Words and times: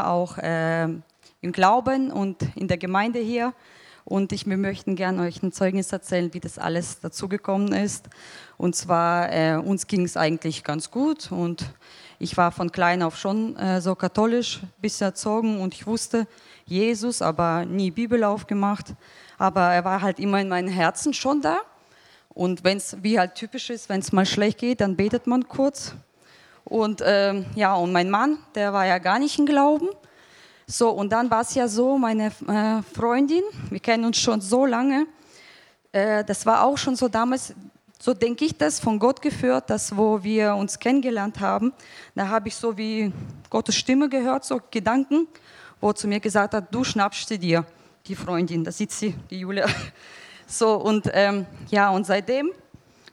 auch 0.00 0.38
äh, 0.38 0.84
im 0.84 1.52
Glauben 1.52 2.10
und 2.10 2.38
in 2.56 2.68
der 2.68 2.78
Gemeinde 2.78 3.18
hier. 3.18 3.52
Und 4.04 4.32
ich, 4.32 4.46
wir 4.46 4.56
möchten 4.56 4.96
gerne 4.96 5.22
euch 5.22 5.42
ein 5.42 5.52
Zeugnis 5.52 5.92
erzählen, 5.92 6.34
wie 6.34 6.40
das 6.40 6.58
alles 6.58 7.00
dazugekommen 7.00 7.72
ist. 7.72 8.08
Und 8.58 8.74
zwar, 8.74 9.32
äh, 9.32 9.56
uns 9.56 9.86
ging 9.86 10.04
es 10.04 10.16
eigentlich 10.16 10.64
ganz 10.64 10.90
gut 10.90 11.30
und 11.30 11.72
ich 12.18 12.36
war 12.36 12.52
von 12.52 12.70
klein 12.72 13.02
auf 13.02 13.16
schon 13.16 13.56
äh, 13.56 13.80
so 13.80 13.94
katholisch, 13.94 14.60
bisschen 14.80 15.08
erzogen 15.08 15.60
und 15.60 15.74
ich 15.74 15.86
wusste 15.86 16.26
Jesus, 16.66 17.22
aber 17.22 17.64
nie 17.64 17.90
Bibel 17.90 18.24
aufgemacht. 18.24 18.94
Aber 19.38 19.72
er 19.72 19.84
war 19.84 20.02
halt 20.02 20.18
immer 20.20 20.40
in 20.40 20.48
meinem 20.48 20.68
Herzen 20.68 21.14
schon 21.14 21.40
da. 21.40 21.58
Und 22.28 22.64
wenn 22.64 22.78
es, 22.78 22.96
wie 23.02 23.18
halt 23.18 23.34
typisch 23.34 23.70
ist, 23.70 23.88
wenn 23.88 24.00
es 24.00 24.12
mal 24.12 24.24
schlecht 24.24 24.58
geht, 24.58 24.80
dann 24.80 24.96
betet 24.96 25.26
man 25.26 25.48
kurz. 25.48 25.94
Und 26.64 27.02
ähm, 27.04 27.46
ja, 27.54 27.74
und 27.74 27.92
mein 27.92 28.10
Mann, 28.10 28.38
der 28.54 28.72
war 28.72 28.86
ja 28.86 28.98
gar 28.98 29.18
nicht 29.18 29.38
im 29.38 29.46
Glauben. 29.46 29.88
So, 30.66 30.90
und 30.90 31.10
dann 31.10 31.30
war 31.30 31.42
es 31.42 31.54
ja 31.54 31.68
so, 31.68 31.98
meine 31.98 32.26
äh, 32.48 32.82
Freundin, 32.94 33.42
wir 33.68 33.80
kennen 33.80 34.04
uns 34.04 34.18
schon 34.18 34.40
so 34.40 34.64
lange, 34.64 35.06
äh, 35.90 36.24
das 36.24 36.46
war 36.46 36.64
auch 36.64 36.78
schon 36.78 36.96
so 36.96 37.08
damals, 37.08 37.52
so 37.98 38.14
denke 38.14 38.44
ich 38.44 38.56
das, 38.56 38.80
von 38.80 38.98
Gott 38.98 39.20
geführt, 39.20 39.68
dass 39.68 39.96
wo 39.96 40.22
wir 40.22 40.54
uns 40.54 40.78
kennengelernt 40.78 41.40
haben, 41.40 41.72
da 42.14 42.28
habe 42.28 42.48
ich 42.48 42.54
so 42.54 42.76
wie 42.76 43.12
Gottes 43.50 43.76
Stimme 43.76 44.08
gehört, 44.08 44.44
so 44.44 44.60
Gedanken, 44.70 45.28
wo 45.80 45.92
zu 45.92 46.08
mir 46.08 46.20
gesagt 46.20 46.54
hat, 46.54 46.74
du 46.74 46.84
schnappst 46.84 47.28
sie 47.28 47.38
dir, 47.38 47.66
die 48.06 48.14
Freundin, 48.14 48.64
da 48.64 48.72
sitzt 48.72 48.98
sie, 48.98 49.14
die 49.30 49.40
Julia. 49.40 49.66
So, 50.44 50.74
und 50.74 51.08
ähm, 51.14 51.46
ja, 51.70 51.88
und 51.88 52.04
seitdem 52.04 52.50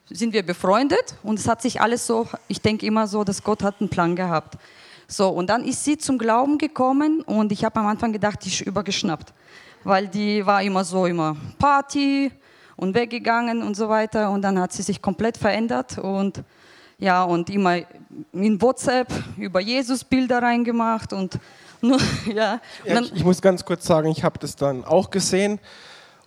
sind 0.10 0.34
wir 0.34 0.44
befreundet 0.44 1.16
und 1.24 1.40
es 1.40 1.48
hat 1.48 1.62
sich 1.62 1.82
alles 1.82 2.06
so, 2.08 2.28
ich 2.48 2.62
denke 2.62 2.86
immer 2.86 3.08
so, 3.08 3.24
dass 3.24 3.44
Gott 3.44 3.64
hat 3.64 3.76
einen 3.80 3.90
Plan 3.90 4.16
gehabt. 4.16 4.58
So, 5.08 5.30
und 5.30 5.50
dann 5.50 5.64
ist 5.64 5.84
sie 5.84 5.98
zum 5.98 6.18
Glauben 6.18 6.58
gekommen 6.58 7.22
und 7.22 7.52
ich 7.52 7.64
habe 7.64 7.80
am 7.80 7.88
Anfang 7.88 8.14
gedacht, 8.14 8.40
die 8.44 8.50
ist 8.50 8.62
übergeschnappt, 8.62 9.34
weil 9.84 10.08
die 10.08 10.46
war 10.46 10.62
immer 10.62 10.84
so, 10.84 11.06
immer 11.06 11.36
Party 11.58 12.32
und 12.76 12.94
weggegangen 12.94 13.64
und 13.64 13.76
so 13.76 13.90
weiter 13.90 14.30
und 14.30 14.42
dann 14.42 14.60
hat 14.60 14.72
sie 14.72 14.84
sich 14.84 15.02
komplett 15.02 15.38
verändert 15.38 15.98
und 15.98 16.44
ja, 17.00 17.24
und 17.24 17.50
immer 17.50 17.78
in 18.34 18.62
WhatsApp 18.62 19.08
über 19.38 19.62
Jesus 19.62 20.04
Bilder 20.04 20.42
reingemacht 20.42 21.14
und 21.14 21.40
nur, 21.82 22.00
ja. 22.26 22.60
ja 22.84 23.02
ich, 23.02 23.16
ich 23.16 23.24
muss 23.24 23.42
ganz 23.42 23.64
kurz 23.64 23.86
sagen, 23.86 24.10
ich 24.10 24.24
habe 24.24 24.38
das 24.38 24.56
dann 24.56 24.84
auch 24.84 25.10
gesehen 25.10 25.60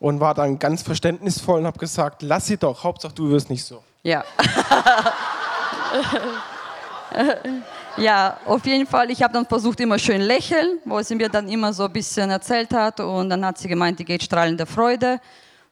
und 0.03 0.19
war 0.19 0.35
dann 0.35 0.59
ganz 0.59 0.83
verständnisvoll 0.83 1.61
und 1.61 1.67
habe 1.67 1.79
gesagt, 1.79 2.23
lass 2.23 2.47
sie 2.47 2.57
doch, 2.57 2.83
Hauptsache 2.83 3.15
du 3.15 3.31
wirst 3.31 3.49
nicht 3.49 3.65
so. 3.65 3.85
Ja. 4.03 4.25
ja, 7.97 8.37
auf 8.45 8.67
jeden 8.67 8.89
Fall. 8.89 9.13
Ich 9.13 9.23
habe 9.23 9.33
dann 9.33 9.47
versucht, 9.47 9.79
immer 9.79 10.01
schön 10.01 10.21
lächeln, 10.21 10.81
wo 10.85 11.01
sie 11.03 11.15
mir 11.15 11.29
dann 11.29 11.49
immer 11.49 11.73
so 11.73 11.85
ein 11.85 11.93
bisschen 11.93 12.31
erzählt 12.31 12.75
hat. 12.75 12.99
Und 12.99 13.31
dann 13.31 13.47
hat 13.47 13.59
sie 13.59 13.69
gemeint, 13.69 14.01
die 14.01 14.05
geht 14.05 14.25
strahlende 14.25 14.67
Freude. 14.67 15.21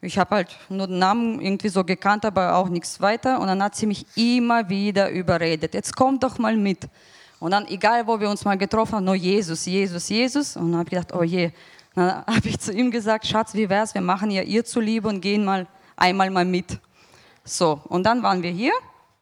Ich 0.00 0.16
habe 0.16 0.36
halt 0.36 0.56
nur 0.68 0.86
den 0.86 1.00
Namen 1.00 1.40
irgendwie 1.40 1.68
so 1.68 1.82
gekannt, 1.82 2.24
aber 2.24 2.54
auch 2.54 2.68
nichts 2.68 3.00
weiter. 3.00 3.40
Und 3.40 3.48
dann 3.48 3.60
hat 3.60 3.74
sie 3.74 3.86
mich 3.86 4.06
immer 4.14 4.68
wieder 4.68 5.10
überredet. 5.10 5.74
Jetzt 5.74 5.96
komm 5.96 6.20
doch 6.20 6.38
mal 6.38 6.56
mit. 6.56 6.86
Und 7.40 7.50
dann, 7.50 7.66
egal 7.66 8.06
wo 8.06 8.20
wir 8.20 8.30
uns 8.30 8.44
mal 8.44 8.56
getroffen 8.56 8.94
haben, 8.94 9.04
nur 9.06 9.16
Jesus, 9.16 9.66
Jesus, 9.66 10.08
Jesus. 10.08 10.54
Und 10.54 10.70
dann 10.70 10.78
habe 10.78 10.88
ich 10.88 10.90
gedacht, 10.90 11.12
oh 11.12 11.24
je, 11.24 11.50
dann 11.94 12.24
habe 12.26 12.48
ich 12.48 12.58
zu 12.58 12.72
ihm 12.72 12.90
gesagt, 12.90 13.26
Schatz, 13.26 13.54
wie 13.54 13.68
wär's, 13.68 13.94
wir 13.94 14.00
machen 14.00 14.30
ja 14.30 14.42
ihr 14.42 14.64
zuliebe 14.64 15.08
und 15.08 15.20
gehen 15.20 15.44
mal 15.44 15.66
einmal 15.96 16.30
mal 16.30 16.44
mit. 16.44 16.78
So, 17.44 17.80
und 17.88 18.04
dann 18.04 18.22
waren 18.22 18.42
wir 18.42 18.50
hier, 18.50 18.72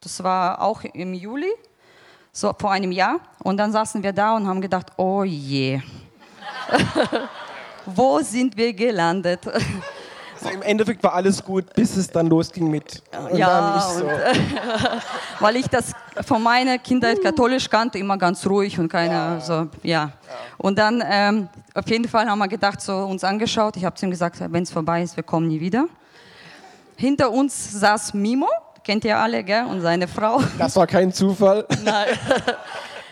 das 0.01 0.23
war 0.23 0.61
auch 0.61 0.83
im 0.85 1.15
Juli, 1.15 1.53
so 2.33 2.55
vor 2.59 2.71
einem 2.71 2.93
Jahr, 2.93 3.21
und 3.43 3.57
dann 3.57 3.73
saßen 3.73 4.03
wir 4.03 4.13
da 4.13 4.37
und 4.37 4.47
haben 4.47 4.61
gedacht, 4.61 4.93
oh 4.97 5.25
je, 5.25 5.81
wo 7.87 8.21
sind 8.21 8.57
wir 8.57 8.73
gelandet? 8.73 9.41
Also 9.47 10.51
Im 10.51 10.63
Endeffekt 10.63 11.03
war 11.03 11.15
alles 11.15 11.43
gut, 11.43 11.73
bis 11.75 11.97
es 11.97 12.09
dann 12.09 12.29
losging 12.29 12.71
mit. 12.71 13.03
Und 13.31 13.37
ja, 13.37 13.81
so. 13.81 14.05
und, 14.05 14.13
weil 15.41 15.57
ich 15.57 15.67
das 15.69 15.93
von 16.23 16.43
meiner 16.43 16.79
Kindheit 16.79 17.23
katholisch 17.23 17.69
kannte, 17.69 17.99
immer 17.99 18.17
ganz 18.17 18.47
ruhig 18.47 18.79
und 18.79 18.89
keine, 18.89 19.13
ja. 19.13 19.41
so, 19.41 19.69
ja. 19.83 20.13
Und 20.57 20.79
dann, 20.79 21.03
ähm, 21.07 21.49
auf 21.75 21.89
jeden 21.89 22.09
Fall 22.09 22.29
haben 22.29 22.39
wir 22.39 22.49
gedacht, 22.49 22.81
so 22.81 22.97
uns 22.97 23.25
angeschaut. 23.25 23.77
Ich 23.77 23.85
habe 23.85 23.95
zu 23.97 24.07
ihm 24.07 24.11
gesagt, 24.11 24.37
wenn 24.41 24.63
es 24.63 24.71
vorbei 24.71 25.03
ist, 25.03 25.17
wir 25.17 25.25
kommen 25.25 25.49
nie 25.49 25.61
wieder. 25.61 25.87
Hinter 26.97 27.31
uns 27.31 27.73
saß 27.73 28.15
Mimo, 28.15 28.49
kennt 28.83 29.05
ihr 29.05 29.17
alle, 29.17 29.45
gell? 29.45 29.65
Und 29.67 29.81
seine 29.81 30.09
Frau. 30.09 30.43
Das 30.59 30.75
war 30.77 30.87
kein 30.87 31.13
Zufall. 31.13 31.67
Nein. 31.85 32.09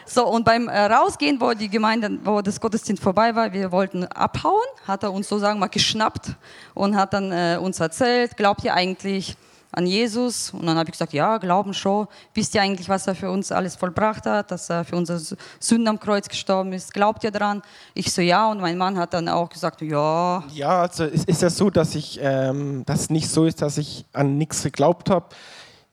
So, 0.09 0.27
und 0.29 0.45
beim 0.45 0.69
äh, 0.69 0.85
Rausgehen, 0.87 1.41
wo 1.41 1.53
die 1.53 1.69
Gemeinde, 1.69 2.19
wo 2.23 2.41
das 2.41 2.61
Gottesdienst 2.61 3.03
vorbei 3.03 3.35
war, 3.35 3.53
wir 3.53 3.73
wollten 3.73 4.05
abhauen, 4.05 4.63
hat 4.87 5.03
er 5.03 5.13
uns 5.13 5.29
so 5.29 5.39
sagen 5.39 5.59
mal 5.59 5.67
geschnappt 5.67 6.31
und 6.75 6.97
hat 6.97 7.13
dann 7.13 7.33
äh, 7.33 7.59
uns 7.61 7.81
erzählt, 7.81 8.37
glaubt 8.37 8.63
ihr 8.63 8.75
eigentlich 8.75 9.37
an 9.73 9.87
Jesus? 9.87 10.51
Und 10.51 10.67
dann 10.67 10.77
habe 10.77 10.89
ich 10.89 10.93
gesagt, 10.93 11.13
ja, 11.13 11.39
glauben 11.39 11.75
schon. 11.75 12.07
Wisst 12.35 12.55
ihr 12.55 12.63
eigentlich, 12.63 12.89
was 12.89 13.07
er 13.07 13.15
für 13.15 13.31
uns 13.31 13.53
alles 13.53 13.77
vollbracht 13.77 14.27
hat, 14.27 14.51
dass 14.51 14.71
er 14.71 14.85
für 14.85 14.97
unsere 14.97 15.19
Sünden 15.19 15.89
am 15.89 16.01
Kreuz 16.01 16.29
gestorben 16.29 16.73
ist? 16.73 16.93
Glaubt 16.93 17.25
ihr 17.25 17.31
daran? 17.31 17.63
Ich 17.95 18.13
so, 18.13 18.23
ja. 18.23 18.51
Und 18.51 18.61
mein 18.61 18.79
Mann 18.79 18.97
hat 18.99 19.15
dann 19.15 19.29
auch 19.29 19.49
gesagt, 19.49 19.83
ja. 19.83 20.43
Ja, 20.53 20.83
also 20.83 21.05
es 21.05 21.25
ist 21.25 21.43
ja 21.43 21.51
so, 21.51 21.71
dass 21.71 21.95
ich, 21.95 22.19
ähm, 22.23 22.83
das 22.87 23.11
nicht 23.11 23.29
so 23.29 23.45
ist, 23.45 23.63
dass 23.63 23.79
ich 23.79 24.05
an 24.13 24.39
nichts 24.39 24.63
geglaubt 24.63 25.11
habe 25.11 25.27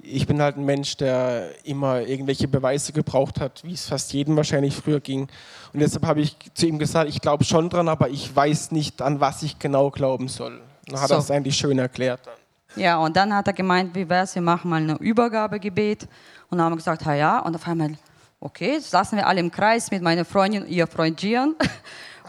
ich 0.03 0.27
bin 0.27 0.41
halt 0.41 0.57
ein 0.57 0.65
Mensch, 0.65 0.97
der 0.97 1.49
immer 1.63 2.01
irgendwelche 2.01 2.47
Beweise 2.47 2.91
gebraucht 2.91 3.39
hat, 3.39 3.63
wie 3.63 3.73
es 3.73 3.85
fast 3.85 4.11
jedem 4.13 4.35
wahrscheinlich 4.35 4.75
früher 4.75 4.99
ging. 4.99 5.27
Und 5.71 5.79
deshalb 5.79 6.05
habe 6.05 6.21
ich 6.21 6.35
zu 6.53 6.67
ihm 6.67 6.77
gesagt, 6.77 7.09
ich 7.09 7.21
glaube 7.21 7.43
schon 7.45 7.69
dran, 7.69 7.87
aber 7.87 8.09
ich 8.09 8.35
weiß 8.35 8.71
nicht, 8.71 9.01
an 9.01 9.19
was 9.19 9.43
ich 9.43 9.59
genau 9.59 9.89
glauben 9.89 10.27
soll. 10.27 10.61
Dann 10.87 10.99
hat 10.99 11.07
so. 11.07 11.15
er 11.15 11.19
es 11.19 11.31
eigentlich 11.31 11.55
schön 11.55 11.79
erklärt. 11.79 12.19
Dann. 12.25 12.42
Ja, 12.75 12.97
und 12.97 13.15
dann 13.15 13.33
hat 13.33 13.47
er 13.47 13.53
gemeint, 13.53 13.95
wie 13.95 14.09
wäre 14.09 14.23
es, 14.23 14.35
wir 14.35 14.41
machen 14.41 14.69
mal 14.69 14.81
ein 14.81 14.97
Übergabegebet. 14.97 16.07
Und 16.49 16.57
dann 16.57 16.65
haben 16.65 16.73
wir 16.73 16.77
gesagt, 16.77 17.05
ja, 17.05 17.39
und 17.39 17.55
auf 17.55 17.67
einmal, 17.67 17.91
okay, 18.39 18.79
saßen 18.79 19.17
wir 19.17 19.27
alle 19.27 19.39
im 19.39 19.51
Kreis 19.51 19.91
mit 19.91 20.01
meiner 20.01 20.25
Freundin, 20.25 20.67
ihr 20.67 20.87
Freund 20.87 21.17
Gian. 21.17 21.55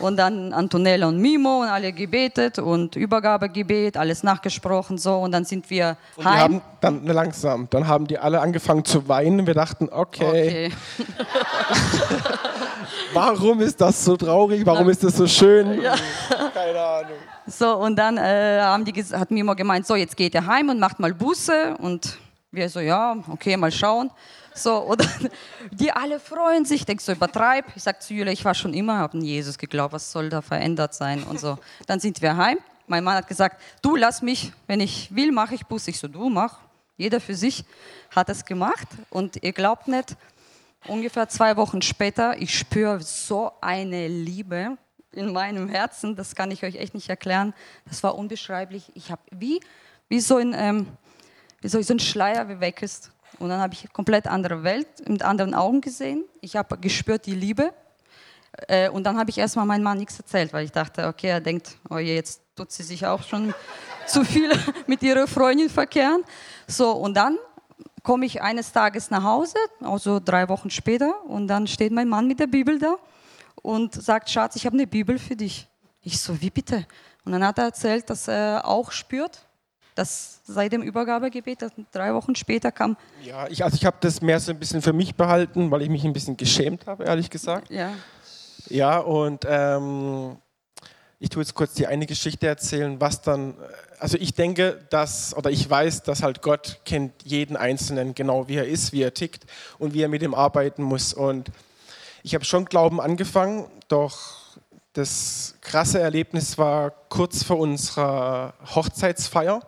Und 0.00 0.16
dann 0.16 0.52
Antonella 0.52 1.06
und 1.06 1.18
Mimo 1.18 1.60
und 1.60 1.68
alle 1.68 1.92
gebetet 1.92 2.58
und 2.58 2.96
Übergabegebet, 2.96 3.96
alles 3.96 4.24
nachgesprochen 4.24 4.98
so 4.98 5.18
und 5.18 5.30
dann 5.30 5.44
sind 5.44 5.70
wir 5.70 5.96
und 6.16 6.24
heim. 6.24 6.40
haben 6.40 6.60
dann 6.80 7.06
langsam, 7.06 7.68
dann 7.70 7.86
haben 7.86 8.08
die 8.08 8.18
alle 8.18 8.40
angefangen 8.40 8.84
zu 8.84 9.06
weinen. 9.06 9.46
Wir 9.46 9.54
dachten, 9.54 9.88
okay. 9.88 10.24
okay. 10.24 10.72
Warum 13.12 13.60
ist 13.60 13.80
das 13.80 14.04
so 14.04 14.16
traurig? 14.16 14.66
Warum 14.66 14.88
ist 14.88 15.04
das 15.04 15.16
so 15.16 15.28
schön? 15.28 15.80
Ja. 15.80 15.94
Keine 16.52 16.80
Ahnung. 16.80 17.18
So, 17.46 17.76
und 17.76 17.96
dann 17.96 18.16
äh, 18.16 18.60
haben 18.62 18.84
die, 18.84 18.92
hat 19.02 19.30
Mimo 19.30 19.54
gemeint, 19.54 19.86
so, 19.86 19.96
jetzt 19.96 20.16
geht 20.16 20.34
er 20.34 20.46
heim 20.46 20.70
und 20.70 20.80
macht 20.80 20.98
mal 20.98 21.12
Busse. 21.12 21.76
Und 21.78 22.18
wir 22.50 22.68
so, 22.70 22.80
ja, 22.80 23.16
okay, 23.28 23.56
mal 23.56 23.70
schauen. 23.70 24.10
So, 24.54 24.84
oder 24.84 25.04
die 25.70 25.92
alle 25.92 26.20
freuen 26.20 26.64
sich, 26.64 26.86
denkst 26.86 27.04
du, 27.04 27.12
übertreib. 27.12 27.66
Ich 27.74 27.82
sag 27.82 28.02
zu 28.02 28.14
Julia, 28.14 28.32
ich 28.32 28.44
war 28.44 28.54
schon 28.54 28.72
immer, 28.72 28.98
habe 28.98 29.18
an 29.18 29.24
Jesus 29.24 29.58
geglaubt, 29.58 29.92
was 29.92 30.10
soll 30.10 30.30
da 30.30 30.40
verändert 30.40 30.94
sein 30.94 31.22
und 31.24 31.38
so. 31.38 31.58
Dann 31.86 32.00
sind 32.00 32.22
wir 32.22 32.36
heim. 32.36 32.58
Mein 32.86 33.04
Mann 33.04 33.16
hat 33.16 33.28
gesagt, 33.28 33.60
du 33.82 33.96
lass 33.96 34.22
mich, 34.22 34.52
wenn 34.66 34.80
ich 34.80 35.14
will, 35.14 35.32
mache 35.32 35.54
ich 35.54 35.66
Bus. 35.66 35.88
Ich 35.88 35.98
so, 35.98 36.08
du 36.08 36.28
mach. 36.28 36.58
Jeder 36.96 37.20
für 37.20 37.34
sich 37.34 37.64
hat 38.14 38.28
es 38.28 38.44
gemacht 38.44 38.86
und 39.10 39.42
ihr 39.42 39.52
glaubt 39.52 39.88
nicht, 39.88 40.16
ungefähr 40.86 41.28
zwei 41.28 41.56
Wochen 41.56 41.82
später, 41.82 42.40
ich 42.40 42.56
spüre 42.56 43.00
so 43.00 43.50
eine 43.60 44.06
Liebe 44.06 44.76
in 45.14 45.32
meinem 45.32 45.68
Herzen, 45.68 46.16
das 46.16 46.34
kann 46.34 46.50
ich 46.50 46.64
euch 46.64 46.76
echt 46.76 46.94
nicht 46.94 47.08
erklären. 47.08 47.54
Das 47.86 48.02
war 48.02 48.16
unbeschreiblich. 48.16 48.90
Ich 48.94 49.10
habe 49.10 49.22
wie, 49.30 49.60
wie 50.08 50.20
so 50.20 50.36
ein, 50.36 50.54
ähm, 50.56 50.86
wie 51.60 51.68
so 51.68 51.78
ein 51.78 51.98
Schleier, 51.98 52.48
wie 52.48 52.60
weg 52.60 52.82
ist. 52.82 53.10
Und 53.38 53.48
dann 53.48 53.60
habe 53.60 53.74
ich 53.74 53.80
eine 53.80 53.90
komplett 53.90 54.26
andere 54.26 54.62
Welt 54.62 54.86
mit 55.08 55.22
anderen 55.22 55.54
Augen 55.54 55.80
gesehen. 55.80 56.24
Ich 56.40 56.56
habe 56.56 56.78
gespürt 56.78 57.26
die 57.26 57.34
Liebe. 57.34 57.72
Äh, 58.68 58.88
und 58.88 59.04
dann 59.04 59.18
habe 59.18 59.30
ich 59.30 59.38
erstmal 59.38 59.66
meinem 59.66 59.82
Mann 59.82 59.98
nichts 59.98 60.18
erzählt, 60.18 60.52
weil 60.52 60.64
ich 60.64 60.72
dachte, 60.72 61.06
okay, 61.08 61.28
er 61.28 61.40
denkt, 61.40 61.76
oh 61.90 61.98
je, 61.98 62.14
jetzt 62.14 62.40
tut 62.54 62.70
sie 62.70 62.84
sich 62.84 63.04
auch 63.06 63.22
schon 63.22 63.52
zu 64.06 64.24
viel 64.24 64.50
mit 64.86 65.02
ihrer 65.02 65.26
Freundin 65.26 65.68
verkehren. 65.68 66.22
So, 66.68 66.92
und 66.92 67.14
dann 67.14 67.38
komme 68.02 68.26
ich 68.26 68.42
eines 68.42 68.70
Tages 68.70 69.10
nach 69.10 69.24
Hause, 69.24 69.56
also 69.80 70.20
drei 70.20 70.48
Wochen 70.48 70.70
später, 70.70 71.24
und 71.24 71.48
dann 71.48 71.66
steht 71.66 71.90
mein 71.90 72.08
Mann 72.08 72.28
mit 72.28 72.38
der 72.38 72.46
Bibel 72.46 72.78
da 72.78 72.96
und 73.64 73.94
sagt, 73.94 74.28
Schatz, 74.28 74.56
ich 74.56 74.66
habe 74.66 74.76
eine 74.76 74.86
Bibel 74.86 75.18
für 75.18 75.36
dich. 75.36 75.66
Ich 76.02 76.20
so, 76.20 76.38
wie 76.42 76.50
bitte? 76.50 76.86
Und 77.24 77.32
dann 77.32 77.42
hat 77.42 77.56
er 77.56 77.64
erzählt, 77.64 78.10
dass 78.10 78.28
er 78.28 78.66
auch 78.66 78.92
spürt, 78.92 79.46
das 79.94 80.40
seit 80.44 80.72
dem 80.72 80.82
Übergabegebet, 80.82 81.64
drei 81.90 82.12
Wochen 82.12 82.34
später 82.34 82.70
kam. 82.70 82.98
Ja, 83.22 83.48
ich, 83.48 83.64
also 83.64 83.76
ich 83.76 83.86
habe 83.86 83.96
das 84.00 84.20
mehr 84.20 84.38
so 84.38 84.52
ein 84.52 84.58
bisschen 84.58 84.82
für 84.82 84.92
mich 84.92 85.14
behalten, 85.14 85.70
weil 85.70 85.80
ich 85.80 85.88
mich 85.88 86.04
ein 86.04 86.12
bisschen 86.12 86.36
geschämt 86.36 86.86
habe, 86.86 87.04
ehrlich 87.04 87.30
gesagt. 87.30 87.70
Ja. 87.70 87.94
Ja, 88.68 88.98
und 88.98 89.46
ähm, 89.48 90.36
ich 91.18 91.30
tue 91.30 91.42
jetzt 91.42 91.54
kurz 91.54 91.72
die 91.72 91.86
eine 91.86 92.04
Geschichte 92.04 92.46
erzählen, 92.46 93.00
was 93.00 93.22
dann, 93.22 93.54
also 93.98 94.18
ich 94.18 94.34
denke, 94.34 94.86
dass, 94.90 95.34
oder 95.34 95.50
ich 95.50 95.68
weiß, 95.70 96.02
dass 96.02 96.22
halt 96.22 96.42
Gott 96.42 96.80
kennt 96.84 97.14
jeden 97.24 97.56
Einzelnen 97.56 98.14
genau, 98.14 98.46
wie 98.46 98.56
er 98.56 98.68
ist, 98.68 98.92
wie 98.92 99.00
er 99.00 99.14
tickt 99.14 99.46
und 99.78 99.94
wie 99.94 100.02
er 100.02 100.08
mit 100.08 100.22
ihm 100.22 100.34
arbeiten 100.34 100.82
muss. 100.82 101.14
Und 101.14 101.50
Ich 102.26 102.34
habe 102.34 102.46
schon 102.46 102.64
Glauben 102.64 103.02
angefangen, 103.02 103.66
doch 103.88 104.56
das 104.94 105.56
krasse 105.60 106.00
Erlebnis 106.00 106.56
war 106.56 106.90
kurz 107.10 107.42
vor 107.42 107.58
unserer 107.58 108.54
Hochzeitsfeier. 108.74 109.60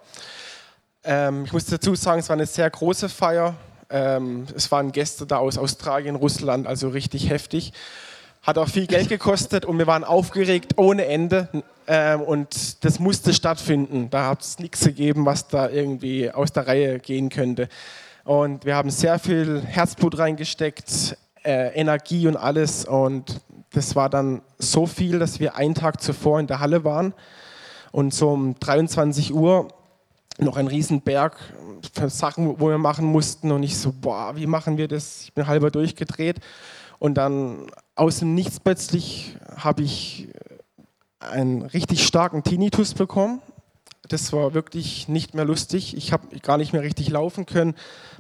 Ähm, 1.05 1.45
ich 1.45 1.53
muss 1.53 1.67
dazu 1.67 1.95
sagen, 1.95 2.21
es 2.21 2.31
war 2.31 2.35
eine 2.35 2.47
sehr 2.47 2.71
große 2.71 3.11
Feier. 3.11 3.57
Ähm, 3.91 4.47
es 4.57 4.73
waren 4.73 4.91
Gäste 4.91 5.27
da 5.27 5.37
aus 5.37 5.59
Australien, 5.59 6.17
Russland, 6.17 6.67
also 6.67 6.89
richtig 6.89 7.29
heftig. 7.29 7.75
Hat 8.41 8.57
auch 8.57 8.71
viel 8.71 8.87
Geld 8.87 9.11
gekostet 9.11 9.67
und 9.67 9.77
wir 9.77 9.87
waren 9.87 10.03
aufgeregt 10.03 10.79
ohne 10.79 11.05
Ende. 11.05 11.51
Ähm, 11.87 12.23
und 12.23 12.83
das 12.87 12.99
musste 12.99 13.35
stattfinden. 13.35 14.09
Da 14.09 14.31
hat 14.31 14.41
es 14.41 14.59
nichts 14.61 14.83
gegeben, 14.83 15.27
was 15.27 15.47
da 15.49 15.69
irgendwie 15.69 16.31
aus 16.31 16.53
der 16.53 16.67
Reihe 16.67 17.01
gehen 17.01 17.29
könnte. 17.29 17.69
Und 18.25 18.65
wir 18.65 18.77
haben 18.77 18.89
sehr 18.89 19.19
viel 19.19 19.61
Herzblut 19.61 20.17
reingesteckt, 20.17 21.19
äh, 21.47 21.69
Energie 21.75 22.27
und 22.27 22.37
alles. 22.37 22.85
Und 22.85 23.41
das 23.73 23.95
war 23.95 24.11
dann 24.11 24.43
so 24.59 24.87
viel, 24.87 25.19
dass 25.19 25.41
wir 25.41 25.57
einen 25.57 25.75
Tag 25.75 26.03
zuvor 26.03 26.41
in 26.41 26.47
der 26.47 26.61
Halle 26.61 26.85
waren 26.85 27.15
und 27.93 28.13
so 28.13 28.31
um 28.31 28.59
23 28.59 29.33
Uhr 29.33 29.69
noch 30.39 30.57
ein 30.57 30.67
Riesenberg 30.67 31.39
für 31.93 32.11
Sachen, 32.11 32.61
wo 32.61 32.69
wir 32.69 32.79
machen 32.79 33.07
mussten. 33.07 33.53
Und 33.53 33.63
ich 33.63 33.79
so, 33.79 33.93
boah, 33.93 34.37
wie 34.37 34.47
machen 34.47 34.77
wir 34.77 34.89
das? 34.89 35.23
Ich 35.25 35.33
bin 35.33 35.47
halber 35.47 35.71
durchgedreht. 35.71 36.41
Und 36.99 37.15
dann 37.15 37.67
aus 37.95 38.19
dem 38.19 38.35
Nichts 38.35 38.61
plötzlich 38.61 39.37
habe 39.57 39.83
ich 39.83 40.29
einen 41.21 41.63
richtig 41.63 42.07
starken 42.07 42.43
Tinnitus 42.43 42.95
bekommen. 42.95 43.41
Das 44.09 44.33
war 44.33 44.55
wirklich 44.55 45.09
nicht 45.09 45.35
mehr 45.35 45.45
lustig. 45.45 45.97
Ich 45.97 46.13
habe 46.13 46.39
gar 46.41 46.59
nicht 46.59 46.73
mehr 46.73 46.83
richtig 46.83 47.09
laufen 47.09 47.47
können. 47.47 47.75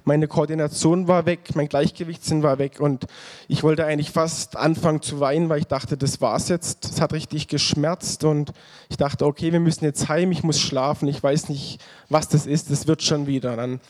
Meine 0.05 0.29
Koordination 0.29 1.09
war 1.09 1.27
weg, 1.27 1.55
mein 1.55 1.69
Gleichgewichtssinn 1.69 2.43
war 2.43 2.59
weg 2.59 2.81
und 2.81 3.07
ich 3.49 3.65
wollte 3.65 3.85
eigentlich 3.85 4.11
fast 4.11 4.57
anfangen 4.57 5.03
zu 5.03 5.19
weinen, 5.19 5.49
weil 5.49 5.59
ich 5.59 5.67
dachte, 5.67 5.97
das 5.97 6.21
war's 6.21 6.49
jetzt. 6.49 6.85
Es 6.85 7.01
hat 7.01 7.13
richtig 7.13 7.49
geschmerzt 7.49 8.23
und 8.25 8.53
ich 8.89 8.97
dachte, 8.97 9.27
okay, 9.27 9.53
wir 9.53 9.61
müssen 9.61 9.85
jetzt 9.85 10.09
heim, 10.09 10.31
ich 10.31 10.45
muss 10.45 10.61
schlafen. 10.61 11.09
Ich 11.09 11.23
weiß 11.23 11.49
nicht, 11.49 11.81
was 12.09 12.29
das 12.29 12.47
ist. 12.47 12.71
Das 12.71 12.87
wird 12.87 13.03
schon 13.03 13.27
wieder. 13.27 13.57
Dann 13.57 13.81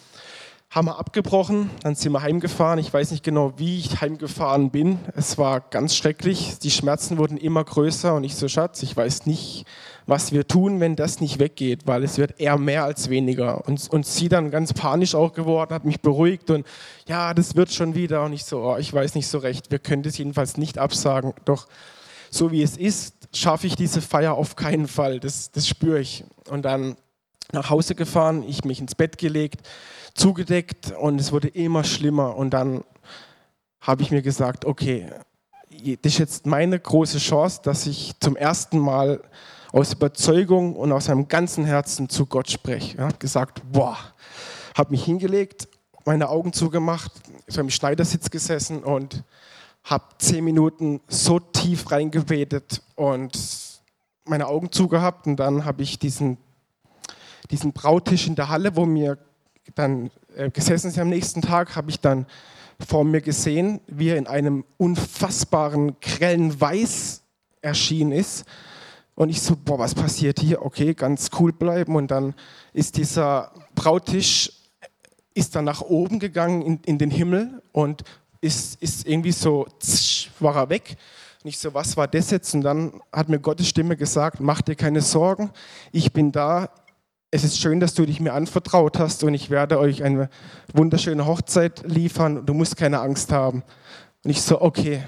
haben 0.70 0.88
wir 0.88 0.98
abgebrochen, 0.98 1.70
dann 1.82 1.94
sind 1.94 2.12
wir 2.12 2.22
heimgefahren. 2.22 2.78
Ich 2.78 2.92
weiß 2.92 3.10
nicht 3.10 3.22
genau, 3.22 3.54
wie 3.56 3.78
ich 3.78 4.00
heimgefahren 4.00 4.70
bin. 4.70 4.98
Es 5.14 5.38
war 5.38 5.60
ganz 5.60 5.94
schrecklich. 5.96 6.58
Die 6.58 6.70
Schmerzen 6.70 7.18
wurden 7.18 7.36
immer 7.36 7.64
größer 7.64 8.14
und 8.14 8.24
ich 8.24 8.36
so, 8.36 8.48
Schatz, 8.48 8.82
ich 8.82 8.96
weiß 8.96 9.26
nicht, 9.26 9.64
was 10.06 10.32
wir 10.32 10.46
tun, 10.46 10.80
wenn 10.80 10.94
das 10.96 11.20
nicht 11.20 11.38
weggeht, 11.38 11.86
weil 11.86 12.04
es 12.04 12.16
wird 12.16 12.40
eher 12.40 12.58
mehr 12.58 12.84
als 12.84 13.10
weniger. 13.10 13.66
Und, 13.66 13.88
und 13.90 14.06
sie 14.06 14.28
dann 14.28 14.50
ganz 14.50 14.72
panisch 14.72 15.14
auch 15.14 15.32
geworden, 15.32 15.74
hat 15.74 15.84
mich 15.84 16.00
beruhigt 16.00 16.50
und 16.50 16.66
ja, 17.08 17.34
das 17.34 17.56
wird 17.56 17.72
schon 17.72 17.94
wieder. 17.94 18.24
Und 18.24 18.32
ich 18.32 18.44
so, 18.44 18.62
oh, 18.62 18.76
ich 18.76 18.92
weiß 18.92 19.14
nicht 19.16 19.26
so 19.26 19.38
recht. 19.38 19.70
Wir 19.70 19.78
können 19.80 20.02
das 20.02 20.16
jedenfalls 20.16 20.56
nicht 20.56 20.78
absagen. 20.78 21.34
Doch 21.44 21.66
so 22.30 22.52
wie 22.52 22.62
es 22.62 22.76
ist, 22.76 23.14
schaffe 23.34 23.66
ich 23.66 23.74
diese 23.74 24.00
Feier 24.00 24.34
auf 24.34 24.54
keinen 24.54 24.86
Fall. 24.86 25.18
Das, 25.18 25.50
das 25.50 25.66
spüre 25.66 26.00
ich. 26.00 26.24
Und 26.48 26.64
dann 26.64 26.96
nach 27.52 27.70
Hause 27.70 27.94
gefahren, 27.94 28.44
ich 28.46 28.64
mich 28.64 28.80
ins 28.80 28.94
Bett 28.94 29.18
gelegt 29.18 29.62
zugedeckt 30.16 30.92
und 30.98 31.20
es 31.20 31.30
wurde 31.30 31.48
immer 31.48 31.84
schlimmer. 31.84 32.36
Und 32.36 32.50
dann 32.50 32.84
habe 33.80 34.02
ich 34.02 34.10
mir 34.10 34.22
gesagt, 34.22 34.64
okay, 34.64 35.10
das 36.02 36.12
ist 36.12 36.18
jetzt 36.18 36.46
meine 36.46 36.78
große 36.78 37.18
Chance, 37.18 37.60
dass 37.62 37.86
ich 37.86 38.14
zum 38.20 38.34
ersten 38.34 38.78
Mal 38.78 39.20
aus 39.76 39.92
Überzeugung 39.92 40.74
und 40.74 40.90
aus 40.90 41.08
meinem 41.08 41.28
ganzen 41.28 41.66
Herzen 41.66 42.08
zu 42.08 42.24
Gott 42.24 42.50
spreche. 42.50 42.94
Ich 42.94 42.98
habe 42.98 43.18
gesagt, 43.18 43.60
boah, 43.70 43.98
habe 44.74 44.90
mich 44.90 45.04
hingelegt, 45.04 45.68
meine 46.06 46.30
Augen 46.30 46.54
zugemacht, 46.54 47.12
so 47.46 47.60
im 47.60 47.68
Schneidersitz 47.68 48.30
gesessen 48.30 48.82
und 48.82 49.22
habe 49.84 50.04
zehn 50.16 50.42
Minuten 50.42 51.02
so 51.08 51.40
tief 51.40 51.90
reingebetet 51.90 52.80
und 52.94 53.38
meine 54.24 54.46
Augen 54.46 54.72
zugehabt 54.72 55.26
und 55.26 55.36
dann 55.36 55.66
habe 55.66 55.82
ich 55.82 55.98
diesen, 55.98 56.38
diesen 57.50 57.74
Brautisch 57.74 58.26
in 58.26 58.34
der 58.34 58.48
Halle, 58.48 58.76
wo 58.76 58.86
mir 58.86 59.18
dann 59.74 60.10
äh, 60.36 60.48
gesessen 60.48 60.90
sind 60.90 61.02
am 61.02 61.10
nächsten 61.10 61.42
Tag, 61.42 61.76
habe 61.76 61.90
ich 61.90 62.00
dann 62.00 62.24
vor 62.88 63.04
mir 63.04 63.20
gesehen, 63.20 63.82
wie 63.88 64.08
er 64.08 64.16
in 64.16 64.26
einem 64.26 64.64
unfassbaren 64.78 66.00
grellen 66.00 66.58
Weiß 66.58 67.20
erschienen 67.60 68.12
ist. 68.12 68.46
Und 69.16 69.30
ich 69.30 69.40
so, 69.40 69.56
boah, 69.56 69.78
was 69.78 69.94
passiert 69.94 70.40
hier? 70.40 70.64
Okay, 70.64 70.92
ganz 70.92 71.30
cool 71.40 71.52
bleiben. 71.52 71.96
Und 71.96 72.10
dann 72.10 72.34
ist 72.74 72.98
dieser 72.98 73.50
Brautisch, 73.74 74.52
ist 75.32 75.56
dann 75.56 75.64
nach 75.64 75.80
oben 75.80 76.18
gegangen 76.18 76.60
in, 76.62 76.80
in 76.84 76.98
den 76.98 77.10
Himmel 77.10 77.62
und 77.72 78.04
ist, 78.42 78.80
ist 78.82 79.06
irgendwie 79.06 79.32
so, 79.32 79.66
tsch, 79.80 80.30
war 80.38 80.54
er 80.54 80.68
weg. 80.68 80.96
Und 81.42 81.48
ich 81.48 81.58
so, 81.58 81.72
was 81.72 81.96
war 81.96 82.06
das 82.06 82.30
jetzt? 82.30 82.54
Und 82.54 82.60
dann 82.60 83.00
hat 83.10 83.30
mir 83.30 83.38
Gottes 83.38 83.68
Stimme 83.68 83.96
gesagt, 83.96 84.38
mach 84.40 84.60
dir 84.60 84.74
keine 84.74 85.00
Sorgen, 85.00 85.50
ich 85.92 86.12
bin 86.12 86.30
da, 86.30 86.68
es 87.30 87.42
ist 87.42 87.58
schön, 87.58 87.80
dass 87.80 87.94
du 87.94 88.04
dich 88.04 88.20
mir 88.20 88.34
anvertraut 88.34 88.98
hast 88.98 89.24
und 89.24 89.32
ich 89.32 89.48
werde 89.48 89.78
euch 89.78 90.02
eine 90.02 90.28
wunderschöne 90.74 91.24
Hochzeit 91.24 91.82
liefern. 91.86 92.44
Du 92.44 92.52
musst 92.52 92.76
keine 92.76 93.00
Angst 93.00 93.32
haben. 93.32 93.62
Und 94.24 94.30
ich 94.30 94.42
so, 94.42 94.60
okay. 94.60 95.04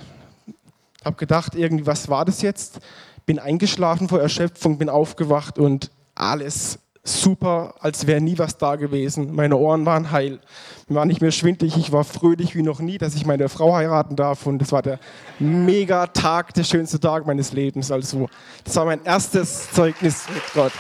Habe 1.05 1.17
gedacht, 1.17 1.55
irgendwie, 1.55 1.87
was 1.87 2.09
war 2.09 2.25
das 2.25 2.43
jetzt? 2.43 2.81
Bin 3.29 3.39
eingeschlafen 3.39 4.09
vor 4.09 4.23
Erschöpfung, 4.23 4.79
bin 4.79 4.89
aufgewacht 4.89 5.59
und 5.59 5.91
alles 6.15 6.79
super, 7.05 7.75
als 7.81 8.07
wäre 8.07 8.23
nie 8.23 8.39
was 8.39 8.57
da 8.57 8.77
gewesen. 8.77 9.35
Meine 9.35 9.59
Ohren 9.59 9.85
waren 9.85 10.11
heil. 10.11 10.41
Mir 10.89 10.95
war 10.95 11.05
nicht 11.05 11.21
mehr 11.21 11.31
schwindlig, 11.31 11.77
ich 11.77 11.93
war 11.93 12.05
fröhlich 12.05 12.55
wie 12.55 12.63
noch 12.63 12.81
nie, 12.81 12.97
dass 12.97 13.15
ich 13.15 13.27
meine 13.27 13.51
Frau 13.51 13.75
heiraten 13.75 14.17
darf. 14.17 14.47
Und 14.47 14.61
das 14.61 14.73
war 14.73 14.81
der 14.81 14.99
mega 15.39 16.07
Tag, 16.07 16.55
der 16.55 16.65
schönste 16.65 16.99
Tag 16.99 17.27
meines 17.27 17.53
Lebens. 17.53 17.93
Also, 17.93 18.31
das 18.65 18.75
war 18.77 18.87
mein 18.87 19.05
erstes 19.05 19.71
Zeugnis 19.73 20.25
mit 20.33 20.43
Gott. 20.55 20.73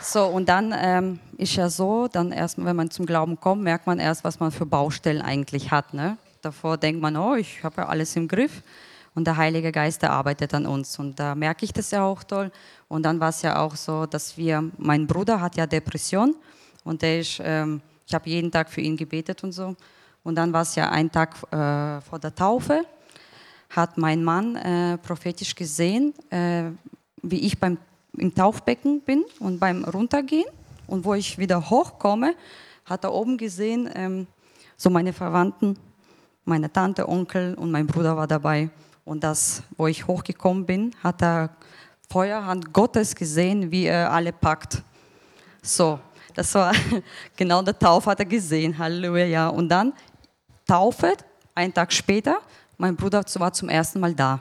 So, 0.00 0.26
und 0.26 0.48
dann 0.48 0.72
ähm, 0.78 1.18
ist 1.38 1.56
ja 1.56 1.68
so, 1.68 2.06
dann 2.06 2.30
erst, 2.30 2.64
wenn 2.64 2.76
man 2.76 2.88
zum 2.92 3.04
Glauben 3.04 3.40
kommt, 3.40 3.64
merkt 3.64 3.88
man 3.88 3.98
erst, 3.98 4.22
was 4.22 4.38
man 4.38 4.52
für 4.52 4.64
Baustellen 4.64 5.20
eigentlich 5.20 5.72
hat. 5.72 5.92
Ne? 5.92 6.18
Davor 6.44 6.76
denkt 6.76 7.00
man, 7.00 7.16
oh, 7.16 7.34
ich 7.34 7.62
habe 7.64 7.82
ja 7.82 7.88
alles 7.88 8.14
im 8.16 8.28
Griff. 8.28 8.62
Und 9.14 9.26
der 9.26 9.36
Heilige 9.36 9.70
Geist, 9.70 10.02
der 10.02 10.10
arbeitet 10.10 10.52
an 10.54 10.66
uns. 10.66 10.98
Und 10.98 11.18
da 11.18 11.34
merke 11.34 11.64
ich 11.64 11.72
das 11.72 11.90
ja 11.90 12.04
auch 12.04 12.24
toll. 12.24 12.50
Und 12.88 13.04
dann 13.04 13.20
war 13.20 13.28
es 13.28 13.42
ja 13.42 13.60
auch 13.60 13.76
so, 13.76 14.06
dass 14.06 14.36
wir, 14.36 14.70
mein 14.76 15.06
Bruder 15.06 15.40
hat 15.40 15.56
ja 15.56 15.66
Depression 15.66 16.34
und 16.84 17.00
der 17.00 17.20
ist, 17.20 17.40
ähm, 17.42 17.80
ich 18.06 18.14
habe 18.14 18.28
jeden 18.28 18.50
Tag 18.50 18.68
für 18.70 18.80
ihn 18.80 18.96
gebetet 18.96 19.42
und 19.42 19.52
so. 19.52 19.74
Und 20.22 20.34
dann 20.34 20.52
war 20.52 20.62
es 20.62 20.74
ja 20.74 20.90
ein 20.90 21.10
Tag 21.10 21.34
äh, 21.52 22.00
vor 22.02 22.18
der 22.20 22.34
Taufe, 22.34 22.84
hat 23.70 23.96
mein 23.96 24.22
Mann 24.22 24.56
äh, 24.56 24.98
prophetisch 24.98 25.54
gesehen, 25.54 26.12
äh, 26.30 26.64
wie 27.22 27.40
ich 27.40 27.58
beim 27.58 27.78
im 28.16 28.34
Taufbecken 28.34 29.00
bin 29.00 29.24
und 29.40 29.58
beim 29.58 29.84
Runtergehen 29.84 30.46
und 30.86 31.04
wo 31.04 31.14
ich 31.14 31.38
wieder 31.38 31.68
hochkomme, 31.68 32.34
hat 32.84 33.04
er 33.04 33.12
oben 33.12 33.36
gesehen, 33.36 33.90
ähm, 33.94 34.26
so 34.76 34.90
meine 34.90 35.12
Verwandten, 35.12 35.76
meine 36.44 36.70
Tante, 36.72 37.08
Onkel 37.08 37.54
und 37.54 37.70
mein 37.70 37.86
Bruder 37.86 38.16
war 38.16 38.26
dabei. 38.26 38.70
Und 39.04 39.24
das, 39.24 39.62
wo 39.76 39.86
ich 39.86 40.06
hochgekommen 40.06 40.64
bin, 40.64 40.94
hat 41.02 41.22
er 41.22 41.50
Feuerhand 42.10 42.72
Gottes 42.72 43.14
gesehen, 43.14 43.70
wie 43.70 43.86
er 43.86 44.10
alle 44.12 44.32
packt. 44.32 44.82
So, 45.62 45.98
das 46.34 46.54
war 46.54 46.72
genau 47.36 47.62
der 47.62 47.78
Tauf 47.78 48.06
hat 48.06 48.20
er 48.20 48.26
gesehen. 48.26 48.76
Halleluja. 48.76 49.48
Und 49.48 49.68
dann 49.68 49.92
Taufe, 50.66 51.14
einen 51.54 51.72
Tag 51.72 51.92
später, 51.92 52.38
mein 52.76 52.96
Bruder 52.96 53.22
war 53.36 53.52
zum 53.52 53.68
ersten 53.68 54.00
Mal 54.00 54.14
da. 54.14 54.40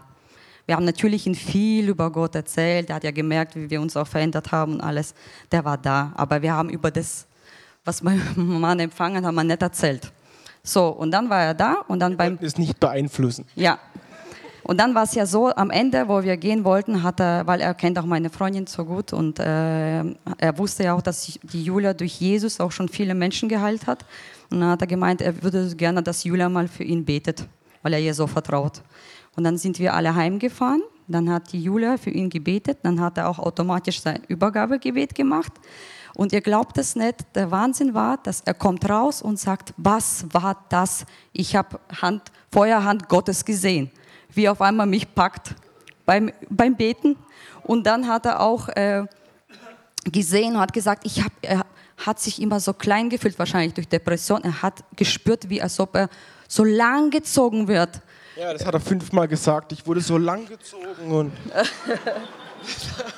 Wir 0.66 0.76
haben 0.76 0.86
natürlich 0.86 1.28
ihn 1.28 1.36
viel 1.36 1.90
über 1.90 2.10
Gott 2.10 2.36
erzählt. 2.36 2.90
Er 2.90 2.96
hat 2.96 3.04
ja 3.04 3.12
gemerkt, 3.12 3.56
wie 3.56 3.70
wir 3.70 3.82
uns 3.82 3.98
auch 3.98 4.08
verändert 4.08 4.52
haben 4.52 4.76
und 4.76 4.82
alles. 4.82 5.14
Der 5.52 5.66
war 5.66 5.78
da. 5.78 6.14
Aber 6.16 6.42
wir 6.42 6.54
haben 6.54 6.70
über 6.70 6.90
das, 6.90 7.28
was 7.84 8.02
mein 8.02 8.22
Mann 8.36 8.80
empfangen 8.80 9.26
hat, 9.26 9.34
man 9.34 9.48
nicht 9.48 9.62
erzählt. 9.62 10.12
So, 10.66 10.88
und 10.88 11.12
dann 11.12 11.30
war 11.30 11.42
er 11.42 11.54
da 11.54 11.84
und 11.90 12.00
dann 12.00 12.16
beim. 12.16 12.40
es 12.42 12.58
nicht 12.58 12.80
beeinflussen. 12.80 13.46
Ja. 13.56 13.80
Und 14.64 14.80
dann 14.80 14.96
war 14.96 15.04
es 15.04 15.14
ja 15.14 15.26
so, 15.26 15.54
am 15.54 15.70
Ende, 15.70 16.08
wo 16.08 16.24
wir 16.24 16.38
gehen 16.38 16.64
wollten, 16.64 17.04
hat 17.04 17.20
er, 17.20 17.46
weil 17.46 17.60
er 17.60 17.74
kennt 17.74 18.00
auch 18.00 18.06
meine 18.06 18.30
Freundin 18.30 18.66
so 18.66 18.86
gut 18.86 19.12
und 19.12 19.40
äh, 19.40 20.00
er 20.38 20.58
wusste 20.58 20.86
ja 20.86 20.94
auch, 20.94 21.02
dass 21.02 21.38
die 21.44 21.64
Julia 21.66 21.94
durch 21.94 22.22
Jesus 22.22 22.62
auch 22.62 22.72
schon 22.72 22.88
viele 22.88 23.14
Menschen 23.14 23.50
geheilt 23.50 23.88
hat. 23.88 24.06
Und 24.50 24.62
dann 24.62 24.70
hat 24.70 24.80
er 24.80 24.88
gemeint, 24.88 25.22
er 25.22 25.44
würde 25.44 25.76
gerne, 25.76 26.02
dass 26.02 26.24
Julia 26.24 26.48
mal 26.48 26.70
für 26.70 26.86
ihn 26.86 27.04
betet, 27.04 27.46
weil 27.82 27.92
er 27.92 28.00
ihr 28.00 28.14
so 28.14 28.26
vertraut. 28.26 28.82
Und 29.36 29.44
dann 29.44 29.58
sind 29.58 29.80
wir 29.80 29.94
alle 29.94 30.16
heimgefahren. 30.16 30.82
Dann 31.10 31.30
hat 31.30 31.52
die 31.52 31.62
Julia 31.62 31.98
für 31.98 32.12
ihn 32.12 32.30
gebetet. 32.30 32.78
Dann 32.84 33.02
hat 33.02 33.18
er 33.18 33.28
auch 33.28 33.40
automatisch 33.40 34.00
sein 34.00 34.22
Übergabegebet 34.30 35.14
gemacht. 35.14 35.52
Und 36.16 36.32
ihr 36.32 36.42
glaubt 36.42 36.78
es 36.78 36.96
nicht, 36.96 37.26
der 37.36 37.50
Wahnsinn 37.50 37.94
war, 37.94 38.18
dass 38.18 38.42
er 38.42 38.54
kommt 38.54 38.88
raus 38.90 39.22
und 39.22 39.40
sagt, 39.40 39.74
was 39.78 40.26
war 40.32 40.64
das? 40.70 41.06
Ich 41.32 41.56
habe 41.56 41.80
Hand, 42.02 42.32
Feuerhand 42.52 43.10
Gottes 43.10 43.44
gesehen, 43.46 43.90
wie 44.30 44.48
auf 44.48 44.62
einmal 44.62 44.86
mich 44.86 45.14
packt 45.16 45.56
beim, 46.06 46.32
beim 46.50 46.76
Beten. 46.76 47.16
Und 47.64 47.88
dann 47.88 48.08
hat 48.08 48.26
er 48.26 48.42
auch 48.42 48.70
äh, 48.70 49.06
gesehen 50.06 50.56
und 50.56 50.62
hat 50.62 50.74
gesagt, 50.74 51.06
ich 51.06 51.24
habe 51.24 51.64
hat 52.06 52.20
sich 52.20 52.42
immer 52.42 52.60
so 52.60 52.74
klein 52.74 53.10
gefühlt, 53.10 53.38
wahrscheinlich 53.40 53.74
durch 53.74 53.88
Depression. 53.88 54.44
Er 54.44 54.62
hat 54.62 54.84
gespürt, 54.96 55.50
wie 55.50 55.62
als 55.62 55.80
ob 55.80 55.96
er 55.96 56.10
so 56.48 56.64
lang 56.64 57.10
gezogen 57.10 57.68
wird. 57.68 58.02
Ja, 58.36 58.52
das 58.52 58.66
hat 58.66 58.74
er 58.74 58.80
fünfmal 58.80 59.28
gesagt. 59.28 59.72
Ich 59.72 59.86
wurde 59.86 60.02
so 60.02 60.18
lang 60.18 60.48
gezogen 60.48 61.12
und. 61.12 61.32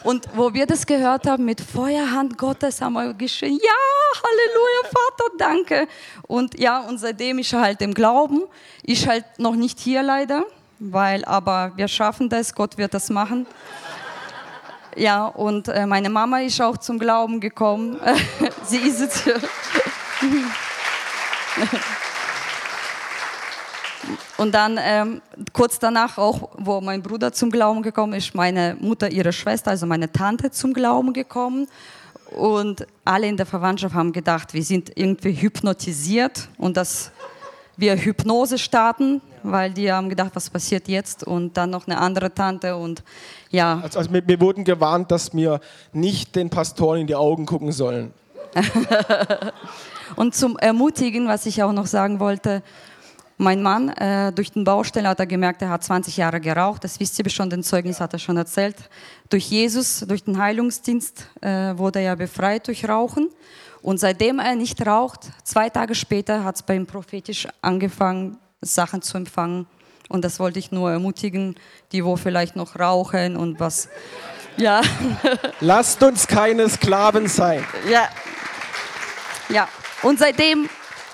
und 0.04 0.28
wo 0.36 0.54
wir 0.54 0.66
das 0.66 0.86
gehört 0.86 1.28
haben 1.28 1.46
mit 1.46 1.62
Feuerhand 1.62 2.38
Gottes, 2.38 2.82
haben 2.82 2.94
wir 2.94 3.14
geschrien: 3.14 3.58
Ja, 3.62 4.24
Halleluja, 4.24 4.84
Vater, 4.84 5.32
danke. 5.38 5.88
Und 6.24 6.60
ja, 6.60 6.82
und 6.82 6.98
seitdem 6.98 7.40
ist 7.40 7.54
er 7.54 7.62
halt 7.62 7.82
im 7.82 7.94
Glauben. 7.94 8.44
Ich 8.84 9.08
halt 9.08 9.26
noch 9.38 9.56
nicht 9.56 9.80
hier 9.80 10.04
leider, 10.04 10.44
weil 10.80 11.24
aber 11.26 11.72
wir 11.76 11.88
schaffen 11.88 12.30
das. 12.30 12.54
Gott 12.54 12.78
wird 12.78 12.94
das 12.94 13.10
machen. 13.10 13.48
Ja, 14.96 15.26
und 15.26 15.68
äh, 15.68 15.86
meine 15.86 16.10
Mama 16.10 16.40
ist 16.40 16.62
auch 16.62 16.78
zum 16.78 17.00
Glauben 17.00 17.40
gekommen. 17.40 18.00
Sie 18.66 18.78
ist 18.78 19.02
jetzt 19.02 19.24
hier. 19.24 19.36
Und 24.38 24.54
dann 24.54 24.80
ähm, 24.82 25.22
kurz 25.54 25.80
danach 25.80 26.18
auch, 26.18 26.50
wo 26.58 26.82
mein 26.82 27.02
Bruder 27.02 27.32
zum 27.32 27.50
Glauben 27.50 27.82
gekommen 27.82 28.14
ist, 28.14 28.36
meine 28.36 28.76
Mutter, 28.80 29.12
ihre 29.12 29.34
Schwester, 29.34 29.72
also 29.72 29.86
meine 29.86 30.12
Tante 30.12 30.52
zum 30.52 30.74
Glauben 30.74 31.14
gekommen. 31.14 31.68
Und 32.32 32.86
alle 33.06 33.28
in 33.28 33.38
der 33.38 33.46
Verwandtschaft 33.46 33.96
haben 33.96 34.12
gedacht, 34.12 34.54
wir 34.54 34.64
sind 34.64 34.92
irgendwie 34.96 35.34
hypnotisiert 35.34 36.50
und 36.58 36.76
dass 36.76 37.12
wir 37.78 37.98
Hypnose 37.98 38.58
starten, 38.58 39.22
weil 39.44 39.72
die 39.72 39.92
haben 39.92 40.10
gedacht, 40.10 40.32
was 40.34 40.50
passiert 40.50 40.88
jetzt? 40.88 41.24
Und 41.24 41.58
dann 41.58 41.70
noch 41.70 41.88
eine 41.88 41.98
andere 42.00 42.34
Tante 42.34 42.76
und 42.76 43.04
ja. 43.52 43.80
Also, 43.84 44.00
also 44.00 44.14
wir, 44.14 44.28
wir 44.28 44.40
wurden 44.40 44.64
gewarnt, 44.64 45.12
dass 45.12 45.34
wir 45.34 45.60
nicht 45.94 46.36
den 46.36 46.50
Pastoren 46.50 47.02
in 47.02 47.08
die 47.08 47.16
Augen 47.16 47.46
gucken 47.46 47.72
sollen. 47.72 48.14
und 50.16 50.34
zum 50.34 50.58
Ermutigen, 50.58 51.28
was 51.28 51.46
ich 51.46 51.62
auch 51.64 51.74
noch 51.74 51.86
sagen 51.88 52.20
wollte, 52.20 52.64
mein 53.38 53.62
Mann, 53.62 53.90
äh, 53.90 54.32
durch 54.32 54.52
den 54.52 54.64
Baustelle 54.64 55.10
hat 55.10 55.20
er 55.20 55.26
gemerkt, 55.26 55.62
er 55.62 55.70
hat 55.70 55.84
20 55.84 56.16
Jahre 56.16 56.40
geraucht. 56.40 56.84
Das 56.84 57.00
wisst 57.00 57.20
ihr 57.20 57.30
schon, 57.30 57.50
den 57.50 57.64
Zeugnis 57.64 58.00
hat 58.00 58.14
er 58.14 58.20
schon 58.20 58.38
erzählt. 58.38 58.78
Durch 59.30 59.50
Jesus, 59.50 60.06
durch 60.08 60.24
den 60.24 60.38
Heilungsdienst 60.38 61.28
äh, 61.42 61.78
wurde 61.78 62.00
er 62.00 62.16
befreit 62.16 62.68
durch 62.68 62.88
Rauchen. 62.88 63.30
Und 63.82 64.00
seitdem 64.00 64.40
er 64.40 64.56
nicht 64.56 64.86
raucht, 64.86 65.22
zwei 65.44 65.70
Tage 65.70 65.96
später 65.96 66.44
hat 66.44 66.56
es 66.56 66.64
bei 66.64 66.76
ihm 66.76 66.88
prophetisch 66.88 67.48
angefangen, 67.62 68.38
Sachen 68.62 69.02
zu 69.02 69.18
empfangen. 69.18 69.68
Und 70.08 70.24
das 70.24 70.40
wollte 70.40 70.60
ich 70.60 70.72
nur 70.72 70.92
ermutigen, 70.92 71.56
die 71.92 72.06
wo 72.06 72.16
vielleicht 72.16 72.56
noch 72.56 72.80
rauchen 72.80 73.36
und 73.36 73.60
was. 73.60 73.90
Ja. 74.58 74.82
Lasst 75.60 76.02
uns 76.02 76.26
keine 76.26 76.70
Sklaven 76.70 77.28
sein. 77.28 77.66
Ja. 77.90 78.08
Ja. 79.50 79.68
Und 80.04 80.20
seitdem 80.20 80.70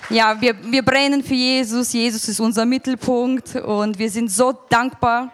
ja, 0.09 0.39
wir, 0.39 0.55
wir 0.63 0.83
brennen 0.83 1.23
für 1.23 1.33
Jesus. 1.33 1.93
Jesus 1.93 2.27
ist 2.27 2.39
unser 2.39 2.65
Mittelpunkt 2.65 3.55
und 3.55 3.97
wir 3.97 4.09
sind 4.09 4.31
so 4.31 4.53
dankbar. 4.69 5.31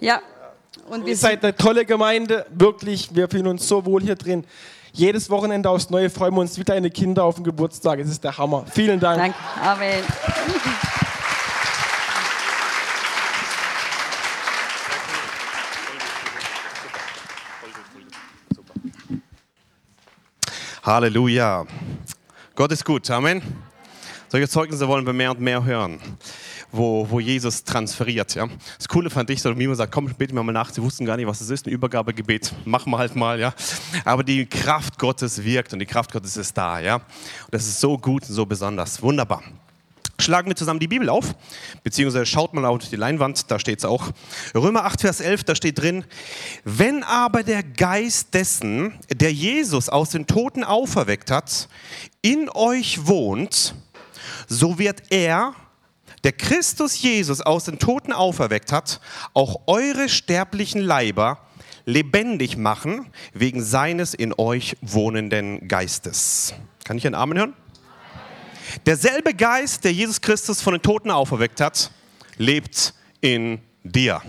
Ja. 0.00 0.20
Und 0.88 1.02
wir 1.04 1.10
Ihr 1.10 1.16
seid 1.16 1.42
eine 1.42 1.56
tolle 1.56 1.84
Gemeinde, 1.84 2.46
wirklich. 2.50 3.08
Wir 3.14 3.28
fühlen 3.28 3.46
uns 3.48 3.66
so 3.66 3.84
wohl 3.84 4.02
hier 4.02 4.14
drin. 4.14 4.44
Jedes 4.92 5.28
Wochenende 5.28 5.68
aufs 5.68 5.90
Neue 5.90 6.08
freuen 6.08 6.34
wir 6.34 6.40
uns 6.40 6.58
wie 6.58 6.64
deine 6.64 6.90
Kinder 6.90 7.24
auf 7.24 7.34
den 7.34 7.44
Geburtstag. 7.44 7.98
Es 7.98 8.08
ist 8.08 8.24
der 8.24 8.36
Hammer. 8.38 8.64
Vielen 8.72 8.98
Dank. 8.98 9.18
Danke. 9.18 9.36
Amen. 9.60 10.04
Halleluja. 20.82 21.66
Gott 22.54 22.70
ist 22.70 22.84
gut. 22.84 23.10
Amen. 23.10 23.65
Solche 24.28 24.48
Zeugnisse 24.48 24.88
wollen 24.88 25.06
wir 25.06 25.12
mehr 25.12 25.30
und 25.30 25.40
mehr 25.40 25.64
hören, 25.64 26.00
wo, 26.72 27.08
wo 27.08 27.20
Jesus 27.20 27.62
transferiert. 27.62 28.34
Ja. 28.34 28.48
Das 28.76 28.88
Coole 28.88 29.08
fand 29.08 29.30
ich, 29.30 29.40
so 29.40 29.56
wie 29.56 29.66
man 29.66 29.76
sagt, 29.76 29.92
komm, 29.92 30.06
beten 30.14 30.34
wir 30.34 30.42
mal 30.42 30.52
nach. 30.52 30.70
Sie 30.70 30.82
wussten 30.82 31.04
gar 31.04 31.16
nicht, 31.16 31.26
was 31.26 31.38
das 31.38 31.50
ist, 31.50 31.66
ein 31.66 31.70
Übergabegebet. 31.70 32.52
Machen 32.64 32.90
wir 32.90 32.98
halt 32.98 33.14
mal. 33.14 33.38
Ja. 33.38 33.54
Aber 34.04 34.24
die 34.24 34.46
Kraft 34.46 34.98
Gottes 34.98 35.42
wirkt 35.44 35.72
und 35.72 35.78
die 35.78 35.86
Kraft 35.86 36.12
Gottes 36.12 36.36
ist 36.36 36.56
da. 36.56 36.80
Ja. 36.80 36.96
Und 36.96 37.04
das 37.52 37.66
ist 37.66 37.80
so 37.80 37.96
gut 37.96 38.28
und 38.28 38.34
so 38.34 38.44
besonders. 38.44 39.00
Wunderbar. 39.00 39.42
Schlagen 40.18 40.48
wir 40.48 40.56
zusammen 40.56 40.80
die 40.80 40.88
Bibel 40.88 41.10
auf, 41.10 41.34
beziehungsweise 41.82 42.24
schaut 42.24 42.54
mal 42.54 42.64
auf 42.64 42.88
die 42.88 42.96
Leinwand, 42.96 43.50
da 43.50 43.58
steht 43.58 43.80
es 43.80 43.84
auch. 43.84 44.12
Römer 44.54 44.86
8, 44.86 45.02
Vers 45.02 45.20
11, 45.20 45.44
da 45.44 45.54
steht 45.54 45.78
drin, 45.78 46.04
wenn 46.64 47.02
aber 47.02 47.42
der 47.42 47.62
Geist 47.62 48.32
dessen, 48.32 48.94
der 49.12 49.32
Jesus 49.32 49.90
aus 49.90 50.10
den 50.10 50.26
Toten 50.26 50.64
auferweckt 50.64 51.30
hat, 51.30 51.68
in 52.22 52.48
euch 52.48 53.06
wohnt, 53.06 53.74
so 54.48 54.78
wird 54.78 55.02
er, 55.10 55.54
der 56.24 56.32
Christus 56.32 57.00
Jesus 57.00 57.40
aus 57.40 57.64
den 57.64 57.78
Toten 57.78 58.12
auferweckt 58.12 58.72
hat, 58.72 59.00
auch 59.34 59.62
eure 59.66 60.08
sterblichen 60.08 60.80
Leiber 60.80 61.38
lebendig 61.84 62.56
machen 62.56 63.06
wegen 63.32 63.62
seines 63.62 64.12
in 64.12 64.34
euch 64.36 64.76
wohnenden 64.80 65.68
Geistes. 65.68 66.52
Kann 66.84 66.98
ich 66.98 67.06
einen 67.06 67.14
Amen 67.14 67.38
hören? 67.38 67.54
Derselbe 68.84 69.34
Geist, 69.34 69.84
der 69.84 69.92
Jesus 69.92 70.20
Christus 70.20 70.60
von 70.60 70.74
den 70.74 70.82
Toten 70.82 71.10
auferweckt 71.10 71.60
hat, 71.60 71.90
lebt 72.36 72.92
in 73.20 73.60
dir. 73.84 74.20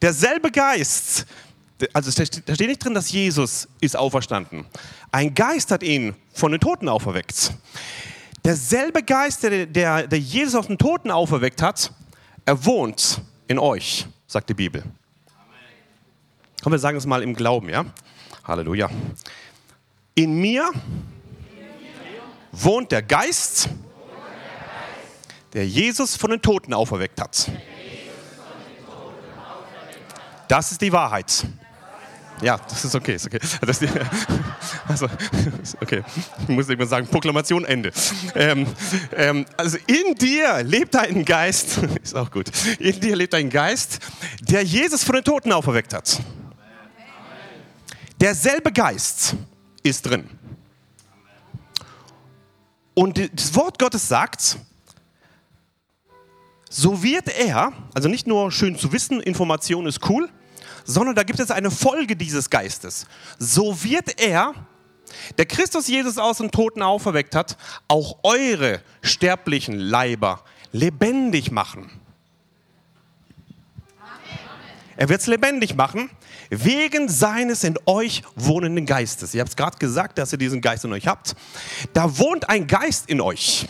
Derselbe 0.00 0.50
Geist, 0.50 1.26
also 1.92 2.10
da 2.10 2.54
steht 2.54 2.68
nicht 2.68 2.82
drin, 2.82 2.94
dass 2.94 3.10
Jesus 3.12 3.68
ist 3.80 3.96
auferstanden. 3.96 4.64
Ein 5.12 5.34
Geist 5.34 5.70
hat 5.70 5.82
ihn 5.82 6.14
von 6.32 6.52
den 6.52 6.60
Toten 6.60 6.88
auferweckt. 6.88 7.52
Derselbe 8.48 9.02
Geist, 9.02 9.42
der, 9.42 9.66
der, 9.66 10.06
der 10.06 10.18
Jesus 10.18 10.54
aus 10.54 10.68
den 10.68 10.78
Toten 10.78 11.10
auferweckt 11.10 11.60
hat, 11.60 11.92
er 12.46 12.64
wohnt 12.64 13.20
in 13.46 13.58
euch, 13.58 14.06
sagt 14.26 14.48
die 14.48 14.54
Bibel. 14.54 14.82
Komm, 16.62 16.72
wir 16.72 16.78
sagen 16.78 16.96
es 16.96 17.04
mal 17.04 17.22
im 17.22 17.34
Glauben, 17.34 17.68
ja? 17.68 17.84
Halleluja. 18.44 18.88
In 20.14 20.40
mir 20.40 20.70
wohnt 22.50 22.90
der 22.90 23.02
Geist, 23.02 23.68
der 25.52 25.68
Jesus 25.68 26.16
von 26.16 26.30
den 26.30 26.40
Toten 26.40 26.72
auferweckt 26.72 27.20
hat. 27.20 27.50
Das 30.48 30.72
ist 30.72 30.80
die 30.80 30.90
Wahrheit. 30.90 31.44
Ja, 32.40 32.56
das 32.56 32.82
ist 32.82 32.94
okay. 32.94 33.14
Ist 33.14 33.26
okay. 33.26 33.40
Das, 33.60 33.80
also, 34.88 35.06
okay. 35.80 36.02
Ich 36.42 36.48
muss 36.48 36.68
immer 36.68 36.86
sagen, 36.86 37.06
Proklamation 37.06 37.64
Ende. 37.64 37.92
Ähm, 38.34 38.66
ähm, 39.14 39.46
also 39.56 39.78
in 39.86 40.14
dir 40.14 40.62
lebt 40.62 40.96
ein 40.96 41.24
Geist, 41.24 41.78
ist 42.02 42.16
auch 42.16 42.30
gut, 42.30 42.50
in 42.78 42.98
dir 43.00 43.16
lebt 43.16 43.34
ein 43.34 43.50
Geist, 43.50 44.00
der 44.40 44.62
Jesus 44.62 45.04
von 45.04 45.16
den 45.16 45.24
Toten 45.24 45.52
auferweckt 45.52 45.94
hat. 45.94 46.20
Derselbe 48.20 48.72
Geist 48.72 49.36
ist 49.82 50.06
drin. 50.06 50.28
Und 52.94 53.18
das 53.32 53.54
Wort 53.54 53.78
Gottes 53.78 54.08
sagt, 54.08 54.58
so 56.68 57.02
wird 57.02 57.28
er, 57.28 57.72
also 57.94 58.08
nicht 58.08 58.26
nur 58.26 58.50
schön 58.50 58.76
zu 58.76 58.92
wissen, 58.92 59.20
Information 59.20 59.86
ist 59.86 60.08
cool, 60.08 60.28
sondern 60.84 61.14
da 61.14 61.22
gibt 61.22 61.38
es 61.38 61.50
eine 61.50 61.70
Folge 61.70 62.16
dieses 62.16 62.50
Geistes. 62.50 63.06
So 63.38 63.82
wird 63.84 64.20
er, 64.20 64.54
der 65.36 65.46
Christus 65.46 65.88
Jesus 65.88 66.18
aus 66.18 66.38
den 66.38 66.50
Toten 66.50 66.82
auferweckt 66.82 67.34
hat, 67.34 67.56
auch 67.88 68.18
eure 68.22 68.80
sterblichen 69.02 69.78
Leiber 69.78 70.42
lebendig 70.72 71.50
machen. 71.50 71.90
Er 74.96 75.08
wird 75.08 75.20
es 75.20 75.28
lebendig 75.28 75.76
machen, 75.76 76.10
wegen 76.50 77.08
seines 77.08 77.62
in 77.62 77.78
euch 77.86 78.22
wohnenden 78.34 78.84
Geistes. 78.84 79.32
Ihr 79.32 79.40
habt 79.40 79.50
es 79.50 79.56
gerade 79.56 79.78
gesagt, 79.78 80.18
dass 80.18 80.32
ihr 80.32 80.38
diesen 80.38 80.60
Geist 80.60 80.84
in 80.84 80.92
euch 80.92 81.06
habt. 81.06 81.36
Da 81.92 82.18
wohnt 82.18 82.48
ein 82.48 82.66
Geist 82.66 83.08
in 83.08 83.20
euch. 83.20 83.66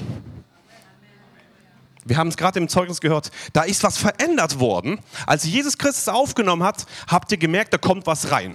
Wir 2.06 2.16
haben 2.16 2.28
es 2.28 2.38
gerade 2.38 2.58
im 2.58 2.68
Zeugnis 2.70 3.02
gehört, 3.02 3.30
da 3.52 3.62
ist 3.62 3.82
was 3.82 3.98
verändert 3.98 4.58
worden. 4.58 4.98
Als 5.26 5.44
Jesus 5.44 5.76
Christus 5.76 6.08
aufgenommen 6.08 6.62
hat, 6.62 6.86
habt 7.06 7.30
ihr 7.30 7.36
gemerkt, 7.36 7.74
da 7.74 7.78
kommt 7.78 8.06
was 8.06 8.30
rein. 8.30 8.54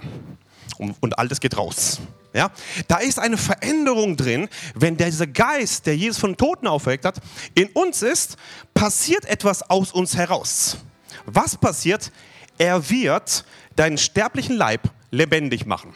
Und, 0.78 0.96
und 1.00 1.18
Altes 1.18 1.40
geht 1.40 1.56
raus. 1.56 2.00
Ja? 2.32 2.50
Da 2.88 2.98
ist 2.98 3.18
eine 3.18 3.36
Veränderung 3.36 4.16
drin, 4.16 4.48
wenn 4.74 4.96
dieser 4.96 5.26
Geist, 5.26 5.86
der 5.86 5.96
Jesus 5.96 6.18
von 6.18 6.36
Toten 6.36 6.66
auferweckt 6.66 7.04
hat, 7.04 7.16
in 7.54 7.68
uns 7.68 8.02
ist, 8.02 8.36
passiert 8.74 9.24
etwas 9.24 9.68
aus 9.70 9.92
uns 9.92 10.16
heraus. 10.16 10.78
Was 11.26 11.56
passiert? 11.56 12.10
Er 12.58 12.90
wird 12.90 13.44
deinen 13.76 13.98
sterblichen 13.98 14.56
Leib 14.56 14.90
lebendig 15.10 15.66
machen. 15.66 15.92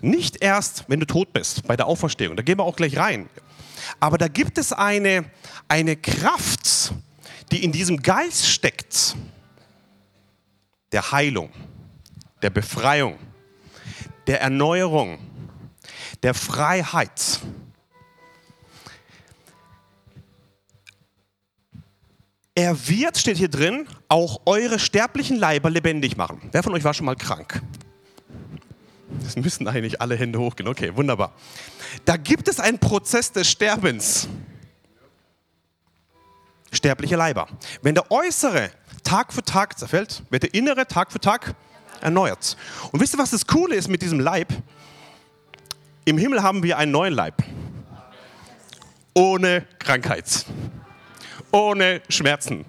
Nicht 0.00 0.42
erst, 0.42 0.84
wenn 0.88 1.00
du 1.00 1.06
tot 1.06 1.32
bist, 1.32 1.66
bei 1.66 1.76
der 1.76 1.86
Auferstehung. 1.86 2.36
Da 2.36 2.42
gehen 2.42 2.58
wir 2.58 2.64
auch 2.64 2.76
gleich 2.76 2.96
rein. 2.96 3.28
Aber 4.00 4.18
da 4.18 4.28
gibt 4.28 4.58
es 4.58 4.72
eine, 4.72 5.24
eine 5.68 5.96
Kraft, 5.96 6.92
die 7.52 7.64
in 7.64 7.72
diesem 7.72 8.02
Geist 8.02 8.46
steckt, 8.46 9.16
der 10.92 11.12
Heilung, 11.12 11.50
der 12.42 12.50
Befreiung, 12.50 13.18
der 14.26 14.40
Erneuerung, 14.40 15.18
der 16.22 16.34
Freiheit. 16.34 17.40
Er 22.54 22.88
wird, 22.88 23.18
steht 23.18 23.36
hier 23.36 23.50
drin, 23.50 23.86
auch 24.08 24.40
eure 24.46 24.78
sterblichen 24.78 25.36
Leiber 25.36 25.70
lebendig 25.70 26.16
machen. 26.16 26.48
Wer 26.52 26.62
von 26.62 26.72
euch 26.72 26.84
war 26.84 26.94
schon 26.94 27.06
mal 27.06 27.16
krank? 27.16 27.62
Das 29.22 29.36
müssen 29.36 29.68
eigentlich 29.68 30.00
alle 30.00 30.16
Hände 30.16 30.38
hochgehen. 30.38 30.68
Okay, 30.68 30.96
wunderbar. 30.96 31.32
Da 32.04 32.16
gibt 32.16 32.48
es 32.48 32.58
einen 32.58 32.78
Prozess 32.78 33.32
des 33.32 33.50
Sterbens. 33.50 34.28
Sterbliche 36.72 37.16
Leiber. 37.16 37.46
Wenn 37.82 37.94
der 37.94 38.10
äußere 38.10 38.70
Tag 39.04 39.32
für 39.32 39.42
Tag 39.42 39.78
zerfällt, 39.78 40.22
wird 40.30 40.42
der 40.42 40.54
innere 40.54 40.86
Tag 40.86 41.12
für 41.12 41.20
Tag 41.20 41.54
erneuert. 42.00 42.56
Und 42.92 43.00
wisst 43.00 43.14
ihr, 43.14 43.18
was 43.18 43.30
das 43.30 43.46
Coole 43.46 43.74
ist 43.74 43.88
mit 43.88 44.02
diesem 44.02 44.20
Leib? 44.20 44.52
Im 46.04 46.18
Himmel 46.18 46.42
haben 46.42 46.62
wir 46.62 46.78
einen 46.78 46.92
neuen 46.92 47.14
Leib. 47.14 47.42
Ohne 49.14 49.66
Krankheit 49.78 50.44
ohne 51.56 52.02
Schmerzen, 52.08 52.64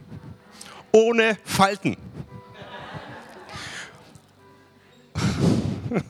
ohne 0.92 1.38
Falten. 1.44 1.96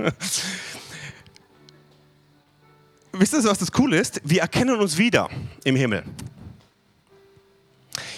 Wisst 3.13 3.33
ihr, 3.33 3.43
was 3.45 3.57
das 3.57 3.71
Coole 3.71 3.97
ist? 3.97 4.21
Wir 4.23 4.41
erkennen 4.41 4.79
uns 4.79 4.97
wieder 4.97 5.27
im 5.63 5.75
Himmel. 5.75 6.03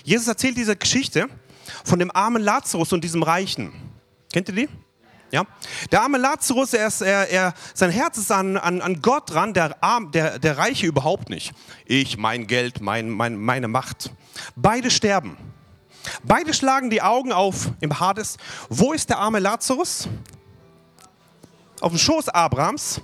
Jesus 0.03 0.27
erzählt 0.27 0.57
diese 0.57 0.75
Geschichte 0.75 1.29
von 1.85 1.99
dem 1.99 2.11
armen 2.13 2.41
Lazarus 2.41 2.91
und 2.91 3.01
diesem 3.03 3.23
Reichen. 3.23 3.71
Kennt 4.33 4.49
ihr 4.49 4.55
die? 4.55 4.67
Ja? 5.31 5.45
Der 5.91 6.01
arme 6.01 6.17
Lazarus, 6.17 6.73
er 6.73 6.87
ist, 6.87 7.01
er, 7.01 7.29
er, 7.29 7.53
sein 7.73 7.91
Herz 7.91 8.17
ist 8.17 8.31
an, 8.31 8.57
an, 8.57 8.81
an 8.81 9.01
Gott 9.01 9.29
dran, 9.29 9.53
der, 9.53 9.81
Arm, 9.83 10.11
der, 10.11 10.39
der 10.39 10.57
Reiche 10.57 10.87
überhaupt 10.87 11.29
nicht. 11.29 11.53
Ich, 11.85 12.17
mein 12.17 12.47
Geld, 12.47 12.81
mein, 12.81 13.09
mein, 13.09 13.37
meine 13.37 13.67
Macht. 13.67 14.11
Beide 14.55 14.89
sterben. 14.89 15.37
Beide 16.23 16.53
schlagen 16.53 16.89
die 16.89 17.01
Augen 17.01 17.31
auf 17.31 17.71
im 17.81 17.99
Hades. 17.99 18.37
Wo 18.69 18.93
ist 18.93 19.09
der 19.09 19.19
arme 19.19 19.39
Lazarus? 19.39 20.07
Auf 21.81 21.91
dem 21.91 21.99
Schoß 21.99 22.29
Abrahams. 22.29 23.01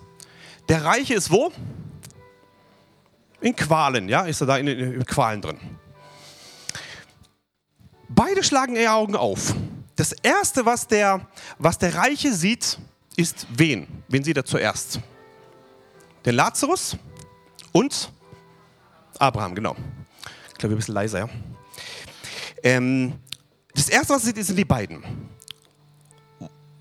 Der 0.69 0.83
Reiche 0.83 1.13
ist 1.13 1.29
wo? 1.29 1.51
In 3.41 3.55
Qualen, 3.55 4.09
ja, 4.09 4.21
ist 4.21 4.41
er 4.41 4.47
da 4.47 4.57
in, 4.57 4.67
in 4.67 5.05
Qualen 5.05 5.41
drin. 5.41 5.59
Beide 8.09 8.43
schlagen 8.43 8.75
ihre 8.75 8.93
Augen 8.93 9.15
auf. 9.15 9.53
Das 9.95 10.11
Erste, 10.11 10.65
was 10.65 10.87
der, 10.87 11.25
was 11.57 11.77
der 11.77 11.95
Reiche 11.95 12.33
sieht, 12.33 12.77
ist 13.15 13.47
wen? 13.49 13.87
Wen 14.09 14.23
sieht 14.23 14.35
er 14.35 14.43
zuerst? 14.43 14.99
Den 16.25 16.35
Lazarus 16.35 16.97
und 17.71 18.11
Abraham, 19.17 19.55
genau. 19.55 19.75
Ich 20.49 20.55
glaube, 20.55 20.75
ein 20.75 20.77
bisschen 20.77 20.95
leiser, 20.95 21.19
ja. 21.19 21.29
Ähm, 22.63 23.13
das 23.73 23.87
Erste, 23.87 24.13
was 24.13 24.23
er 24.23 24.33
sieht, 24.33 24.45
sind 24.45 24.57
die 24.57 24.65
beiden. 24.65 25.03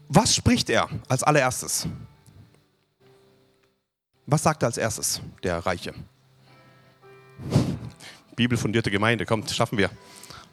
Was 0.08 0.34
spricht 0.34 0.70
er 0.70 0.88
als 1.08 1.22
allererstes? 1.22 1.86
Was 4.26 4.42
sagt 4.42 4.62
er 4.62 4.66
als 4.66 4.78
erstes, 4.78 5.20
der 5.42 5.58
Reiche? 5.58 5.94
Bibelfundierte 8.34 8.90
Gemeinde, 8.90 9.26
kommt, 9.26 9.50
schaffen 9.50 9.78
wir. 9.78 9.90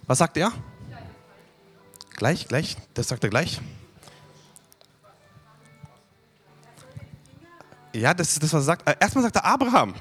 Was 0.05 0.19
sagt 0.19 0.37
er? 0.37 0.51
Gleich, 2.21 2.47
gleich, 2.47 2.77
das 2.93 3.07
sagt 3.07 3.23
er 3.23 3.31
gleich. 3.31 3.59
Ja, 7.93 8.13
das 8.13 8.33
ist 8.33 8.43
das, 8.43 8.53
was 8.53 8.61
er 8.61 8.65
sagt. 8.65 8.87
Äh, 8.87 8.95
erstmal 8.99 9.23
sagt 9.23 9.37
er 9.37 9.45
Abraham. 9.45 9.95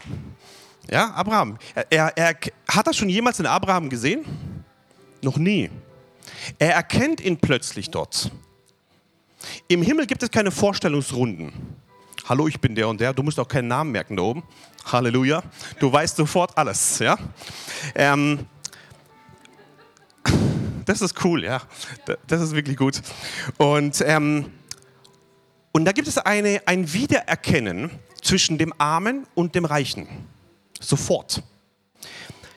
Ja, 0.90 1.14
Abraham. 1.14 1.56
Er, 1.88 2.14
er, 2.18 2.36
hat 2.68 2.86
er 2.86 2.92
schon 2.92 3.08
jemals 3.08 3.38
den 3.38 3.46
Abraham 3.46 3.88
gesehen? 3.88 4.26
Noch 5.22 5.38
nie. 5.38 5.70
Er 6.58 6.74
erkennt 6.74 7.22
ihn 7.22 7.38
plötzlich 7.38 7.88
dort. 7.88 8.30
Im 9.68 9.80
Himmel 9.80 10.06
gibt 10.06 10.22
es 10.22 10.30
keine 10.30 10.50
Vorstellungsrunden. 10.50 11.54
Hallo, 12.28 12.48
ich 12.48 12.60
bin 12.60 12.74
der 12.74 12.88
und 12.88 13.00
der. 13.00 13.14
Du 13.14 13.22
musst 13.22 13.40
auch 13.40 13.48
keinen 13.48 13.68
Namen 13.68 13.92
merken 13.92 14.18
da 14.18 14.24
oben. 14.24 14.42
Halleluja. 14.84 15.42
Du 15.78 15.90
weißt 15.90 16.16
sofort 16.16 16.58
alles. 16.58 16.98
Ja. 16.98 17.16
Ähm, 17.94 18.46
das 20.90 21.02
ist 21.02 21.24
cool, 21.24 21.44
ja. 21.44 21.62
Das 22.26 22.40
ist 22.42 22.52
wirklich 22.52 22.76
gut. 22.76 23.00
Und, 23.58 24.02
ähm, 24.04 24.50
und 25.70 25.84
da 25.84 25.92
gibt 25.92 26.08
es 26.08 26.18
eine, 26.18 26.62
ein 26.66 26.92
Wiedererkennen 26.92 27.92
zwischen 28.20 28.58
dem 28.58 28.74
Armen 28.76 29.24
und 29.36 29.54
dem 29.54 29.64
Reichen. 29.64 30.08
Sofort. 30.80 31.44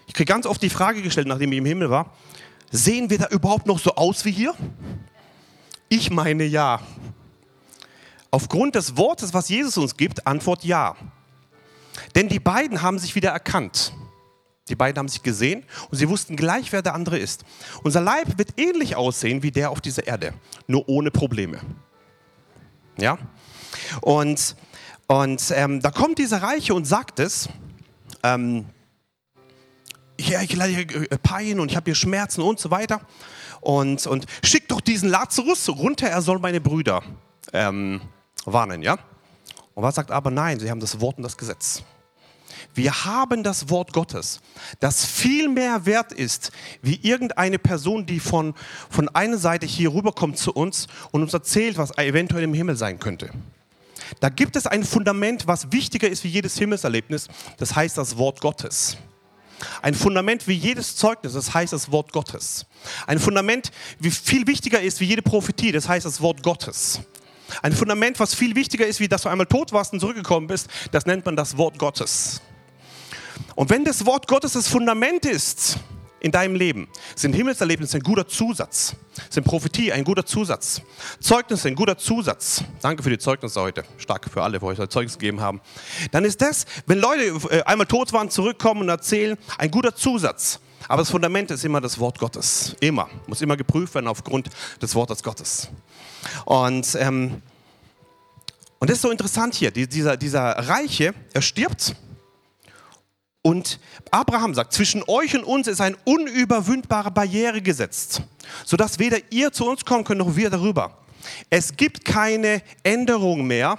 Ich 0.08 0.16
kriege 0.16 0.34
ganz 0.34 0.48
oft 0.48 0.64
die 0.64 0.72
Frage 0.72 1.04
gestellt, 1.04 1.28
nachdem 1.28 1.52
ich 1.52 1.60
im 1.60 1.66
Himmel 1.66 1.92
war, 1.92 2.12
sehen 2.72 3.12
wir 3.12 3.20
da 3.20 3.28
überhaupt 3.28 3.68
noch 3.68 3.78
so 3.78 3.94
aus 3.94 4.26
wie 4.26 4.32
hier? 4.32 4.56
Ich 5.88 6.10
meine 6.10 6.44
ja. 6.44 6.82
Aufgrund 8.32 8.74
des 8.74 8.98
Wortes, 8.98 9.36
was 9.36 9.48
Jesus 9.50 9.78
uns 9.78 9.96
gibt, 9.96 10.26
Antwort 10.26 10.64
ja. 10.64 10.96
Denn 12.16 12.30
die 12.30 12.40
beiden 12.40 12.82
haben 12.82 12.98
sich 12.98 13.14
wieder 13.14 13.30
erkannt. 13.30 13.94
Die 14.70 14.76
beiden 14.76 14.98
haben 14.98 15.10
sich 15.10 15.24
gesehen 15.24 15.66
und 15.92 15.98
sie 15.98 16.08
wussten 16.08 16.38
gleich, 16.38 16.72
wer 16.72 16.82
der 16.82 16.96
andere 16.96 17.18
ist. 17.18 17.44
Unser 17.84 18.00
Leib 18.00 18.38
wird 18.38 18.58
ähnlich 18.58 18.96
aussehen 18.96 19.44
wie 19.44 19.52
der 19.52 19.72
auf 19.72 19.82
dieser 19.82 20.08
Erde, 20.08 20.34
nur 20.68 20.88
ohne 20.88 21.12
Probleme. 21.12 21.60
Ja? 22.98 23.18
Und, 24.02 24.56
und 25.08 25.54
ähm, 25.54 25.82
da 25.82 25.92
kommt 25.92 26.18
dieser 26.18 26.42
Reiche 26.42 26.74
und 26.74 26.86
sagt 26.86 27.20
es, 27.20 27.50
ähm, 28.24 28.66
ja, 30.18 30.42
ich 30.42 30.56
leide 30.56 30.74
hier 30.74 31.08
Pein 31.22 31.60
und 31.60 31.70
ich 31.70 31.76
habe 31.76 31.86
hier 31.86 31.96
Schmerzen 31.96 32.42
und 32.42 32.60
so 32.60 32.72
weiter. 32.72 33.02
Und, 33.60 34.08
und 34.08 34.26
schick 34.44 34.70
doch 34.70 34.80
diesen 34.80 35.10
Lazarus 35.10 35.68
runter, 35.70 36.08
er 36.08 36.22
soll 36.22 36.40
meine 36.40 36.62
Brüder 36.62 37.02
ähm, 37.52 38.02
warnen, 38.46 38.82
ja? 38.82 38.98
Und 39.74 39.84
was 39.84 39.96
sagt 39.96 40.12
aber 40.12 40.32
nein, 40.32 40.60
sie 40.60 40.70
haben 40.70 40.80
das 40.80 41.00
Wort 41.02 41.18
und 41.18 41.24
das 41.24 41.38
Gesetz. 41.38 41.84
Wir 42.76 43.06
haben 43.06 43.44
das 43.44 43.70
Wort 43.70 43.94
Gottes, 43.94 44.42
das 44.80 45.06
viel 45.06 45.48
mehr 45.48 45.86
wert 45.86 46.12
ist, 46.12 46.52
wie 46.82 47.00
irgendeine 47.04 47.60
Person, 47.60 48.06
die 48.06 48.20
von, 48.20 48.56
von 48.90 49.10
einer 49.10 49.38
Seite 49.38 49.66
hier 49.66 49.94
rüberkommt 49.94 50.38
zu 50.38 50.54
uns 50.54 50.88
und 51.12 51.22
uns 51.22 51.34
erzählt, 51.34 51.78
was 51.78 51.96
eventuell 51.98 52.44
im 52.44 52.54
Himmel 52.54 52.76
sein 52.76 53.00
könnte. 53.00 53.30
Da 54.20 54.30
gibt 54.30 54.56
es 54.56 54.66
ein 54.68 54.84
Fundament, 54.84 55.48
was 55.48 55.72
wichtiger 55.72 56.10
ist 56.10 56.24
wie 56.24 56.30
jedes 56.30 56.58
Himmelserlebnis, 56.58 57.28
das 57.58 57.76
heißt 57.76 57.98
das 57.98 58.18
Wort 58.18 58.42
Gottes. 58.42 58.98
Ein 59.82 59.94
Fundament 59.94 60.48
wie 60.48 60.54
jedes 60.54 60.96
Zeugnis, 60.96 61.34
das 61.34 61.54
heißt 61.54 61.74
das 61.74 61.92
Wort 61.92 62.12
Gottes. 62.12 62.66
Ein 63.08 63.20
Fundament, 63.20 63.72
wie 64.00 64.12
viel 64.12 64.48
wichtiger 64.48 64.82
ist 64.82 65.00
wie 65.00 65.06
jede 65.06 65.22
Prophetie, 65.22 65.72
das 65.72 65.88
heißt 65.88 66.06
das 66.06 66.22
Wort 66.22 66.44
Gottes. 66.44 67.02
Ein 67.62 67.74
Fundament, 67.74 68.20
was 68.20 68.34
viel 68.34 68.56
wichtiger 68.56 68.88
ist, 68.88 69.00
wie 69.00 69.08
dass 69.08 69.22
du 69.22 69.30
einmal 69.30 69.46
tot 69.46 69.72
warst 69.72 69.94
und 69.94 70.00
zurückgekommen 70.00 70.48
bist, 70.48 70.68
das 70.92 71.06
nennt 71.06 71.26
man 71.26 71.36
das 71.36 71.58
Wort 71.58 71.78
Gottes. 71.78 72.42
Und 73.56 73.70
wenn 73.70 73.86
das 73.86 74.06
Wort 74.06 74.28
Gottes 74.28 74.54
das 74.54 74.68
Fundament 74.68 75.26
ist 75.26 75.78
in 76.20 76.32
deinem 76.32 76.56
Leben, 76.56 76.88
sind 77.16 77.34
Himmelserlebnisse 77.34 77.98
ein 77.98 78.04
guter 78.04 78.28
Zusatz, 78.28 78.96
sind 79.30 79.44
Prophetie 79.44 79.92
ein 79.92 80.04
guter 80.04 80.26
Zusatz, 80.26 80.82
Zeugnisse 81.20 81.68
ein 81.68 81.76
guter 81.76 81.98
Zusatz. 81.98 82.64
Danke 82.82 83.04
für 83.04 83.10
die 83.10 83.18
Zeugnisse 83.18 83.60
heute, 83.60 83.84
stark 83.98 84.30
für 84.32 84.42
alle, 84.42 84.62
wo 84.62 84.68
euch 84.68 84.78
Zeugnis 84.90 85.18
gegeben 85.18 85.42
haben. 85.42 85.62
Dann 86.12 86.26
ist 86.26 86.42
das, 86.42 86.66
wenn 86.86 87.00
Leute 87.00 87.34
äh, 87.50 87.62
einmal 87.64 87.88
tot 87.88 88.14
waren, 88.14 88.30
zurückkommen 88.30 88.82
und 88.82 88.90
erzählen, 88.90 89.38
ein 89.58 89.70
guter 89.70 89.96
Zusatz. 89.96 90.60
Aber 90.88 91.02
das 91.02 91.10
Fundament 91.10 91.52
ist 91.52 91.64
immer 91.64 91.82
das 91.82 92.00
Wort 92.00 92.20
Gottes. 92.20 92.76
Immer. 92.80 93.10
Muss 93.28 93.42
immer 93.42 93.58
geprüft 93.58 93.96
werden 93.96 94.08
aufgrund 94.08 94.50
des 94.82 94.96
Wortes 94.96 95.24
Gottes. 95.24 95.70
Und, 96.46 96.96
ähm, 97.00 97.42
und 98.80 98.90
das 98.90 98.98
ist 98.98 99.02
so 99.02 99.12
interessant 99.12 99.56
hier. 99.56 99.72
dieser, 99.72 100.18
dieser 100.18 100.44
Reiche, 100.68 101.14
er 101.34 101.42
stirbt 101.42 101.96
und 103.44 103.80
Abraham 104.10 104.56
sagt, 104.56 104.74
zwischen 104.74 105.04
euch 105.06 105.36
und 105.36 105.44
uns 105.44 105.68
ist 105.68 105.82
eine 105.82 105.98
unüberwindbare 106.06 107.12
Barriere 107.12 107.62
gesetzt, 107.62 108.24
sodass 108.66 109.00
weder 109.00 109.18
ihr 109.30 109.52
zu 109.52 109.70
uns 109.70 109.86
kommen 109.86 110.06
könnt, 110.06 110.20
noch 110.20 110.36
wir 110.36 110.50
darüber. 110.50 110.98
Es 111.50 111.76
gibt 111.76 112.06
keine 112.06 112.62
Änderung 112.84 113.46
mehr 113.46 113.78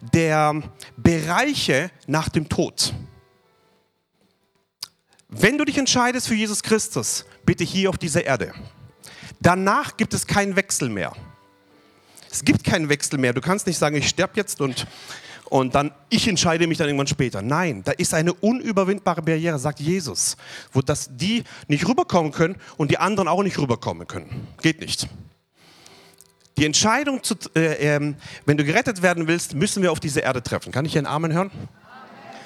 der 0.00 0.62
Bereiche 0.96 1.90
nach 2.06 2.28
dem 2.28 2.48
Tod. 2.48 2.92
Wenn 5.28 5.58
du 5.58 5.64
dich 5.64 5.78
entscheidest 5.78 6.28
für 6.28 6.34
Jesus 6.34 6.62
Christus, 6.62 7.24
bitte 7.44 7.64
hier 7.64 7.88
auf 7.90 7.98
dieser 7.98 8.24
Erde. 8.24 8.52
Danach 9.40 9.96
gibt 9.96 10.12
es 10.14 10.26
keinen 10.26 10.56
Wechsel 10.56 10.88
mehr. 10.88 11.12
Es 12.30 12.44
gibt 12.44 12.64
keinen 12.64 12.90
Wechsel 12.90 13.18
mehr. 13.18 13.32
Du 13.32 13.40
kannst 13.40 13.66
nicht 13.66 13.78
sagen, 13.78 13.96
ich 13.96 14.08
sterbe 14.08 14.34
jetzt 14.36 14.60
und 14.60 14.86
und 15.48 15.74
dann, 15.74 15.92
ich 16.10 16.26
entscheide 16.26 16.66
mich 16.66 16.78
dann 16.78 16.88
irgendwann 16.88 17.06
später. 17.06 17.42
Nein, 17.42 17.82
da 17.84 17.92
ist 17.92 18.14
eine 18.14 18.32
unüberwindbare 18.32 19.22
Barriere, 19.22 19.58
sagt 19.58 19.80
Jesus, 19.80 20.36
wo 20.72 20.80
das 20.80 21.08
die 21.12 21.44
nicht 21.68 21.86
rüberkommen 21.86 22.32
können 22.32 22.56
und 22.76 22.90
die 22.90 22.98
anderen 22.98 23.28
auch 23.28 23.42
nicht 23.42 23.58
rüberkommen 23.58 24.06
können. 24.06 24.48
Geht 24.60 24.80
nicht. 24.80 25.08
Die 26.58 26.64
Entscheidung, 26.64 27.22
zu, 27.22 27.34
äh, 27.54 27.96
äh, 27.96 28.14
wenn 28.46 28.56
du 28.56 28.64
gerettet 28.64 29.02
werden 29.02 29.28
willst, 29.28 29.54
müssen 29.54 29.82
wir 29.82 29.92
auf 29.92 30.00
diese 30.00 30.20
Erde 30.20 30.42
treffen. 30.42 30.72
Kann 30.72 30.84
ich 30.84 30.92
hier 30.92 31.00
einen 31.00 31.06
Amen 31.06 31.32
hören? 31.32 31.50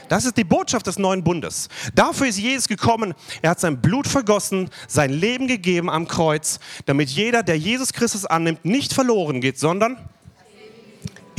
Das 0.09 0.25
ist 0.25 0.37
die 0.37 0.43
Botschaft 0.43 0.89
des 0.89 0.99
neuen 0.99 1.23
Bundes. 1.23 1.69
Dafür 1.95 2.27
ist 2.27 2.37
Jesus 2.37 2.67
gekommen. 2.67 3.15
Er 3.43 3.51
hat 3.51 3.61
sein 3.61 3.81
Blut 3.81 4.09
vergossen, 4.09 4.69
sein 4.89 5.11
Leben 5.11 5.47
gegeben 5.47 5.89
am 5.89 6.09
Kreuz, 6.09 6.59
damit 6.85 7.11
jeder, 7.11 7.45
der 7.45 7.57
Jesus 7.57 7.93
Christus 7.93 8.27
annimmt, 8.27 8.65
nicht 8.65 8.93
verloren 8.93 9.41
geht, 9.41 9.61
sondern 9.61 9.97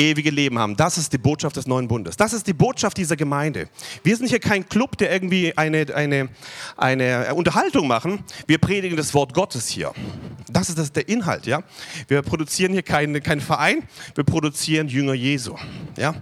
ewige 0.02 0.32
Leben 0.32 0.58
haben. 0.58 0.76
Das 0.76 0.98
ist 0.98 1.14
die 1.14 1.18
Botschaft 1.18 1.56
des 1.56 1.68
neuen 1.68 1.88
Bundes. 1.88 2.18
Das 2.18 2.34
ist 2.34 2.48
die 2.48 2.54
Botschaft 2.54 2.98
dieser 2.98 3.16
Gemeinde. 3.16 3.70
Wir 4.04 4.18
sind 4.18 4.28
hier 4.28 4.40
kein 4.40 4.68
Club, 4.68 4.98
der 4.98 5.12
irgendwie 5.12 5.56
eine, 5.58 5.86
eine, 5.94 6.30
eine 6.76 7.34
Unterhaltung 7.36 7.88
machen. 7.88 8.24
Wir 8.48 8.58
predigen 8.58 8.98
das 8.98 9.14
Wort 9.14 9.34
Gottes 9.34 9.68
hier. 9.68 9.94
Das 10.50 10.70
ist 10.70 10.78
das, 10.78 10.92
der 10.92 11.08
Inhalt. 11.08 11.46
Ja? 11.46 11.62
Wir 12.08 12.22
produzieren 12.22 12.74
hier 12.74 12.84
keinen 12.84 13.22
kein 13.22 13.40
Verein, 13.40 13.84
wir 14.16 14.24
produzieren 14.24 14.88
Jünger 14.88 15.14
Jesu. 15.14 15.56
Ja? 15.98 16.16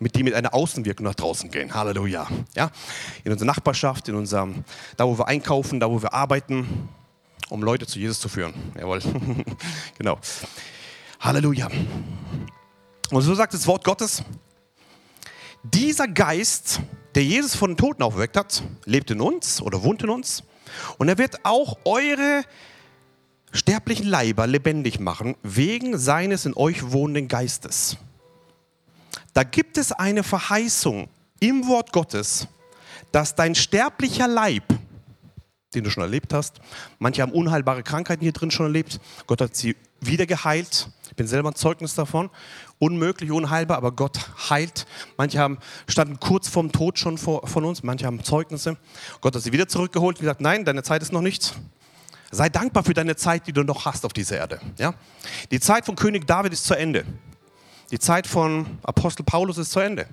mit 0.00 0.16
die 0.16 0.22
mit 0.22 0.34
einer 0.34 0.54
Außenwirkung 0.54 1.06
nach 1.06 1.14
draußen 1.14 1.50
gehen. 1.50 1.74
Halleluja. 1.74 2.26
Ja? 2.56 2.70
In 3.24 3.32
unserer 3.32 3.46
Nachbarschaft, 3.46 4.08
in 4.08 4.16
unserem, 4.16 4.64
da 4.96 5.06
wo 5.06 5.18
wir 5.18 5.28
einkaufen, 5.28 5.80
da 5.80 5.90
wo 5.90 6.02
wir 6.02 6.14
arbeiten, 6.14 6.88
um 7.48 7.62
Leute 7.62 7.86
zu 7.86 7.98
Jesus 7.98 8.20
zu 8.20 8.28
führen. 8.28 8.54
Jawohl. 8.78 9.00
genau. 9.98 10.18
Halleluja. 11.20 11.68
Und 13.10 13.22
so 13.22 13.34
sagt 13.34 13.54
das 13.54 13.66
Wort 13.66 13.84
Gottes, 13.84 14.22
dieser 15.62 16.06
Geist, 16.08 16.80
der 17.14 17.24
Jesus 17.24 17.54
von 17.54 17.70
den 17.70 17.76
Toten 17.76 18.02
aufgeweckt 18.02 18.36
hat, 18.36 18.62
lebt 18.84 19.10
in 19.10 19.20
uns 19.20 19.62
oder 19.62 19.82
wohnt 19.82 20.02
in 20.02 20.10
uns. 20.10 20.42
Und 20.98 21.08
er 21.08 21.18
wird 21.18 21.44
auch 21.44 21.78
eure 21.84 22.44
sterblichen 23.52 24.06
Leiber 24.06 24.46
lebendig 24.46 25.00
machen, 25.00 25.36
wegen 25.42 25.96
seines 25.98 26.44
in 26.44 26.54
euch 26.54 26.90
wohnenden 26.92 27.28
Geistes. 27.28 27.96
Da 29.32 29.42
gibt 29.42 29.78
es 29.78 29.92
eine 29.92 30.22
Verheißung 30.22 31.08
im 31.40 31.66
Wort 31.66 31.92
Gottes, 31.92 32.46
dass 33.10 33.34
dein 33.34 33.54
sterblicher 33.54 34.28
Leib, 34.28 34.64
den 35.74 35.84
du 35.84 35.90
schon 35.90 36.02
erlebt 36.02 36.34
hast, 36.34 36.60
manche 36.98 37.22
haben 37.22 37.32
unheilbare 37.32 37.82
Krankheiten 37.82 38.22
hier 38.22 38.32
drin 38.32 38.50
schon 38.50 38.66
erlebt, 38.66 39.00
Gott 39.26 39.40
hat 39.40 39.56
sie 39.56 39.76
wieder 40.00 40.26
geheilt, 40.26 40.88
ich 41.08 41.16
bin 41.16 41.26
selber 41.26 41.50
ein 41.50 41.54
Zeugnis 41.54 41.94
davon, 41.94 42.30
unmöglich, 42.78 43.30
unheilbar, 43.30 43.76
aber 43.76 43.92
Gott 43.92 44.18
heilt. 44.50 44.86
Manche 45.16 45.38
haben, 45.38 45.58
standen 45.88 46.20
kurz 46.20 46.48
vorm 46.48 46.72
Tod 46.72 46.98
schon 46.98 47.18
vor, 47.18 47.46
von 47.46 47.64
uns, 47.64 47.82
manche 47.82 48.06
haben 48.06 48.22
Zeugnisse. 48.22 48.76
Gott 49.20 49.34
hat 49.34 49.42
sie 49.42 49.52
wieder 49.52 49.68
zurückgeholt 49.68 50.16
und 50.16 50.20
gesagt, 50.20 50.40
nein, 50.40 50.64
deine 50.64 50.82
Zeit 50.82 51.02
ist 51.02 51.12
noch 51.12 51.20
nicht. 51.20 51.54
Sei 52.30 52.48
dankbar 52.48 52.84
für 52.84 52.94
deine 52.94 53.16
Zeit, 53.16 53.46
die 53.46 53.52
du 53.52 53.62
noch 53.62 53.86
hast 53.86 54.04
auf 54.04 54.12
dieser 54.12 54.36
Erde. 54.36 54.60
Ja? 54.76 54.94
Die 55.50 55.60
Zeit 55.60 55.86
von 55.86 55.96
König 55.96 56.26
David 56.26 56.52
ist 56.52 56.64
zu 56.64 56.74
Ende. 56.74 57.04
Die 57.90 57.98
Zeit 57.98 58.26
von 58.26 58.66
Apostel 58.82 59.22
Paulus 59.22 59.56
ist 59.56 59.70
zu 59.70 59.80
Ende. 59.80 60.06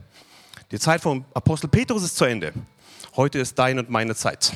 Die 0.71 0.79
Zeit 0.79 1.01
von 1.01 1.25
Apostel 1.33 1.67
Petrus 1.67 2.03
ist 2.03 2.15
zu 2.15 2.25
Ende. 2.25 2.53
Heute 3.17 3.39
ist 3.39 3.59
deine 3.59 3.81
und 3.81 3.89
meine 3.89 4.15
Zeit. 4.15 4.53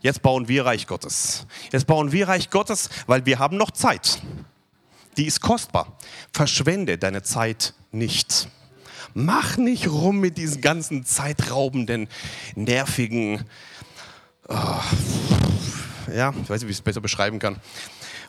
Jetzt 0.00 0.20
bauen 0.20 0.48
wir 0.48 0.66
Reich 0.66 0.86
Gottes. 0.86 1.46
Jetzt 1.72 1.86
bauen 1.86 2.10
wir 2.10 2.28
Reich 2.28 2.50
Gottes, 2.50 2.90
weil 3.06 3.24
wir 3.24 3.38
haben 3.38 3.56
noch 3.56 3.70
Zeit 3.70 4.20
die 5.16 5.26
ist 5.26 5.40
kostbar. 5.40 5.96
Verschwende 6.32 6.98
deine 6.98 7.22
Zeit 7.22 7.74
nicht. 7.92 8.48
Mach 9.14 9.56
nicht 9.56 9.88
rum 9.88 10.18
mit 10.18 10.38
diesen 10.38 10.60
ganzen 10.60 11.04
zeitraubenden, 11.04 12.08
nervigen, 12.56 13.44
oh, 14.48 14.80
ja, 16.12 16.34
ich 16.42 16.50
weiß 16.50 16.60
nicht, 16.60 16.66
wie 16.66 16.72
ich 16.72 16.78
es 16.78 16.82
besser 16.82 17.00
beschreiben 17.00 17.38
kann, 17.38 17.60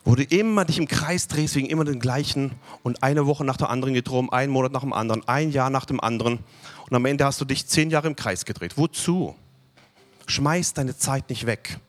wo 0.04 0.14
du 0.14 0.24
immer 0.24 0.64
dich 0.64 0.78
im 0.78 0.88
Kreis 0.88 1.28
drehst 1.28 1.56
wegen 1.56 1.68
immer 1.68 1.86
den 1.86 2.00
gleichen 2.00 2.52
und 2.84 3.02
eine 3.02 3.26
Woche 3.26 3.44
nach 3.44 3.58
der 3.58 3.70
anderen 3.70 3.96
geht 3.96 4.12
rum, 4.12 4.30
einen 4.30 4.52
Monat 4.52 4.72
nach 4.72 4.82
dem 4.82 4.94
anderen, 4.94 5.28
ein 5.28 5.52
Jahr 5.52 5.72
nach 5.72 5.86
dem 5.86 6.00
anderen 6.00 6.40
und 6.88 6.96
am 6.96 7.06
Ende 7.06 7.26
hast 7.26 7.42
du 7.42 7.46
dich 7.46 7.66
zehn 7.66 7.90
Jahre 7.90 8.08
im 8.08 8.16
Kreis 8.16 8.46
gedreht. 8.46 8.78
Wozu? 8.78 9.36
Schmeiß 10.28 10.74
deine 10.74 10.96
Zeit 10.96 11.30
nicht 11.30 11.48
weg. 11.48 11.80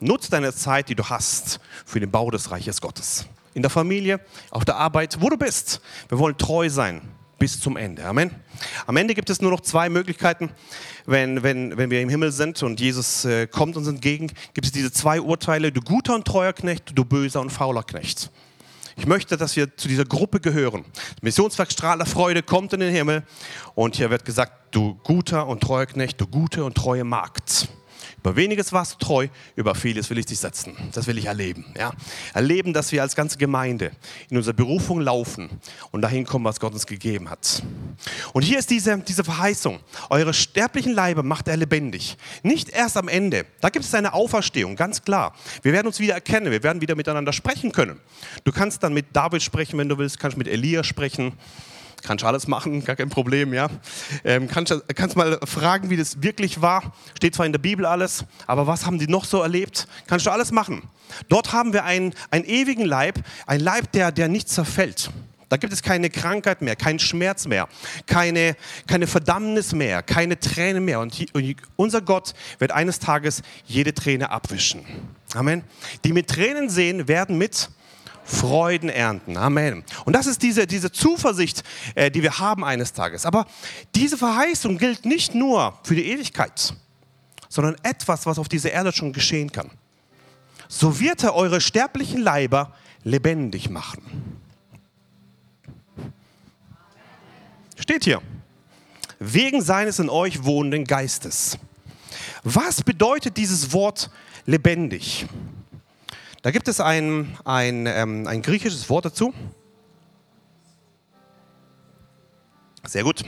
Nutz 0.00 0.30
deine 0.30 0.54
Zeit, 0.54 0.88
die 0.88 0.94
du 0.94 1.04
hast, 1.04 1.60
für 1.84 2.00
den 2.00 2.10
Bau 2.10 2.30
des 2.30 2.50
Reiches 2.50 2.80
Gottes 2.80 3.26
in 3.58 3.62
der 3.62 3.70
Familie, 3.70 4.20
auf 4.50 4.64
der 4.64 4.76
Arbeit, 4.76 5.18
wo 5.20 5.28
du 5.28 5.36
bist. 5.36 5.80
Wir 6.08 6.18
wollen 6.18 6.38
treu 6.38 6.70
sein 6.70 7.02
bis 7.38 7.60
zum 7.60 7.76
Ende. 7.76 8.04
Amen. 8.04 8.30
Am 8.86 8.96
Ende 8.96 9.14
gibt 9.14 9.30
es 9.30 9.40
nur 9.40 9.50
noch 9.50 9.60
zwei 9.60 9.88
Möglichkeiten. 9.88 10.50
Wenn, 11.06 11.42
wenn, 11.42 11.76
wenn 11.76 11.90
wir 11.90 12.00
im 12.00 12.08
Himmel 12.08 12.32
sind 12.32 12.62
und 12.62 12.80
Jesus 12.80 13.24
äh, 13.24 13.46
kommt 13.46 13.76
uns 13.76 13.88
entgegen, 13.88 14.30
gibt 14.54 14.66
es 14.66 14.72
diese 14.72 14.92
zwei 14.92 15.20
Urteile, 15.20 15.72
du 15.72 15.80
guter 15.80 16.14
und 16.14 16.24
treuer 16.24 16.52
Knecht, 16.52 16.92
du 16.94 17.04
böser 17.04 17.40
und 17.40 17.50
fauler 17.50 17.82
Knecht. 17.82 18.30
Ich 18.96 19.06
möchte, 19.06 19.36
dass 19.36 19.54
wir 19.54 19.76
zu 19.76 19.86
dieser 19.86 20.04
Gruppe 20.04 20.40
gehören. 20.40 20.84
Missionswerk 21.22 21.70
Strahler 21.70 22.06
Freude 22.06 22.42
kommt 22.42 22.72
in 22.72 22.80
den 22.80 22.92
Himmel 22.92 23.22
und 23.74 23.96
hier 23.96 24.10
wird 24.10 24.24
gesagt, 24.24 24.74
du 24.74 24.96
guter 25.04 25.46
und 25.46 25.60
treuer 25.60 25.86
Knecht, 25.86 26.20
du 26.20 26.26
gute 26.26 26.64
und 26.64 26.74
treue 26.74 27.04
Magd. 27.04 27.68
Über 28.28 28.36
weniges 28.36 28.74
warst 28.74 28.92
du 28.92 29.06
treu, 29.06 29.28
über 29.56 29.74
vieles 29.74 30.10
will 30.10 30.18
ich 30.18 30.26
dich 30.26 30.38
setzen. 30.38 30.76
Das 30.92 31.06
will 31.06 31.16
ich 31.16 31.24
erleben. 31.24 31.64
Ja? 31.74 31.92
Erleben, 32.34 32.74
dass 32.74 32.92
wir 32.92 33.00
als 33.00 33.16
ganze 33.16 33.38
Gemeinde 33.38 33.92
in 34.28 34.36
unserer 34.36 34.52
Berufung 34.52 35.00
laufen 35.00 35.48
und 35.92 36.02
dahin 36.02 36.26
kommen, 36.26 36.44
was 36.44 36.60
Gott 36.60 36.74
uns 36.74 36.86
gegeben 36.86 37.30
hat. 37.30 37.62
Und 38.34 38.42
hier 38.42 38.58
ist 38.58 38.68
diese, 38.68 38.98
diese 38.98 39.24
Verheißung. 39.24 39.80
Eure 40.10 40.34
sterblichen 40.34 40.92
Leibe 40.92 41.22
macht 41.22 41.48
er 41.48 41.56
lebendig. 41.56 42.18
Nicht 42.42 42.68
erst 42.68 42.98
am 42.98 43.08
Ende. 43.08 43.46
Da 43.62 43.70
gibt 43.70 43.86
es 43.86 43.94
eine 43.94 44.12
Auferstehung, 44.12 44.76
ganz 44.76 45.02
klar. 45.02 45.34
Wir 45.62 45.72
werden 45.72 45.86
uns 45.86 45.98
wieder 45.98 46.12
erkennen. 46.12 46.50
Wir 46.50 46.62
werden 46.62 46.82
wieder 46.82 46.96
miteinander 46.96 47.32
sprechen 47.32 47.72
können. 47.72 47.98
Du 48.44 48.52
kannst 48.52 48.82
dann 48.82 48.92
mit 48.92 49.06
David 49.16 49.42
sprechen, 49.42 49.78
wenn 49.78 49.88
du 49.88 49.96
willst. 49.96 50.20
Kannst 50.20 50.36
mit 50.36 50.48
Elia 50.48 50.84
sprechen 50.84 51.32
kannst 52.02 52.24
alles 52.24 52.46
machen, 52.46 52.84
gar 52.84 52.96
kein 52.96 53.08
Problem, 53.08 53.52
ja. 53.52 53.68
Ähm, 54.24 54.48
kannst, 54.48 54.74
kannst 54.94 55.16
mal 55.16 55.38
fragen, 55.44 55.90
wie 55.90 55.96
das 55.96 56.22
wirklich 56.22 56.60
war. 56.60 56.92
Steht 57.16 57.34
zwar 57.34 57.46
in 57.46 57.52
der 57.52 57.58
Bibel 57.58 57.86
alles, 57.86 58.24
aber 58.46 58.66
was 58.66 58.86
haben 58.86 58.98
die 58.98 59.08
noch 59.08 59.24
so 59.24 59.42
erlebt? 59.42 59.88
Kannst 60.06 60.26
du 60.26 60.30
alles 60.30 60.52
machen. 60.52 60.82
Dort 61.28 61.52
haben 61.52 61.72
wir 61.72 61.84
einen, 61.84 62.14
einen 62.30 62.44
ewigen 62.44 62.84
Leib, 62.84 63.20
ein 63.46 63.60
Leib, 63.60 63.92
der, 63.92 64.12
der 64.12 64.28
nicht 64.28 64.48
zerfällt. 64.48 65.10
Da 65.48 65.56
gibt 65.56 65.72
es 65.72 65.82
keine 65.82 66.10
Krankheit 66.10 66.60
mehr, 66.60 66.76
keinen 66.76 66.98
Schmerz 66.98 67.46
mehr, 67.46 67.68
keine, 68.06 68.54
keine 68.86 69.06
Verdammnis 69.06 69.72
mehr, 69.72 70.02
keine 70.02 70.38
Tränen 70.38 70.84
mehr. 70.84 71.00
Und, 71.00 71.34
und 71.34 71.56
unser 71.76 72.02
Gott 72.02 72.34
wird 72.58 72.70
eines 72.72 72.98
Tages 72.98 73.42
jede 73.64 73.94
Träne 73.94 74.30
abwischen. 74.30 74.84
Amen. 75.34 75.64
Die 76.04 76.12
mit 76.12 76.28
Tränen 76.28 76.68
sehen, 76.68 77.08
werden 77.08 77.38
mit 77.38 77.70
Freuden 78.28 78.90
ernten. 78.90 79.38
Amen. 79.38 79.82
Und 80.04 80.12
das 80.12 80.26
ist 80.26 80.42
diese, 80.42 80.66
diese 80.66 80.92
Zuversicht, 80.92 81.62
äh, 81.94 82.10
die 82.10 82.22
wir 82.22 82.38
haben 82.38 82.62
eines 82.62 82.92
Tages. 82.92 83.24
Aber 83.24 83.46
diese 83.94 84.18
Verheißung 84.18 84.76
gilt 84.76 85.06
nicht 85.06 85.34
nur 85.34 85.78
für 85.82 85.94
die 85.94 86.04
Ewigkeit, 86.10 86.74
sondern 87.48 87.76
etwas, 87.82 88.26
was 88.26 88.38
auf 88.38 88.48
dieser 88.48 88.70
Erde 88.70 88.92
schon 88.92 89.14
geschehen 89.14 89.50
kann. 89.50 89.70
So 90.68 91.00
wird 91.00 91.24
er 91.24 91.34
eure 91.34 91.62
sterblichen 91.62 92.20
Leiber 92.20 92.74
lebendig 93.02 93.70
machen. 93.70 94.02
Steht 97.78 98.04
hier. 98.04 98.20
Wegen 99.18 99.62
seines 99.62 99.98
in 99.98 100.10
euch 100.10 100.44
wohnenden 100.44 100.84
Geistes. 100.84 101.56
Was 102.44 102.82
bedeutet 102.82 103.38
dieses 103.38 103.72
Wort 103.72 104.10
lebendig? 104.44 105.26
Da 106.42 106.50
gibt 106.50 106.68
es 106.68 106.80
ein, 106.80 107.36
ein, 107.44 107.86
ähm, 107.86 108.26
ein 108.26 108.42
griechisches 108.42 108.88
Wort 108.88 109.04
dazu. 109.04 109.34
Sehr 112.84 113.02
gut. 113.02 113.24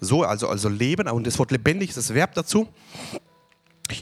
So, 0.00 0.24
also, 0.24 0.48
also 0.48 0.68
leben, 0.68 1.08
und 1.08 1.26
das 1.26 1.38
Wort 1.38 1.52
lebendig 1.52 1.90
ist 1.90 1.96
das 1.96 2.12
Verb 2.12 2.34
dazu. 2.34 2.68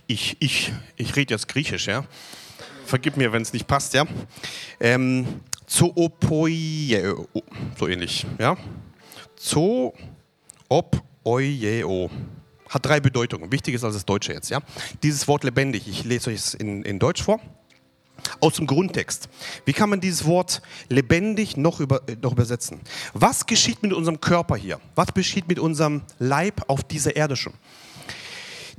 Ich, 0.07 0.37
ich, 0.40 0.73
ich 0.96 1.16
rede 1.16 1.35
jetzt 1.35 1.49
griechisch, 1.49 1.87
ja. 1.87 2.05
Vergib 2.87 3.16
mir, 3.16 3.33
wenn 3.33 3.42
es 3.42 3.53
nicht 3.53 3.66
passt, 3.66 3.92
ja. 3.94 4.07
Ähm, 4.81 5.42
Zoopoieo, 5.66 7.29
so 7.79 7.87
ähnlich, 7.87 8.27
ja. 8.38 8.57
Zoopoieo. 9.37 9.92
Hat 12.70 12.87
drei 12.87 13.00
Bedeutungen. 13.00 13.50
Wichtig 13.50 13.74
ist 13.74 13.85
als 13.85 13.94
das 13.94 14.06
Deutsche 14.06 14.33
jetzt. 14.33 14.48
Ja? 14.48 14.61
Dieses 15.02 15.26
Wort 15.26 15.42
lebendig, 15.42 15.88
ich 15.88 16.04
lese 16.04 16.30
euch 16.30 16.37
es 16.37 16.54
in, 16.54 16.83
in 16.85 16.98
Deutsch 16.98 17.22
vor. 17.22 17.40
Aus 18.38 18.54
dem 18.54 18.66
Grundtext. 18.66 19.28
Wie 19.64 19.72
kann 19.72 19.90
man 19.90 20.00
dieses 20.00 20.24
Wort 20.24 20.62
lebendig 20.88 21.56
noch, 21.56 21.80
über, 21.80 22.02
noch 22.22 22.33
übersetzen? 22.33 22.80
Was 23.12 23.46
geschieht 23.46 23.83
mit 23.83 23.92
unserem 23.92 24.20
Körper 24.20 24.56
hier? 24.56 24.78
Was 24.94 25.12
geschieht 25.14 25.48
mit 25.48 25.59
unserem 25.59 26.02
Leib 26.18 26.62
auf 26.68 26.85
dieser 26.85 27.16
Erde 27.16 27.35
schon? 27.35 27.54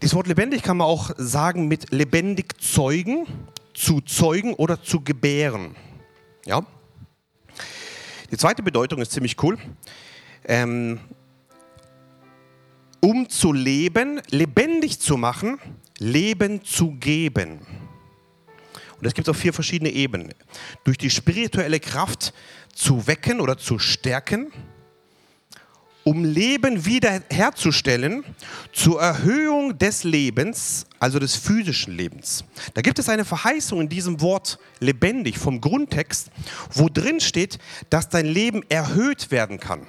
Dieses 0.02 0.16
Wort 0.16 0.28
lebendig 0.28 0.64
kann 0.64 0.78
man 0.78 0.88
auch 0.88 1.12
sagen 1.18 1.68
mit 1.68 1.92
lebendig 1.92 2.62
zeugen, 2.62 3.26
zu 3.74 4.00
zeugen 4.02 4.54
oder 4.54 4.82
zu 4.82 5.02
gebären. 5.02 5.76
Ja? 6.46 6.66
Die 8.32 8.38
zweite 8.38 8.64
Bedeutung 8.64 9.02
ist 9.02 9.12
ziemlich 9.12 9.42
cool. 9.44 9.58
Ähm, 10.46 11.00
um 13.02 13.28
zu 13.28 13.52
leben, 13.52 14.22
lebendig 14.30 15.00
zu 15.00 15.18
machen, 15.18 15.60
Leben 15.98 16.64
zu 16.64 16.92
geben. 16.92 17.60
Und 19.00 19.08
es 19.08 19.14
gibt 19.14 19.28
auf 19.28 19.38
vier 19.38 19.52
verschiedene 19.52 19.90
Ebenen. 19.90 20.34
Durch 20.84 20.98
die 20.98 21.10
spirituelle 21.10 21.80
Kraft 21.80 22.34
zu 22.74 23.08
wecken 23.08 23.42
oder 23.42 23.58
zu 23.58 23.80
stärken, 23.80 24.52
um 26.04 26.24
Leben 26.24 26.86
wiederherzustellen 26.86 28.24
zur 28.72 29.02
Erhöhung 29.02 29.78
des 29.78 30.04
Lebens, 30.04 30.86
also 31.00 31.20
des 31.20 31.36
physischen 31.36 31.96
Lebens. 31.96 32.44
Da 32.74 32.82
gibt 32.82 32.98
es 33.00 33.10
eine 33.10 33.26
Verheißung 33.26 33.82
in 33.82 33.90
diesem 33.90 34.22
Wort 34.22 34.58
lebendig 34.80 35.38
vom 35.38 35.62
Grundtext, 35.62 36.32
wo 36.74 36.90
drin 36.90 37.20
steht, 37.20 37.60
dass 37.90 38.10
dein 38.10 38.26
Leben 38.26 38.64
erhöht 38.70 39.32
werden 39.32 39.60
kann. 39.60 39.86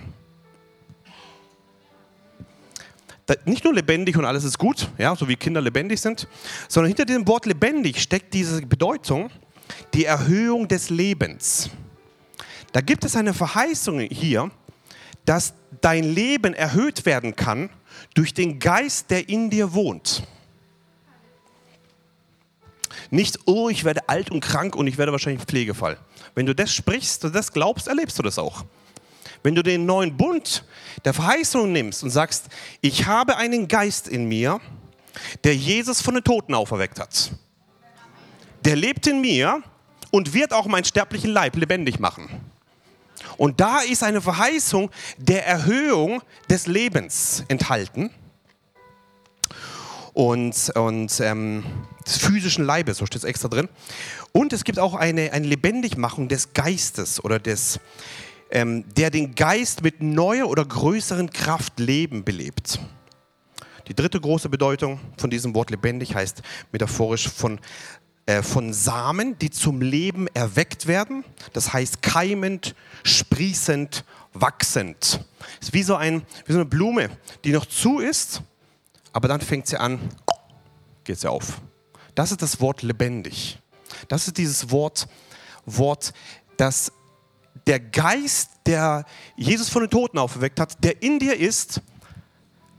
Nicht 3.44 3.64
nur 3.64 3.72
lebendig 3.72 4.16
und 4.16 4.24
alles 4.24 4.44
ist 4.44 4.58
gut, 4.58 4.88
ja, 4.98 5.14
so 5.14 5.28
wie 5.28 5.36
Kinder 5.36 5.60
lebendig 5.60 6.00
sind, 6.00 6.26
sondern 6.68 6.88
hinter 6.88 7.04
diesem 7.04 7.26
Wort 7.28 7.46
lebendig 7.46 8.02
steckt 8.02 8.34
diese 8.34 8.60
Bedeutung, 8.62 9.30
die 9.94 10.04
Erhöhung 10.04 10.68
des 10.68 10.90
Lebens. 10.90 11.70
Da 12.72 12.80
gibt 12.80 13.04
es 13.04 13.16
eine 13.16 13.32
Verheißung 13.32 14.00
hier, 14.00 14.50
dass 15.24 15.54
dein 15.80 16.04
Leben 16.04 16.54
erhöht 16.54 17.06
werden 17.06 17.36
kann 17.36 17.70
durch 18.14 18.34
den 18.34 18.58
Geist, 18.58 19.10
der 19.10 19.28
in 19.28 19.50
dir 19.50 19.72
wohnt. 19.72 20.24
Nicht, 23.10 23.40
oh, 23.44 23.68
ich 23.68 23.84
werde 23.84 24.08
alt 24.08 24.30
und 24.30 24.40
krank 24.40 24.74
und 24.74 24.86
ich 24.86 24.98
werde 24.98 25.12
wahrscheinlich 25.12 25.44
Pflegefall. 25.44 25.98
Wenn 26.34 26.46
du 26.46 26.54
das 26.54 26.72
sprichst 26.72 27.24
und 27.24 27.34
das 27.34 27.52
glaubst, 27.52 27.88
erlebst 27.88 28.18
du 28.18 28.22
das 28.22 28.38
auch. 28.38 28.64
Wenn 29.42 29.54
du 29.54 29.62
den 29.62 29.86
neuen 29.86 30.16
Bund 30.16 30.64
der 31.04 31.14
Verheißung 31.14 31.72
nimmst 31.72 32.02
und 32.02 32.10
sagst, 32.10 32.46
ich 32.80 33.06
habe 33.06 33.36
einen 33.36 33.68
Geist 33.68 34.08
in 34.08 34.26
mir, 34.26 34.60
der 35.44 35.56
Jesus 35.56 36.00
von 36.00 36.14
den 36.14 36.24
Toten 36.24 36.54
auferweckt 36.54 36.98
hat. 36.98 37.32
Der 38.64 38.76
lebt 38.76 39.06
in 39.06 39.20
mir 39.20 39.62
und 40.10 40.34
wird 40.34 40.52
auch 40.52 40.66
meinen 40.66 40.84
sterblichen 40.84 41.30
Leib 41.30 41.56
lebendig 41.56 41.98
machen. 41.98 42.28
Und 43.36 43.60
da 43.60 43.80
ist 43.80 44.02
eine 44.02 44.20
Verheißung 44.20 44.90
der 45.16 45.46
Erhöhung 45.46 46.22
des 46.48 46.66
Lebens 46.66 47.44
enthalten 47.48 48.10
und, 50.12 50.70
und 50.74 51.20
ähm, 51.20 51.64
des 52.06 52.18
physischen 52.18 52.64
Leibes, 52.64 52.98
so 52.98 53.06
steht 53.06 53.22
es 53.22 53.24
extra 53.24 53.48
drin. 53.48 53.68
Und 54.32 54.52
es 54.52 54.64
gibt 54.64 54.78
auch 54.78 54.94
eine, 54.94 55.32
eine 55.32 55.46
Lebendigmachung 55.46 56.28
des 56.28 56.52
Geistes 56.52 57.22
oder 57.24 57.38
des, 57.38 57.80
ähm, 58.52 58.84
der 58.94 59.10
den 59.10 59.34
Geist 59.34 59.82
mit 59.82 60.02
neuer 60.02 60.48
oder 60.48 60.64
größeren 60.64 61.30
Kraft 61.30 61.80
Leben 61.80 62.22
belebt. 62.22 62.78
Die 63.88 63.94
dritte 63.94 64.20
große 64.20 64.48
Bedeutung 64.48 65.00
von 65.16 65.30
diesem 65.30 65.54
Wort 65.54 65.70
lebendig 65.70 66.14
heißt 66.14 66.42
metaphorisch 66.70 67.28
von 67.28 67.58
äh, 68.26 68.42
von 68.42 68.72
Samen, 68.72 69.36
die 69.38 69.50
zum 69.50 69.80
Leben 69.80 70.28
erweckt 70.28 70.86
werden. 70.86 71.24
Das 71.52 71.72
heißt 71.72 72.02
keimend, 72.02 72.76
sprießend, 73.02 74.04
wachsend. 74.32 75.24
Es 75.60 75.68
ist 75.68 75.74
wie 75.74 75.82
so, 75.82 75.96
ein, 75.96 76.22
wie 76.46 76.52
so 76.52 76.58
eine 76.58 76.66
Blume, 76.66 77.10
die 77.44 77.50
noch 77.50 77.66
zu 77.66 77.98
ist, 77.98 78.42
aber 79.12 79.26
dann 79.26 79.40
fängt 79.40 79.66
sie 79.66 79.76
an, 79.76 79.98
geht 81.02 81.18
sie 81.18 81.28
auf. 81.28 81.60
Das 82.14 82.30
ist 82.30 82.42
das 82.42 82.60
Wort 82.60 82.82
lebendig. 82.82 83.58
Das 84.06 84.28
ist 84.28 84.38
dieses 84.38 84.70
Wort, 84.70 85.08
Wort, 85.66 86.12
das 86.56 86.92
der 87.66 87.80
Geist, 87.80 88.50
der 88.66 89.04
Jesus 89.36 89.68
von 89.68 89.82
den 89.82 89.90
Toten 89.90 90.18
auferweckt 90.18 90.60
hat, 90.60 90.82
der 90.82 91.02
in 91.02 91.18
dir 91.18 91.38
ist, 91.38 91.80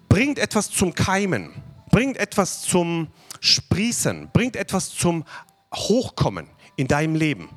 bringt 0.09 0.39
etwas 0.39 0.69
zum 0.69 0.93
Keimen, 0.93 1.51
bringt 1.91 2.17
etwas 2.17 2.61
zum 2.61 3.07
Sprießen, 3.39 4.29
bringt 4.31 4.55
etwas 4.55 4.89
zum 4.89 5.25
Hochkommen 5.73 6.47
in 6.75 6.87
deinem 6.87 7.15
Leben. 7.15 7.49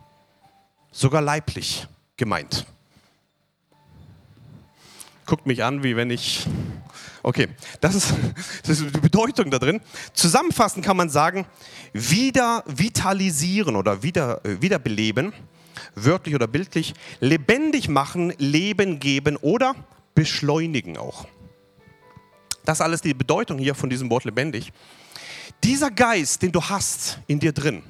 Sogar 0.90 1.20
leiblich 1.20 1.86
gemeint. 2.16 2.66
Guckt 5.26 5.46
mich 5.46 5.64
an, 5.64 5.82
wie 5.82 5.96
wenn 5.96 6.10
ich. 6.10 6.46
Okay, 7.22 7.48
das 7.80 7.96
ist, 7.96 8.14
das 8.62 8.80
ist 8.80 8.94
die 8.94 9.00
Bedeutung 9.00 9.50
da 9.50 9.58
drin. 9.58 9.80
Zusammenfassend 10.14 10.84
kann 10.84 10.96
man 10.96 11.10
sagen, 11.10 11.44
wieder 11.92 12.62
vitalisieren 12.66 13.74
oder 13.76 14.02
wieder, 14.02 14.44
äh, 14.44 14.62
wiederbeleben, 14.62 15.32
wörtlich 15.94 16.34
oder 16.34 16.46
bildlich, 16.46 16.94
lebendig 17.20 17.88
machen, 17.88 18.32
Leben 18.38 19.00
geben 19.00 19.36
oder 19.36 19.74
beschleunigen 20.14 20.96
auch. 20.96 21.26
Das 22.64 22.78
ist 22.78 22.82
alles 22.82 23.00
die 23.00 23.14
Bedeutung 23.14 23.58
hier 23.58 23.74
von 23.74 23.88
diesem 23.88 24.10
Wort 24.10 24.24
lebendig. 24.24 24.72
Dieser 25.62 25.90
Geist, 25.90 26.42
den 26.42 26.52
du 26.52 26.60
hast 26.60 27.20
in 27.26 27.38
dir 27.38 27.52
drin, 27.52 27.82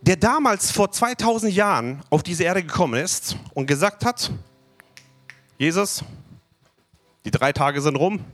der 0.00 0.16
damals 0.16 0.70
vor 0.70 0.90
2000 0.90 1.52
Jahren 1.52 2.02
auf 2.10 2.22
diese 2.22 2.44
Erde 2.44 2.62
gekommen 2.62 3.02
ist 3.02 3.36
und 3.54 3.66
gesagt 3.66 4.04
hat, 4.04 4.30
Jesus, 5.58 6.04
die 7.24 7.30
drei 7.30 7.52
Tage 7.52 7.80
sind 7.82 7.96
rum, 7.96 8.24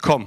komm. 0.00 0.26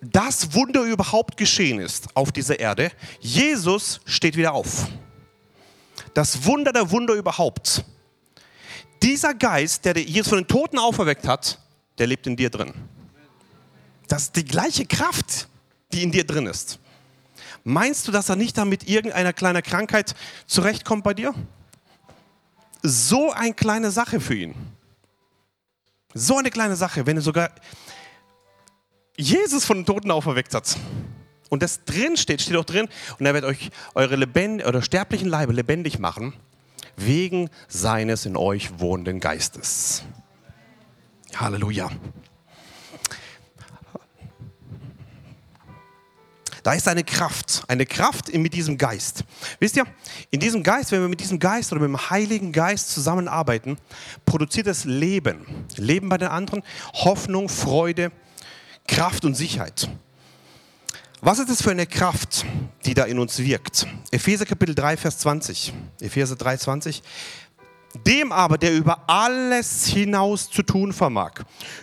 Das 0.00 0.54
Wunder 0.54 0.82
überhaupt 0.82 1.36
geschehen 1.36 1.80
ist 1.80 2.14
auf 2.14 2.30
dieser 2.30 2.60
Erde, 2.60 2.92
Jesus 3.18 4.00
steht 4.04 4.36
wieder 4.36 4.52
auf. 4.52 4.86
Das 6.18 6.44
Wunder 6.46 6.72
der 6.72 6.90
Wunder 6.90 7.14
überhaupt. 7.14 7.84
Dieser 9.04 9.34
Geist, 9.34 9.84
der 9.84 9.96
Jesus 9.96 10.26
von 10.26 10.38
den 10.38 10.48
Toten 10.48 10.76
auferweckt 10.76 11.28
hat, 11.28 11.60
der 11.96 12.08
lebt 12.08 12.26
in 12.26 12.34
dir 12.34 12.50
drin. 12.50 12.74
Das 14.08 14.22
ist 14.22 14.34
die 14.34 14.44
gleiche 14.44 14.84
Kraft, 14.84 15.46
die 15.92 16.02
in 16.02 16.10
dir 16.10 16.26
drin 16.26 16.46
ist. 16.46 16.80
Meinst 17.62 18.08
du, 18.08 18.10
dass 18.10 18.28
er 18.28 18.34
nicht 18.34 18.58
damit 18.58 18.88
irgendeiner 18.88 19.32
kleiner 19.32 19.62
Krankheit 19.62 20.16
zurechtkommt 20.48 21.04
bei 21.04 21.14
dir? 21.14 21.32
So 22.82 23.30
eine 23.30 23.54
kleine 23.54 23.92
Sache 23.92 24.18
für 24.18 24.34
ihn. 24.34 24.56
So 26.14 26.36
eine 26.36 26.50
kleine 26.50 26.74
Sache, 26.74 27.06
wenn 27.06 27.18
er 27.18 27.22
sogar 27.22 27.50
Jesus 29.16 29.64
von 29.64 29.76
den 29.76 29.86
Toten 29.86 30.10
auferweckt 30.10 30.52
hat. 30.52 30.76
Und 31.48 31.62
das 31.62 31.84
drin 31.84 32.16
steht, 32.16 32.42
steht 32.42 32.56
auch 32.56 32.64
drin, 32.64 32.88
und 33.18 33.26
er 33.26 33.34
wird 33.34 33.44
euch 33.44 33.70
eure 33.94 34.16
lebend 34.16 34.64
oder 34.64 34.82
sterblichen 34.82 35.28
Leibe 35.28 35.52
lebendig 35.52 35.98
machen, 35.98 36.34
wegen 36.96 37.48
seines 37.68 38.26
in 38.26 38.36
euch 38.36 38.78
wohnenden 38.78 39.20
Geistes. 39.20 40.02
Halleluja. 41.36 41.90
Da 46.68 46.74
ist 46.74 46.86
eine 46.86 47.04
Kraft, 47.04 47.62
eine 47.68 47.86
Kraft 47.86 48.34
mit 48.34 48.52
diesem 48.52 48.76
Geist. 48.76 49.24
Wisst 49.58 49.76
ihr, 49.76 49.86
in 50.30 50.40
diesem 50.40 50.62
Geist, 50.62 50.92
wenn 50.92 51.00
wir 51.00 51.08
mit 51.08 51.20
diesem 51.20 51.38
Geist 51.38 51.72
oder 51.72 51.80
mit 51.80 51.88
dem 51.88 52.10
Heiligen 52.10 52.52
Geist 52.52 52.90
zusammenarbeiten, 52.90 53.78
produziert 54.26 54.66
es 54.66 54.84
Leben. 54.84 55.46
Leben 55.76 56.10
bei 56.10 56.18
den 56.18 56.28
anderen, 56.28 56.62
Hoffnung, 56.92 57.48
Freude, 57.48 58.12
Kraft 58.86 59.24
und 59.24 59.34
Sicherheit. 59.34 59.88
Was 61.20 61.40
ist 61.40 61.50
das 61.50 61.62
für 61.62 61.72
eine 61.72 61.86
Kraft, 61.86 62.46
die 62.84 62.94
da 62.94 63.02
in 63.02 63.18
uns 63.18 63.40
wirkt? 63.40 63.88
Epheser 64.12 64.46
Kapitel 64.46 64.72
3, 64.72 64.96
Vers 64.96 65.18
20. 65.18 65.72
Epheser 66.00 66.36
3, 66.36 66.58
20. 66.58 67.02
Dem 68.06 68.30
aber, 68.30 68.56
der 68.56 68.72
über 68.72 69.02
alles 69.08 69.86
hinaus 69.86 70.48
zu 70.48 70.62
tun 70.62 70.92
vermag, 70.92 71.32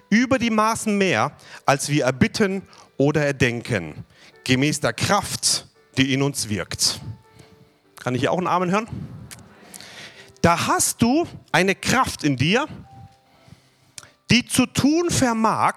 über 0.10 0.40
die 0.40 0.50
Maßen 0.50 0.98
mehr, 0.98 1.34
als 1.66 1.90
wir 1.90 2.06
erbitten 2.06 2.62
oder 2.96 3.26
erdenken, 3.26 4.06
gemäß 4.46 4.80
der 4.80 4.94
Kraft, 4.94 5.68
die 5.98 6.14
in 6.14 6.22
uns 6.22 6.48
wirkt. 6.48 7.02
Kann 7.98 8.16
ich 8.16 8.22
hier 8.22 8.32
auch 8.32 8.38
einen 8.38 8.48
Amen 8.48 8.72
hören? 8.72 8.88
Da 10.42 10.68
hast 10.68 11.02
du 11.02 11.28
eine 11.52 11.76
Kraft 11.76 12.24
in 12.24 12.38
dir, 12.38 12.68
die 14.32 14.46
zu 14.46 14.66
tun 14.66 15.10
vermag 15.10 15.74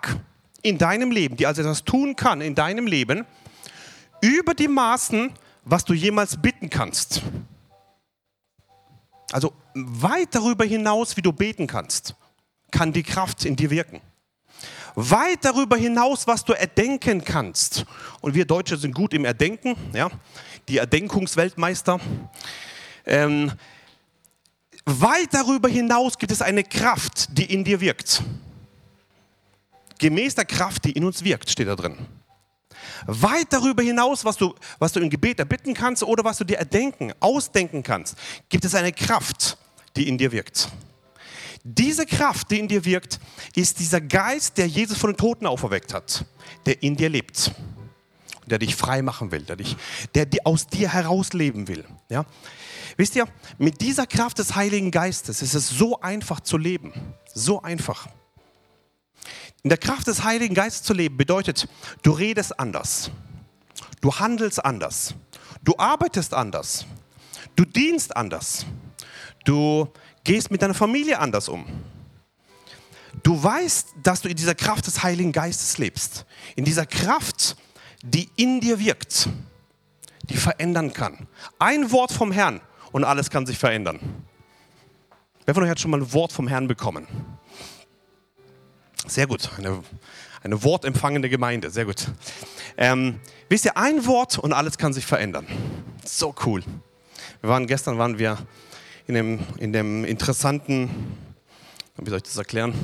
in 0.63 0.79
deinem 0.79 1.11
Leben, 1.11 1.37
die 1.37 1.47
also 1.47 1.63
etwas 1.63 1.85
tun 1.85 2.15
kann 2.15 2.41
in 2.41 2.55
deinem 2.55 2.87
Leben, 2.87 3.25
über 4.21 4.55
die 4.55 4.69
Maßen, 4.69 5.33
was 5.65 5.85
du 5.85 5.95
jemals 5.95 6.37
bitten 6.41 6.71
kannst. 6.71 7.23
Also 9.33 9.53
weit 9.75 10.35
darüber 10.35 10.65
hinaus, 10.65 11.17
wie 11.17 11.23
du 11.23 11.33
beten 11.33 11.67
kannst, 11.67 12.15
kann 12.71 12.93
die 12.93 13.03
Kraft 13.03 13.45
in 13.45 13.57
dir 13.57 13.71
wirken 13.71 14.01
weit 14.99 15.45
darüber 15.45 15.77
hinaus, 15.77 16.27
was 16.27 16.45
du 16.45 16.53
erdenken 16.53 17.25
kannst. 17.25 17.85
Und 18.21 18.35
wir 18.35 18.45
Deutsche 18.45 18.77
sind 18.77 18.95
gut 18.95 19.15
im 19.15 19.25
Erdenken, 19.25 19.77
ja, 19.93 20.11
die 20.67 20.79
Erdenkungsweltmeister. 20.79 22.01
Ähm, 23.07 23.53
weit 24.85 25.33
darüber 25.33 25.69
hinaus 25.69 26.19
gibt 26.19 26.33
es 26.33 26.43
eine 26.43 26.65
Kraft, 26.65 27.39
die 27.39 27.45
in 27.45 27.63
dir 27.63 27.81
wirkt. 27.81 28.23
Gemäß 29.99 30.35
der 30.35 30.45
Kraft, 30.45 30.85
die 30.85 30.93
in 30.93 31.05
uns 31.05 31.23
wirkt, 31.23 31.49
steht 31.51 31.69
da 31.69 31.77
drin. 31.77 31.97
Weit 33.07 33.47
darüber 33.51 33.83
hinaus, 33.83 34.25
was 34.25 34.37
du, 34.37 34.55
was 34.79 34.93
du 34.93 35.01
im 35.01 35.11
Gebet 35.11 35.39
erbitten 35.39 35.75
kannst 35.75 36.03
oder 36.03 36.25
was 36.25 36.39
du 36.39 36.45
dir 36.45 36.59
erdenken, 36.59 37.13
ausdenken 37.21 37.83
kannst, 37.83 38.17
gibt 38.49 38.65
es 38.65 38.75
eine 38.75 38.93
Kraft, 38.93 39.59
die 39.97 40.09
in 40.09 40.19
dir 40.19 40.33
wirkt. 40.33 40.69
Diese 41.65 42.07
Kraft, 42.07 42.51
die 42.51 42.61
in 42.61 42.69
dir 42.69 42.85
wirkt, 42.85 43.19
ist 43.55 43.79
dieser 43.79 44.01
Geist, 44.01 44.57
der 44.59 44.67
Jesus 44.67 44.97
von 44.97 45.11
den 45.11 45.17
Toten 45.17 45.47
auferweckt 45.47 45.93
hat, 45.93 46.25
der 46.67 46.83
in 46.83 46.97
dir 46.97 47.09
lebt. 47.09 47.53
der 48.47 48.59
dich 48.59 48.77
frei 48.77 49.03
machen 49.03 49.31
will, 49.31 49.43
der, 49.43 49.57
dich, 49.57 49.77
der 50.15 50.27
aus 50.45 50.67
dir 50.67 50.91
herausleben 50.91 51.69
will. 51.69 51.85
Ja? 52.09 52.25
Wisst 52.97 53.15
ihr, 53.15 53.29
mit 53.59 53.81
dieser 53.81 54.07
Kraft 54.07 54.39
des 54.39 54.57
Heiligen 54.57 54.91
Geistes 54.91 55.43
ist 55.43 55.55
es 55.55 55.69
so 55.69 56.01
einfach 56.01 56.41
zu 56.41 56.57
leben. 56.57 56.93
So 57.35 57.63
einfach. 57.63 58.09
In 59.63 59.71
der 59.71 59.79
Kraft 59.79 60.07
des 60.07 60.23
Heiligen 60.23 60.55
Geistes 60.55 60.83
zu 60.83 60.95
leben 60.95 61.17
bedeutet, 61.17 61.69
du 62.03 62.13
redest 62.13 62.59
anders, 62.59 63.11
du 64.01 64.15
handelst 64.15 64.65
anders, 64.65 65.15
du 65.63 65.75
arbeitest 65.77 66.33
anders, 66.33 66.87
du 67.57 67.65
dienst 67.65 68.17
anders, 68.17 68.67
du 69.45 69.89
gehst 70.25 70.51
mit 70.51 70.63
deiner 70.63 70.75
Familie 70.75 71.19
anders 71.19 71.49
um. 71.49 71.67
Du 73.23 73.43
weißt, 73.43 73.95
dass 74.03 74.21
du 74.21 74.29
in 74.29 74.37
dieser 74.37 74.55
Kraft 74.55 74.87
des 74.87 75.03
Heiligen 75.03 75.33
Geistes 75.33 75.79
lebst. 75.79 76.25
In 76.55 76.65
dieser 76.65 76.87
Kraft, 76.87 77.57
die 78.03 78.29
in 78.37 78.61
dir 78.61 78.79
wirkt, 78.79 79.29
die 80.23 80.37
verändern 80.37 80.93
kann. 80.93 81.27
Ein 81.59 81.91
Wort 81.91 82.13
vom 82.13 82.31
Herrn 82.31 82.61
und 82.93 83.05
alles 83.05 83.29
kann 83.31 83.45
sich 83.45 83.59
verändern. 83.59 83.99
Wer 85.47 85.55
von 85.55 85.65
euch 85.65 85.71
hat 85.71 85.81
schon 85.81 85.91
mal 85.91 86.01
ein 86.01 86.13
Wort 86.13 86.33
vom 86.33 86.47
Herrn 86.47 86.69
bekommen? 86.69 87.07
Sehr 89.09 89.27
gut, 89.27 89.49
eine, 89.57 89.83
eine 90.43 90.63
wortempfangende 90.63 91.31
Gemeinde, 91.31 91.71
sehr 91.71 91.87
gut. 91.87 92.09
Ähm, 92.77 93.21
wisst 93.49 93.65
ihr, 93.65 93.75
ein 93.79 94.05
Wort 94.05 94.39
und 94.39 94.53
alles 94.53 94.77
kann 94.77 94.93
sich 94.93 95.07
verändern. 95.07 95.47
So 96.05 96.35
cool. 96.45 96.63
Wir 97.41 97.49
waren 97.49 97.67
gestern 97.67 97.97
waren 97.97 98.19
wir 98.19 98.37
in 99.07 99.15
dem, 99.15 99.39
in 99.57 99.73
dem 99.73 100.05
interessanten, 100.05 100.91
wie 101.97 102.11
soll 102.11 102.19
ich 102.19 102.25
das 102.25 102.37
erklären? 102.37 102.75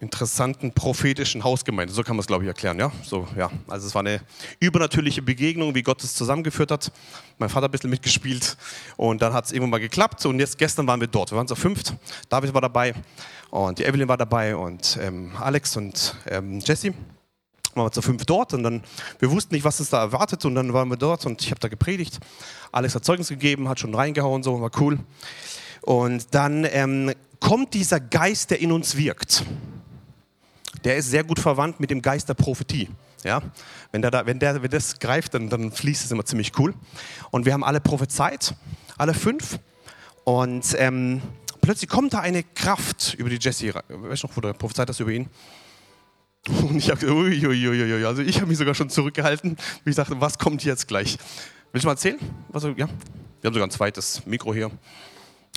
interessanten 0.00 0.72
prophetischen 0.72 1.44
Hausgemeinde. 1.44 1.92
So 1.92 2.02
kann 2.02 2.16
man 2.16 2.20
es, 2.20 2.26
glaube 2.26 2.44
ich, 2.44 2.48
erklären. 2.48 2.78
Ja? 2.78 2.90
So, 3.02 3.28
ja. 3.36 3.50
Also 3.68 3.86
es 3.86 3.94
war 3.94 4.00
eine 4.00 4.20
übernatürliche 4.58 5.22
Begegnung, 5.22 5.74
wie 5.74 5.82
Gott 5.82 6.02
es 6.02 6.14
zusammengeführt 6.14 6.70
hat. 6.70 6.90
Mein 7.38 7.48
Vater 7.48 7.64
hat 7.64 7.70
ein 7.70 7.72
bisschen 7.72 7.90
mitgespielt 7.90 8.56
und 8.96 9.20
dann 9.22 9.32
hat 9.32 9.46
es 9.46 9.52
irgendwann 9.52 9.70
mal 9.70 9.80
geklappt 9.80 10.24
und 10.26 10.38
jetzt 10.40 10.58
gestern 10.58 10.86
waren 10.86 11.00
wir 11.00 11.08
dort. 11.08 11.30
Wir 11.30 11.36
waren 11.36 11.48
zu 11.48 11.56
fünft. 11.56 11.94
David 12.28 12.54
war 12.54 12.60
dabei 12.60 12.94
und 13.52 13.78
die 13.78 13.84
Evelyn 13.84 14.08
war 14.08 14.16
dabei 14.16 14.56
und 14.56 14.98
ähm, 15.00 15.30
Alex 15.38 15.76
und 15.76 16.16
ähm, 16.26 16.58
Jesse 16.60 16.92
waren 17.74 17.86
wir 17.86 17.92
zu 17.92 18.02
fünf 18.02 18.24
dort 18.24 18.54
und 18.54 18.64
dann, 18.64 18.82
wir 19.20 19.30
wussten 19.30 19.54
nicht, 19.54 19.64
was 19.64 19.78
uns 19.78 19.90
da 19.90 20.00
erwartet 20.00 20.44
und 20.44 20.56
dann 20.56 20.72
waren 20.72 20.88
wir 20.88 20.96
dort 20.96 21.24
und 21.26 21.40
ich 21.42 21.50
habe 21.50 21.60
da 21.60 21.68
gepredigt. 21.68 22.18
Alex 22.72 22.94
hat 22.94 23.04
Zeugnis 23.04 23.28
gegeben, 23.28 23.68
hat 23.68 23.78
schon 23.78 23.94
reingehauen, 23.94 24.42
so, 24.42 24.60
war 24.60 24.70
cool. 24.80 24.98
Und 25.82 26.34
dann 26.34 26.66
ähm, 26.70 27.12
kommt 27.40 27.74
dieser 27.74 28.00
Geist, 28.00 28.50
der 28.50 28.60
in 28.60 28.72
uns 28.72 28.96
wirkt 28.96 29.44
der 30.84 30.96
ist 30.96 31.10
sehr 31.10 31.24
gut 31.24 31.38
verwandt 31.38 31.80
mit 31.80 31.90
dem 31.90 32.02
Geist 32.02 32.28
der 32.28 32.34
Prophetie. 32.34 32.88
Ja? 33.24 33.42
Wenn, 33.92 34.02
der 34.02 34.10
da, 34.10 34.26
wenn, 34.26 34.38
der, 34.38 34.62
wenn 34.62 34.70
das 34.70 34.98
greift, 34.98 35.34
dann, 35.34 35.48
dann 35.48 35.70
fließt 35.70 36.04
es 36.04 36.10
immer 36.10 36.24
ziemlich 36.24 36.58
cool. 36.58 36.74
Und 37.30 37.46
wir 37.46 37.52
haben 37.52 37.64
alle 37.64 37.80
prophezeit, 37.80 38.54
alle 38.98 39.14
fünf. 39.14 39.58
Und 40.24 40.74
ähm, 40.78 41.22
plötzlich 41.62 41.88
kommt 41.88 42.12
da 42.12 42.20
eine 42.20 42.42
Kraft 42.42 43.14
über 43.14 43.30
die 43.30 43.38
Jesse. 43.40 43.72
Weißt 43.88 44.22
du 44.22 44.26
noch, 44.26 44.36
wo 44.36 44.42
du 44.42 44.52
prophezeit 44.52 44.90
hast 44.90 45.00
über 45.00 45.12
ihn? 45.12 45.30
Und 46.48 46.76
ich 46.76 46.90
habe 46.90 47.06
uiuiui, 47.06 48.04
also 48.04 48.20
ich 48.20 48.36
habe 48.36 48.48
mich 48.48 48.58
sogar 48.58 48.74
schon 48.74 48.90
zurückgehalten, 48.90 49.56
wie 49.84 49.90
ich 49.90 49.96
dachte, 49.96 50.20
was 50.20 50.38
kommt 50.38 50.64
jetzt 50.64 50.88
gleich? 50.88 51.16
Willst 51.72 51.84
du 51.84 51.88
mal 51.88 51.92
erzählen? 51.92 52.18
Was, 52.48 52.64
ja? 52.64 52.74
Wir 52.76 52.86
haben 53.48 53.54
sogar 53.54 53.66
ein 53.66 53.70
zweites 53.70 54.26
Mikro 54.26 54.52
hier. 54.52 54.70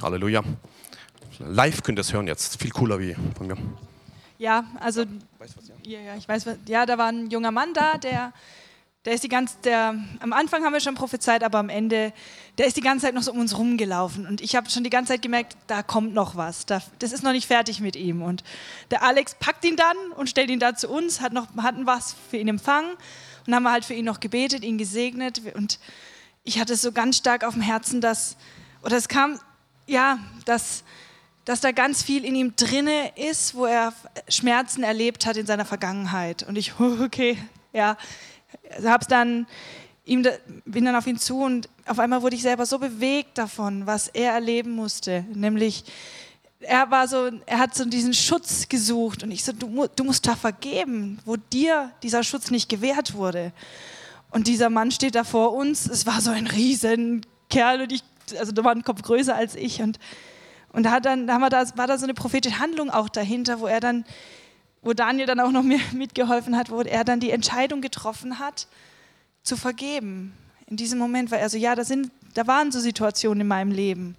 Halleluja. 0.02 0.44
Live 1.40 1.84
könnt 1.84 2.00
ihr 2.00 2.02
es 2.02 2.14
hören 2.14 2.28
jetzt. 2.28 2.62
Viel 2.62 2.72
cooler 2.72 3.00
wie 3.00 3.16
von 3.36 3.48
mir. 3.48 3.58
Ja, 4.38 4.66
also 4.80 5.06
weißt 5.40 5.58
was, 5.58 5.68
ja? 5.68 5.76
ja, 5.84 6.00
ja, 6.00 6.16
ich 6.16 6.28
weiß, 6.28 6.46
was, 6.46 6.58
ja, 6.68 6.86
da 6.86 6.98
war 6.98 7.08
ein 7.08 7.30
junger 7.30 7.52
Mann 7.52 7.74
da, 7.74 7.98
der, 7.98 8.34
der 9.06 9.14
ist 9.14 9.24
die 9.24 9.30
ganze, 9.30 9.56
der, 9.64 9.96
am 10.20 10.34
Anfang 10.34 10.64
haben 10.64 10.74
wir 10.74 10.80
schon 10.80 10.96
prophezeit, 10.96 11.44
aber 11.44 11.60
am 11.60 11.70
Ende, 11.70 12.12
der 12.58 12.66
ist 12.66 12.76
die 12.76 12.82
ganze 12.82 13.06
Zeit 13.06 13.14
noch 13.14 13.22
so 13.22 13.32
um 13.32 13.40
uns 13.40 13.58
rumgelaufen. 13.58 14.26
Und 14.26 14.42
ich 14.42 14.56
habe 14.56 14.70
schon 14.70 14.84
die 14.84 14.90
ganze 14.90 15.14
Zeit 15.14 15.22
gemerkt, 15.22 15.56
da 15.68 15.84
kommt 15.84 16.16
noch 16.16 16.36
was, 16.36 16.66
da, 16.66 16.82
das 17.00 17.12
ist 17.12 17.24
noch 17.24 17.32
nicht 17.32 17.46
fertig 17.46 17.80
mit 17.82 17.96
ihm. 17.96 18.24
Und 18.24 18.44
der 18.90 19.04
Alex 19.04 19.36
packt 19.36 19.64
ihn 19.64 19.76
dann 19.76 19.96
und 20.16 20.30
stellt 20.30 20.50
ihn 20.50 20.60
da 20.60 20.76
zu 20.76 20.90
uns, 20.90 21.22
hat 21.22 21.34
noch, 21.34 21.48
hatten 21.58 21.86
was 21.86 22.16
für 22.30 22.38
ihn 22.38 22.48
empfangen. 22.48 22.92
Und 23.46 23.54
haben 23.54 23.64
wir 23.64 23.72
halt 23.72 23.86
für 23.86 23.94
ihn 23.94 24.06
noch 24.06 24.20
gebetet, 24.20 24.64
ihn 24.64 24.80
gesegnet. 24.80 25.42
Und 25.54 25.80
ich 26.44 26.60
hatte 26.60 26.74
es 26.74 26.82
so 26.82 26.92
ganz 26.92 27.18
stark 27.18 27.44
auf 27.44 27.54
dem 27.54 27.62
Herzen, 27.62 28.02
dass, 28.02 28.38
oder 28.82 28.98
es 28.98 29.08
kam, 29.08 29.40
ja, 29.86 30.18
dass 30.46 30.84
dass 31.46 31.62
da 31.62 31.72
ganz 31.72 32.02
viel 32.02 32.26
in 32.26 32.34
ihm 32.34 32.56
drinne 32.56 33.12
ist, 33.16 33.54
wo 33.54 33.66
er 33.66 33.94
Schmerzen 34.28 34.82
erlebt 34.82 35.28
hat 35.28 35.38
in 35.38 35.46
seiner 35.46 35.64
Vergangenheit. 35.64 36.42
Und 36.42 36.58
ich, 36.58 36.80
okay, 36.80 37.38
ja, 37.72 37.98
hab's 38.84 39.08
dann 39.08 39.48
ihm 40.06 40.24
bin 40.66 40.86
dann 40.86 40.96
auf 40.96 41.08
ihn 41.08 41.18
zu 41.18 41.42
und 41.42 41.68
auf 41.88 42.00
einmal 42.00 42.22
wurde 42.22 42.36
ich 42.36 42.44
selber 42.44 42.66
so 42.66 42.78
bewegt 42.78 43.38
davon, 43.38 43.88
was 43.88 44.08
er 44.08 44.34
erleben 44.34 44.72
musste, 44.72 45.26
nämlich 45.34 45.84
er 46.60 46.90
war 46.90 47.08
so, 47.08 47.30
er 47.46 47.60
hat 47.60 47.76
so 47.76 47.86
diesen 47.86 48.14
Schutz 48.14 48.68
gesucht 48.70 49.24
und 49.24 49.32
ich 49.32 49.44
so, 49.44 49.52
du, 49.52 49.88
du 49.96 50.04
musst 50.04 50.26
da 50.26 50.36
vergeben, 50.36 51.20
wo 51.26 51.36
dir 51.36 51.92
dieser 52.02 52.24
Schutz 52.24 52.50
nicht 52.50 52.70
gewährt 52.70 53.14
wurde. 53.14 53.52
Und 54.32 54.48
dieser 54.48 54.70
Mann 54.70 54.90
steht 54.90 55.16
da 55.16 55.24
vor 55.24 55.54
uns. 55.54 55.86
Es 55.86 56.08
war 56.08 56.22
so 56.22 56.32
ein 56.32 56.48
riesen 56.48 57.26
Kerl 57.50 57.82
und 57.82 57.92
ich, 57.92 58.02
also 58.40 58.52
der 58.52 58.64
war 58.64 58.72
ein 58.72 58.84
Kopf 58.84 59.04
größer 59.04 59.36
als 59.36 59.56
ich 59.56 59.82
und 59.82 60.00
und 60.76 60.84
da, 60.84 60.92
hat 60.92 61.06
dann, 61.06 61.26
da, 61.26 61.36
haben 61.36 61.42
wir 61.42 61.50
da 61.50 61.66
war 61.78 61.88
da 61.88 61.98
so 61.98 62.04
eine 62.04 62.14
prophetische 62.14 62.60
Handlung 62.60 62.90
auch 62.90 63.08
dahinter, 63.08 63.62
wo 63.62 63.66
er 63.68 63.80
dann, 63.80 64.04
wo 64.86 64.94
Daniel 64.94 65.26
dann 65.26 65.42
auch 65.42 65.52
noch 65.52 65.64
mir 65.64 65.80
mitgeholfen 65.92 66.56
hat, 66.56 66.70
wo 66.70 66.80
er 66.82 67.04
dann 67.04 67.20
die 67.20 67.32
Entscheidung 67.32 67.82
getroffen 67.82 68.40
hat, 68.40 68.68
zu 69.44 69.58
vergeben. 69.58 70.34
In 70.68 70.78
diesem 70.78 70.98
Moment 70.98 71.32
war 71.32 71.40
er 71.40 71.50
so, 71.50 71.58
ja, 71.58 71.76
da, 71.76 71.84
sind, 71.84 72.12
da 72.34 72.48
waren 72.48 72.72
so 72.72 72.80
Situationen 72.80 73.42
in 73.42 73.48
meinem 73.48 73.72
Leben. 73.72 74.16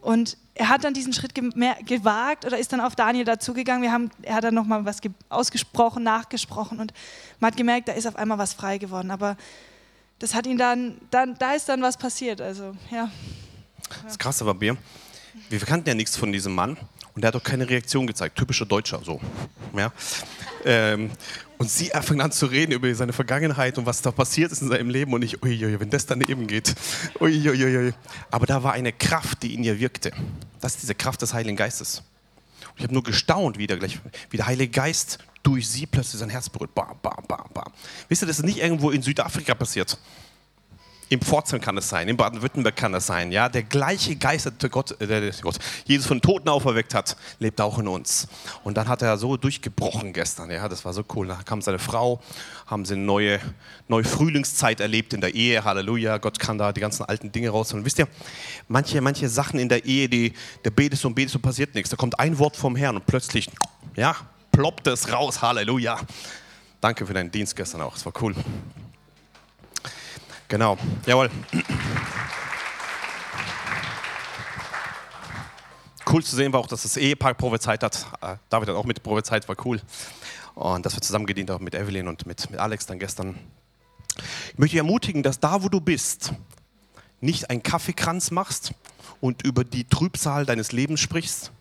Und 0.00 0.36
er 0.54 0.68
hat 0.68 0.84
dann 0.84 0.94
diesen 0.94 1.12
Schritt 1.12 1.34
gewagt 1.34 2.44
oder 2.44 2.58
ist 2.58 2.72
dann 2.72 2.80
auf 2.80 2.96
Daniel 2.96 3.24
dazugegangen. 3.24 3.82
Wir 3.82 3.92
haben, 3.92 4.10
er 4.22 4.36
hat 4.36 4.44
dann 4.44 4.54
nochmal 4.54 4.84
was 4.84 5.00
ausgesprochen, 5.28 6.04
nachgesprochen 6.04 6.80
und 6.80 6.92
man 7.40 7.50
hat 7.50 7.56
gemerkt, 7.56 7.88
da 7.88 7.92
ist 7.92 8.06
auf 8.06 8.16
einmal 8.16 8.38
was 8.38 8.54
frei 8.54 8.78
geworden. 8.78 9.10
Aber 9.10 9.36
das 10.20 10.34
hat 10.34 10.46
ihn 10.46 10.58
dann, 10.58 10.98
dann 11.10 11.36
da 11.38 11.52
ist 11.52 11.68
dann 11.68 11.82
was 11.82 11.96
passiert. 11.96 12.40
Also, 12.40 12.74
ja. 12.90 13.10
Das 14.04 14.18
Krasse 14.18 14.46
war 14.46 14.54
Bier 14.54 14.76
wir 15.48 15.58
kannten 15.60 15.88
ja 15.88 15.94
nichts 15.94 16.16
von 16.16 16.32
diesem 16.32 16.54
Mann 16.54 16.76
und 17.18 17.22
der 17.22 17.28
hat 17.28 17.34
auch 17.34 17.42
keine 17.42 17.68
Reaktion 17.68 18.06
gezeigt. 18.06 18.38
Typischer 18.38 18.64
Deutscher 18.64 19.00
so. 19.04 19.20
Ja. 19.76 19.92
Ähm, 20.64 21.10
und 21.56 21.68
sie 21.68 21.90
fängt 22.00 22.20
an 22.20 22.30
zu 22.30 22.46
reden 22.46 22.70
über 22.70 22.94
seine 22.94 23.12
Vergangenheit 23.12 23.76
und 23.76 23.86
was 23.86 24.02
da 24.02 24.12
passiert 24.12 24.52
ist 24.52 24.62
in 24.62 24.68
seinem 24.68 24.88
Leben 24.88 25.12
und 25.12 25.22
ich, 25.22 25.42
uiuiui, 25.42 25.80
wenn 25.80 25.90
das 25.90 26.06
daneben 26.06 26.46
geht. 26.46 26.76
Uiuiui. 27.18 27.92
Aber 28.30 28.46
da 28.46 28.62
war 28.62 28.74
eine 28.74 28.92
Kraft, 28.92 29.42
die 29.42 29.54
in 29.54 29.64
ihr 29.64 29.80
wirkte. 29.80 30.12
Das 30.60 30.74
ist 30.74 30.82
diese 30.82 30.94
Kraft 30.94 31.20
des 31.20 31.34
Heiligen 31.34 31.56
Geistes. 31.56 32.04
Und 32.68 32.76
ich 32.76 32.82
habe 32.84 32.94
nur 32.94 33.02
gestaunt, 33.02 33.58
wie 33.58 33.66
der, 33.66 33.78
gleich, 33.78 33.98
wie 34.30 34.36
der 34.36 34.46
Heilige 34.46 34.70
Geist 34.70 35.18
durch 35.42 35.68
sie 35.68 35.86
plötzlich 35.86 36.20
sein 36.20 36.30
Herz 36.30 36.48
berührt. 36.48 36.72
Bam, 36.72 37.00
bam, 37.02 37.24
bam, 37.26 37.50
bam. 37.52 37.72
Wisst 38.08 38.22
ihr, 38.22 38.26
das 38.26 38.38
ist 38.38 38.44
nicht 38.44 38.58
irgendwo 38.58 38.92
in 38.92 39.02
Südafrika 39.02 39.56
passiert. 39.56 39.98
Im 41.10 41.22
Pforzheim 41.22 41.60
kann 41.60 41.76
es 41.78 41.88
sein, 41.88 42.06
in 42.08 42.16
Baden-Württemberg 42.18 42.76
kann 42.76 42.92
es 42.92 43.06
sein. 43.06 43.32
Ja, 43.32 43.48
der 43.48 43.62
gleiche 43.62 44.16
Geist, 44.16 44.50
der 44.60 44.68
Gott, 44.68 45.00
äh, 45.00 45.06
der 45.06 45.32
Gott, 45.40 45.58
Jesus 45.86 46.06
von 46.06 46.20
Toten 46.20 46.48
auferweckt 46.48 46.94
hat, 46.94 47.16
lebt 47.38 47.60
auch 47.60 47.78
in 47.78 47.88
uns. 47.88 48.28
Und 48.62 48.76
dann 48.76 48.88
hat 48.88 49.00
er 49.00 49.16
so 49.16 49.38
durchgebrochen 49.38 50.12
gestern. 50.12 50.50
Ja, 50.50 50.68
das 50.68 50.84
war 50.84 50.92
so 50.92 51.02
cool. 51.14 51.28
Da 51.28 51.36
kam 51.44 51.62
seine 51.62 51.78
Frau, 51.78 52.20
haben 52.66 52.84
sie 52.84 52.94
eine 52.94 53.04
neue, 53.04 53.40
neue 53.88 54.04
Frühlingszeit 54.04 54.80
erlebt 54.80 55.14
in 55.14 55.22
der 55.22 55.34
Ehe. 55.34 55.64
Halleluja, 55.64 56.18
Gott 56.18 56.38
kann 56.38 56.58
da 56.58 56.72
die 56.72 56.80
ganzen 56.80 57.04
alten 57.04 57.32
Dinge 57.32 57.48
raus. 57.48 57.72
Und 57.72 57.86
wisst 57.86 57.98
ihr, 57.98 58.08
manche, 58.68 59.00
manche 59.00 59.30
Sachen 59.30 59.58
in 59.58 59.70
der 59.70 59.86
Ehe, 59.86 60.10
die, 60.10 60.34
der 60.64 60.70
betest 60.70 61.06
und 61.06 61.14
betest 61.14 61.36
und 61.36 61.42
passiert 61.42 61.74
nichts. 61.74 61.88
Da 61.88 61.96
kommt 61.96 62.20
ein 62.20 62.38
Wort 62.38 62.56
vom 62.56 62.76
Herrn 62.76 62.96
und 62.96 63.06
plötzlich, 63.06 63.48
ja, 63.96 64.14
ploppt 64.52 64.86
es 64.88 65.10
raus. 65.10 65.40
Halleluja. 65.40 65.98
Danke 66.82 67.06
für 67.06 67.14
deinen 67.14 67.30
Dienst 67.30 67.56
gestern 67.56 67.80
auch. 67.80 67.96
Es 67.96 68.04
war 68.04 68.12
cool. 68.20 68.34
Genau, 70.48 70.78
jawohl. 71.04 71.30
Cool 76.10 76.24
zu 76.24 76.36
sehen 76.36 76.54
war 76.54 76.60
auch, 76.60 76.66
dass 76.66 76.84
das 76.84 76.96
Ehepaar 76.96 77.34
prophezeit 77.34 77.82
hat. 77.82 78.06
Äh, 78.22 78.36
David 78.48 78.70
hat 78.70 78.76
auch 78.76 78.86
mit 78.86 79.02
prophezeit, 79.02 79.46
war 79.46 79.56
cool. 79.66 79.82
Und 80.54 80.86
dass 80.86 80.96
wir 80.96 81.02
zusammen 81.02 81.26
gedient 81.26 81.50
haben 81.50 81.64
mit 81.64 81.74
Evelyn 81.74 82.08
und 82.08 82.24
mit, 82.24 82.50
mit 82.50 82.58
Alex 82.58 82.86
dann 82.86 82.98
gestern. 82.98 83.38
Ich 84.52 84.58
möchte 84.58 84.72
dich 84.72 84.78
ermutigen, 84.78 85.22
dass 85.22 85.38
da, 85.38 85.62
wo 85.62 85.68
du 85.68 85.82
bist, 85.82 86.32
nicht 87.20 87.50
einen 87.50 87.62
Kaffeekranz 87.62 88.30
machst 88.30 88.72
und 89.20 89.44
über 89.44 89.64
die 89.64 89.84
Trübsal 89.84 90.46
deines 90.46 90.72
Lebens 90.72 91.00
sprichst, 91.00 91.52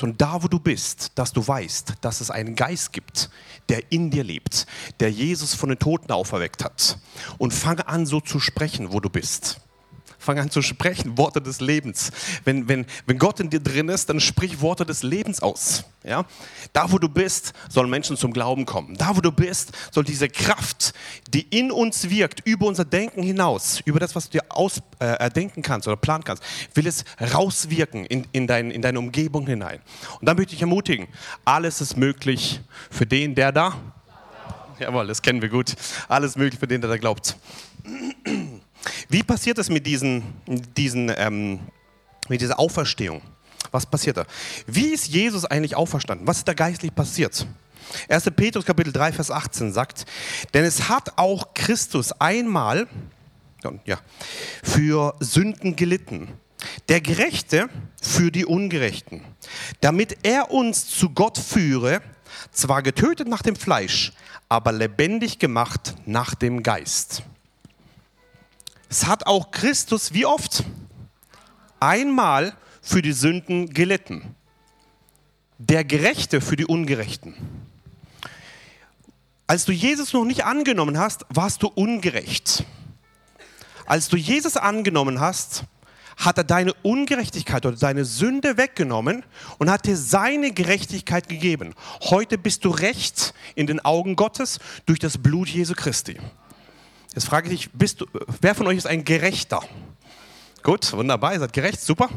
sondern 0.00 0.18
da, 0.18 0.42
wo 0.42 0.48
du 0.48 0.58
bist, 0.58 1.12
dass 1.14 1.32
du 1.32 1.46
weißt, 1.46 1.94
dass 2.00 2.20
es 2.20 2.30
einen 2.30 2.54
Geist 2.56 2.92
gibt, 2.92 3.30
der 3.68 3.92
in 3.92 4.10
dir 4.10 4.24
lebt, 4.24 4.66
der 4.98 5.10
Jesus 5.10 5.54
von 5.54 5.68
den 5.68 5.78
Toten 5.78 6.10
auferweckt 6.10 6.64
hat. 6.64 6.98
Und 7.38 7.52
fange 7.52 7.86
an, 7.86 8.06
so 8.06 8.20
zu 8.20 8.40
sprechen, 8.40 8.92
wo 8.92 9.00
du 9.00 9.10
bist. 9.10 9.60
Fang 10.18 10.38
an 10.38 10.50
zu 10.50 10.62
sprechen, 10.62 11.16
Worte 11.16 11.40
des 11.40 11.60
Lebens. 11.60 12.10
Wenn, 12.44 12.68
wenn, 12.68 12.86
wenn 13.06 13.18
Gott 13.18 13.40
in 13.40 13.50
dir 13.50 13.60
drin 13.60 13.88
ist, 13.88 14.08
dann 14.08 14.20
sprich 14.20 14.60
Worte 14.60 14.84
des 14.84 15.02
Lebens 15.02 15.40
aus. 15.40 15.84
Ja? 16.04 16.24
Da, 16.72 16.90
wo 16.90 16.98
du 16.98 17.08
bist, 17.08 17.52
sollen 17.68 17.90
Menschen 17.90 18.16
zum 18.16 18.32
Glauben 18.32 18.66
kommen. 18.66 18.96
Da, 18.96 19.16
wo 19.16 19.20
du 19.20 19.32
bist, 19.32 19.72
soll 19.90 20.04
diese 20.04 20.28
Kraft, 20.28 20.92
die 21.28 21.42
in 21.42 21.70
uns 21.70 22.10
wirkt, 22.10 22.46
über 22.46 22.66
unser 22.66 22.84
Denken 22.84 23.22
hinaus, 23.22 23.80
über 23.84 24.00
das, 24.00 24.14
was 24.14 24.28
du 24.28 24.38
dir 24.38 24.44
aus, 24.48 24.82
äh, 24.98 25.06
erdenken 25.06 25.62
kannst 25.62 25.88
oder 25.88 25.96
planen 25.96 26.24
kannst, 26.24 26.42
will 26.74 26.86
es 26.86 27.04
rauswirken 27.34 28.04
in, 28.06 28.26
in, 28.32 28.46
dein, 28.46 28.70
in 28.70 28.82
deine 28.82 28.98
Umgebung 28.98 29.46
hinein. 29.46 29.80
Und 30.20 30.26
dann 30.26 30.36
möchte 30.36 30.54
ich 30.54 30.60
ermutigen, 30.60 31.08
alles 31.44 31.80
ist 31.80 31.96
möglich 31.96 32.60
für 32.90 33.06
den, 33.06 33.34
der 33.34 33.52
da. 33.52 33.74
Jawohl, 34.78 35.06
das 35.06 35.20
kennen 35.20 35.42
wir 35.42 35.50
gut. 35.50 35.74
Alles 36.08 36.36
möglich 36.36 36.58
für 36.58 36.66
den, 36.66 36.80
der 36.80 36.88
da 36.88 36.96
glaubt. 36.96 37.36
Wie 39.08 39.22
passiert 39.22 39.58
es 39.58 39.68
mit, 39.68 39.86
diesen, 39.86 40.22
diesen, 40.76 41.12
ähm, 41.16 41.60
mit 42.28 42.40
dieser 42.40 42.58
Auferstehung? 42.58 43.22
Was 43.70 43.86
passiert 43.86 44.16
da? 44.16 44.24
Wie 44.66 44.88
ist 44.88 45.08
Jesus 45.08 45.44
eigentlich 45.44 45.76
auferstanden? 45.76 46.26
Was 46.26 46.38
ist 46.38 46.48
da 46.48 46.54
geistlich 46.54 46.94
passiert? 46.94 47.46
1. 48.08 48.30
Petrus 48.36 48.64
Kapitel 48.64 48.92
3, 48.92 49.12
Vers 49.12 49.30
18 49.30 49.72
sagt, 49.72 50.06
denn 50.54 50.64
es 50.64 50.88
hat 50.88 51.18
auch 51.18 51.54
Christus 51.54 52.12
einmal 52.12 52.86
ja, 53.84 53.98
für 54.62 55.14
Sünden 55.20 55.76
gelitten, 55.76 56.28
der 56.88 57.00
Gerechte 57.00 57.68
für 58.00 58.30
die 58.30 58.46
Ungerechten, 58.46 59.22
damit 59.80 60.18
er 60.22 60.50
uns 60.50 60.86
zu 60.86 61.10
Gott 61.10 61.38
führe, 61.38 62.00
zwar 62.52 62.82
getötet 62.82 63.28
nach 63.28 63.42
dem 63.42 63.56
Fleisch, 63.56 64.12
aber 64.48 64.72
lebendig 64.72 65.38
gemacht 65.38 65.94
nach 66.06 66.34
dem 66.34 66.62
Geist. 66.62 67.22
Es 68.90 69.06
hat 69.06 69.28
auch 69.28 69.52
Christus 69.52 70.12
wie 70.12 70.26
oft 70.26 70.64
einmal 71.78 72.54
für 72.82 73.02
die 73.02 73.12
Sünden 73.12 73.72
gelitten. 73.72 74.34
Der 75.58 75.84
Gerechte 75.84 76.40
für 76.40 76.56
die 76.56 76.66
Ungerechten. 76.66 77.36
Als 79.46 79.64
du 79.64 79.72
Jesus 79.72 80.12
noch 80.12 80.24
nicht 80.24 80.44
angenommen 80.44 80.98
hast, 80.98 81.24
warst 81.28 81.62
du 81.62 81.68
ungerecht. 81.68 82.64
Als 83.86 84.08
du 84.08 84.16
Jesus 84.16 84.56
angenommen 84.56 85.20
hast, 85.20 85.62
hat 86.16 86.38
er 86.38 86.44
deine 86.44 86.74
Ungerechtigkeit 86.82 87.64
oder 87.64 87.76
deine 87.76 88.04
Sünde 88.04 88.56
weggenommen 88.56 89.24
und 89.58 89.70
hat 89.70 89.86
dir 89.86 89.96
seine 89.96 90.50
Gerechtigkeit 90.50 91.28
gegeben. 91.28 91.74
Heute 92.02 92.38
bist 92.38 92.64
du 92.64 92.70
recht 92.70 93.34
in 93.54 93.68
den 93.68 93.78
Augen 93.84 94.16
Gottes 94.16 94.58
durch 94.86 94.98
das 94.98 95.16
Blut 95.16 95.48
Jesu 95.48 95.74
Christi. 95.74 96.18
Jetzt 97.14 97.26
frage 97.26 97.50
ich 97.50 97.62
dich, 97.62 97.72
bist 97.72 98.00
du, 98.00 98.06
wer 98.40 98.54
von 98.54 98.68
euch 98.68 98.78
ist 98.78 98.86
ein 98.86 99.04
Gerechter? 99.04 99.60
Gut, 100.62 100.92
wunderbar, 100.92 101.32
ihr 101.32 101.40
seid 101.40 101.52
gerecht, 101.52 101.80
super. 101.80 102.08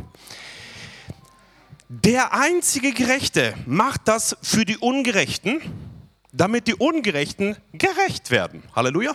Der 1.89 2.33
einzige 2.33 2.91
Gerechte 2.91 3.55
macht 3.65 4.01
das 4.07 4.37
für 4.41 4.65
die 4.65 4.77
Ungerechten, 4.77 5.61
damit 6.31 6.67
die 6.67 6.75
Ungerechten 6.75 7.57
gerecht 7.71 8.29
werden. 8.29 8.63
Halleluja. 8.75 9.13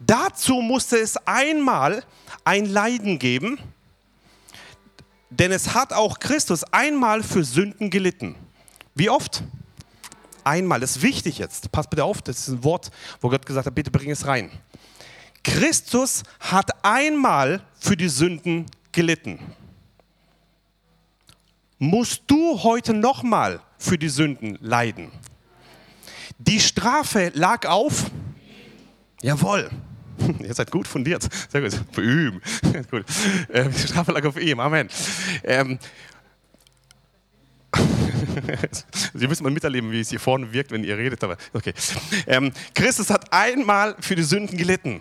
Dazu 0.00 0.54
musste 0.62 0.98
es 0.98 1.16
einmal 1.26 2.02
ein 2.44 2.64
Leiden 2.64 3.18
geben, 3.18 3.58
denn 5.30 5.52
es 5.52 5.74
hat 5.74 5.92
auch 5.92 6.18
Christus 6.18 6.64
einmal 6.72 7.22
für 7.22 7.44
Sünden 7.44 7.90
gelitten. 7.90 8.34
Wie 8.94 9.10
oft? 9.10 9.44
Einmal. 10.42 10.80
Das 10.80 10.96
ist 10.96 11.02
wichtig 11.02 11.38
jetzt. 11.38 11.70
Passt 11.70 11.90
bitte 11.90 12.04
auf, 12.04 12.22
das 12.22 12.38
ist 12.38 12.48
ein 12.48 12.64
Wort, 12.64 12.90
wo 13.20 13.28
Gott 13.28 13.44
gesagt 13.44 13.66
hat, 13.66 13.74
bitte 13.74 13.90
bring 13.90 14.10
es 14.10 14.26
rein. 14.26 14.50
Christus 15.42 16.22
hat 16.40 16.84
einmal 16.84 17.62
für 17.78 17.96
die 17.96 18.08
Sünden 18.08 18.66
gelitten. 18.92 19.38
Musst 21.78 22.22
du 22.26 22.62
heute 22.62 22.92
nochmal 22.92 23.60
für 23.78 23.98
die 23.98 24.08
Sünden 24.08 24.58
leiden? 24.60 25.12
Die 26.38 26.60
Strafe 26.60 27.30
lag 27.34 27.66
auf. 27.66 28.10
Jawohl. 29.22 29.70
Ihr 30.40 30.54
seid 30.54 30.70
gut 30.70 30.86
fundiert. 30.86 31.28
Sehr 31.50 31.60
gut. 31.60 31.80
Ihm. 31.98 32.40
gut. 32.90 33.04
Ähm, 33.52 33.72
die 33.72 33.88
Strafe 33.88 34.12
lag 34.12 34.24
auf 34.24 34.36
ihm. 34.40 34.60
Amen. 34.60 34.88
Ähm, 35.44 35.78
Sie 39.14 39.26
müssen 39.26 39.42
mal 39.44 39.52
miterleben, 39.52 39.90
wie 39.92 40.00
es 40.00 40.10
hier 40.10 40.20
vorne 40.20 40.52
wirkt, 40.52 40.70
wenn 40.70 40.84
ihr 40.84 40.96
redet. 40.96 41.22
Aber 41.22 41.36
okay. 41.52 41.74
Ähm, 42.26 42.52
Christus 42.74 43.10
hat 43.10 43.32
einmal 43.32 43.96
für 44.00 44.14
die 44.14 44.22
Sünden 44.22 44.56
gelitten. 44.56 45.00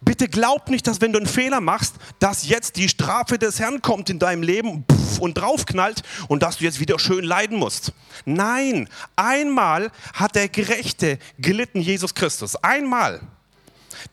Bitte 0.00 0.28
glaub 0.28 0.68
nicht, 0.68 0.86
dass 0.86 1.00
wenn 1.00 1.12
du 1.12 1.18
einen 1.18 1.26
Fehler 1.26 1.60
machst, 1.60 1.96
dass 2.18 2.46
jetzt 2.48 2.76
die 2.76 2.88
Strafe 2.88 3.38
des 3.38 3.60
Herrn 3.60 3.82
kommt 3.82 4.10
in 4.10 4.18
deinem 4.18 4.42
Leben 4.42 4.84
und 5.20 5.34
draufknallt 5.34 6.02
und 6.28 6.42
dass 6.42 6.58
du 6.58 6.64
jetzt 6.64 6.80
wieder 6.80 6.98
schön 6.98 7.24
leiden 7.24 7.58
musst. 7.58 7.92
Nein, 8.24 8.88
einmal 9.16 9.90
hat 10.14 10.34
der 10.34 10.48
Gerechte 10.48 11.18
gelitten, 11.38 11.80
Jesus 11.80 12.14
Christus. 12.14 12.56
Einmal. 12.56 13.20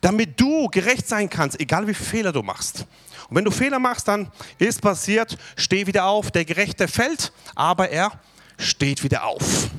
Damit 0.01 0.39
du 0.39 0.67
gerecht 0.67 1.07
sein 1.07 1.29
kannst, 1.29 1.59
egal 1.59 1.87
wie 1.87 1.93
viele 1.93 2.09
Fehler 2.09 2.31
du 2.31 2.43
machst. 2.43 2.85
Und 3.29 3.35
wenn 3.35 3.45
du 3.45 3.51
Fehler 3.51 3.79
machst, 3.79 4.07
dann 4.07 4.31
ist 4.57 4.81
passiert, 4.81 5.37
steh 5.55 5.87
wieder 5.87 6.05
auf. 6.05 6.31
Der 6.31 6.45
Gerechte 6.45 6.87
fällt, 6.87 7.31
aber 7.55 7.89
er 7.89 8.11
steht 8.57 9.03
wieder 9.03 9.25
auf. 9.25 9.69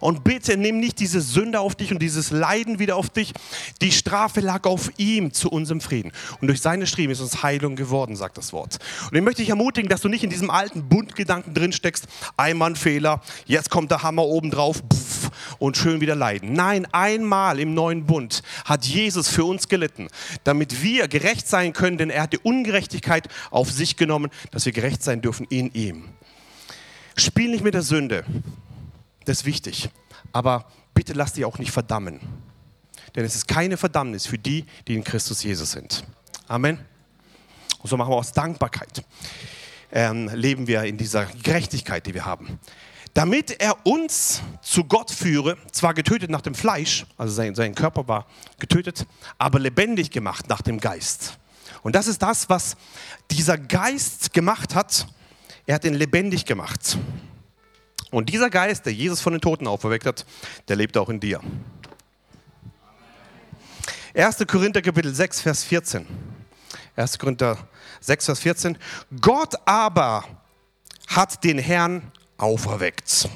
Und 0.00 0.24
bitte 0.24 0.56
nimm 0.56 0.80
nicht 0.80 0.98
diese 0.98 1.20
Sünde 1.20 1.60
auf 1.60 1.74
dich 1.74 1.92
und 1.92 2.00
dieses 2.00 2.30
Leiden 2.30 2.78
wieder 2.78 2.96
auf 2.96 3.10
dich. 3.10 3.32
Die 3.80 3.92
Strafe 3.92 4.40
lag 4.40 4.64
auf 4.64 4.90
ihm 4.96 5.32
zu 5.32 5.50
unserem 5.50 5.80
Frieden. 5.80 6.12
Und 6.40 6.48
durch 6.48 6.60
seine 6.60 6.86
Striemen 6.86 7.12
ist 7.12 7.20
uns 7.20 7.42
Heilung 7.42 7.76
geworden, 7.76 8.16
sagt 8.16 8.38
das 8.38 8.52
Wort. 8.52 8.78
Und 9.10 9.16
ich 9.16 9.22
möchte 9.22 9.42
dich 9.42 9.50
ermutigen, 9.50 9.88
dass 9.88 10.00
du 10.00 10.08
nicht 10.08 10.24
in 10.24 10.30
diesem 10.30 10.50
alten 10.50 10.88
Bundgedanken 10.88 11.54
drin 11.54 11.72
steckst. 11.72 12.06
Einmal 12.36 12.70
ein 12.70 12.76
Fehler, 12.76 13.20
jetzt 13.46 13.70
kommt 13.70 13.90
der 13.90 14.02
Hammer 14.02 14.24
oben 14.24 14.50
drauf 14.50 14.82
und 15.58 15.76
schön 15.76 16.00
wieder 16.00 16.14
leiden. 16.14 16.52
Nein, 16.52 16.86
einmal 16.92 17.58
im 17.58 17.74
neuen 17.74 18.06
Bund 18.06 18.42
hat 18.64 18.84
Jesus 18.84 19.28
für 19.28 19.44
uns 19.44 19.68
gelitten, 19.68 20.08
damit 20.44 20.82
wir 20.82 21.08
gerecht 21.08 21.48
sein 21.48 21.72
können, 21.72 21.98
denn 21.98 22.10
er 22.10 22.22
hat 22.22 22.32
die 22.32 22.38
Ungerechtigkeit 22.38 23.28
auf 23.50 23.70
sich 23.70 23.96
genommen, 23.96 24.30
dass 24.50 24.66
wir 24.66 24.72
gerecht 24.72 25.02
sein 25.02 25.20
dürfen 25.20 25.46
in 25.50 25.72
ihm. 25.72 26.04
Spiel 27.16 27.50
nicht 27.50 27.62
mit 27.62 27.74
der 27.74 27.82
Sünde. 27.82 28.24
Das 29.24 29.38
ist 29.38 29.44
wichtig. 29.44 29.90
Aber 30.32 30.66
bitte 30.94 31.12
lass 31.12 31.32
dich 31.32 31.44
auch 31.44 31.58
nicht 31.58 31.70
verdammen. 31.70 32.20
Denn 33.14 33.24
es 33.24 33.34
ist 33.34 33.46
keine 33.46 33.76
Verdammnis 33.76 34.26
für 34.26 34.38
die, 34.38 34.66
die 34.88 34.94
in 34.94 35.04
Christus 35.04 35.42
Jesus 35.42 35.72
sind. 35.72 36.04
Amen. 36.48 36.78
Und 37.78 37.90
so 37.90 37.96
machen 37.96 38.10
wir 38.10 38.16
aus 38.16 38.32
Dankbarkeit. 38.32 39.04
Ähm, 39.92 40.28
leben 40.34 40.66
wir 40.66 40.82
in 40.84 40.96
dieser 40.96 41.26
Gerechtigkeit, 41.26 42.06
die 42.06 42.14
wir 42.14 42.24
haben. 42.24 42.58
Damit 43.12 43.60
er 43.60 43.86
uns 43.86 44.42
zu 44.60 44.82
Gott 44.84 45.12
führe, 45.12 45.56
zwar 45.70 45.94
getötet 45.94 46.30
nach 46.30 46.40
dem 46.40 46.56
Fleisch, 46.56 47.06
also 47.16 47.32
sein, 47.32 47.54
sein 47.54 47.74
Körper 47.76 48.08
war 48.08 48.26
getötet, 48.58 49.06
aber 49.38 49.60
lebendig 49.60 50.10
gemacht 50.10 50.48
nach 50.48 50.62
dem 50.62 50.80
Geist. 50.80 51.38
Und 51.82 51.94
das 51.94 52.08
ist 52.08 52.22
das, 52.22 52.48
was 52.48 52.76
dieser 53.30 53.56
Geist 53.56 54.32
gemacht 54.32 54.74
hat. 54.74 55.06
Er 55.66 55.76
hat 55.76 55.84
ihn 55.84 55.94
lebendig 55.94 56.44
gemacht. 56.44 56.98
Und 58.14 58.28
dieser 58.28 58.48
Geist, 58.48 58.86
der 58.86 58.92
Jesus 58.92 59.20
von 59.20 59.32
den 59.32 59.40
Toten 59.40 59.66
auferweckt 59.66 60.06
hat, 60.06 60.24
der 60.68 60.76
lebt 60.76 60.96
auch 60.96 61.08
in 61.08 61.18
dir. 61.18 61.40
1. 64.14 64.36
Korinther 64.46 64.80
Kapitel 64.82 65.12
6, 65.12 65.40
Vers 65.40 65.64
14. 65.64 66.06
1. 66.94 67.18
Korinther 67.18 67.58
6, 68.00 68.26
Vers 68.26 68.38
14. 68.38 68.78
Gott 69.20 69.54
aber 69.64 70.24
hat 71.08 71.42
den 71.42 71.58
Herrn 71.58 72.12
auferweckt 72.38 73.28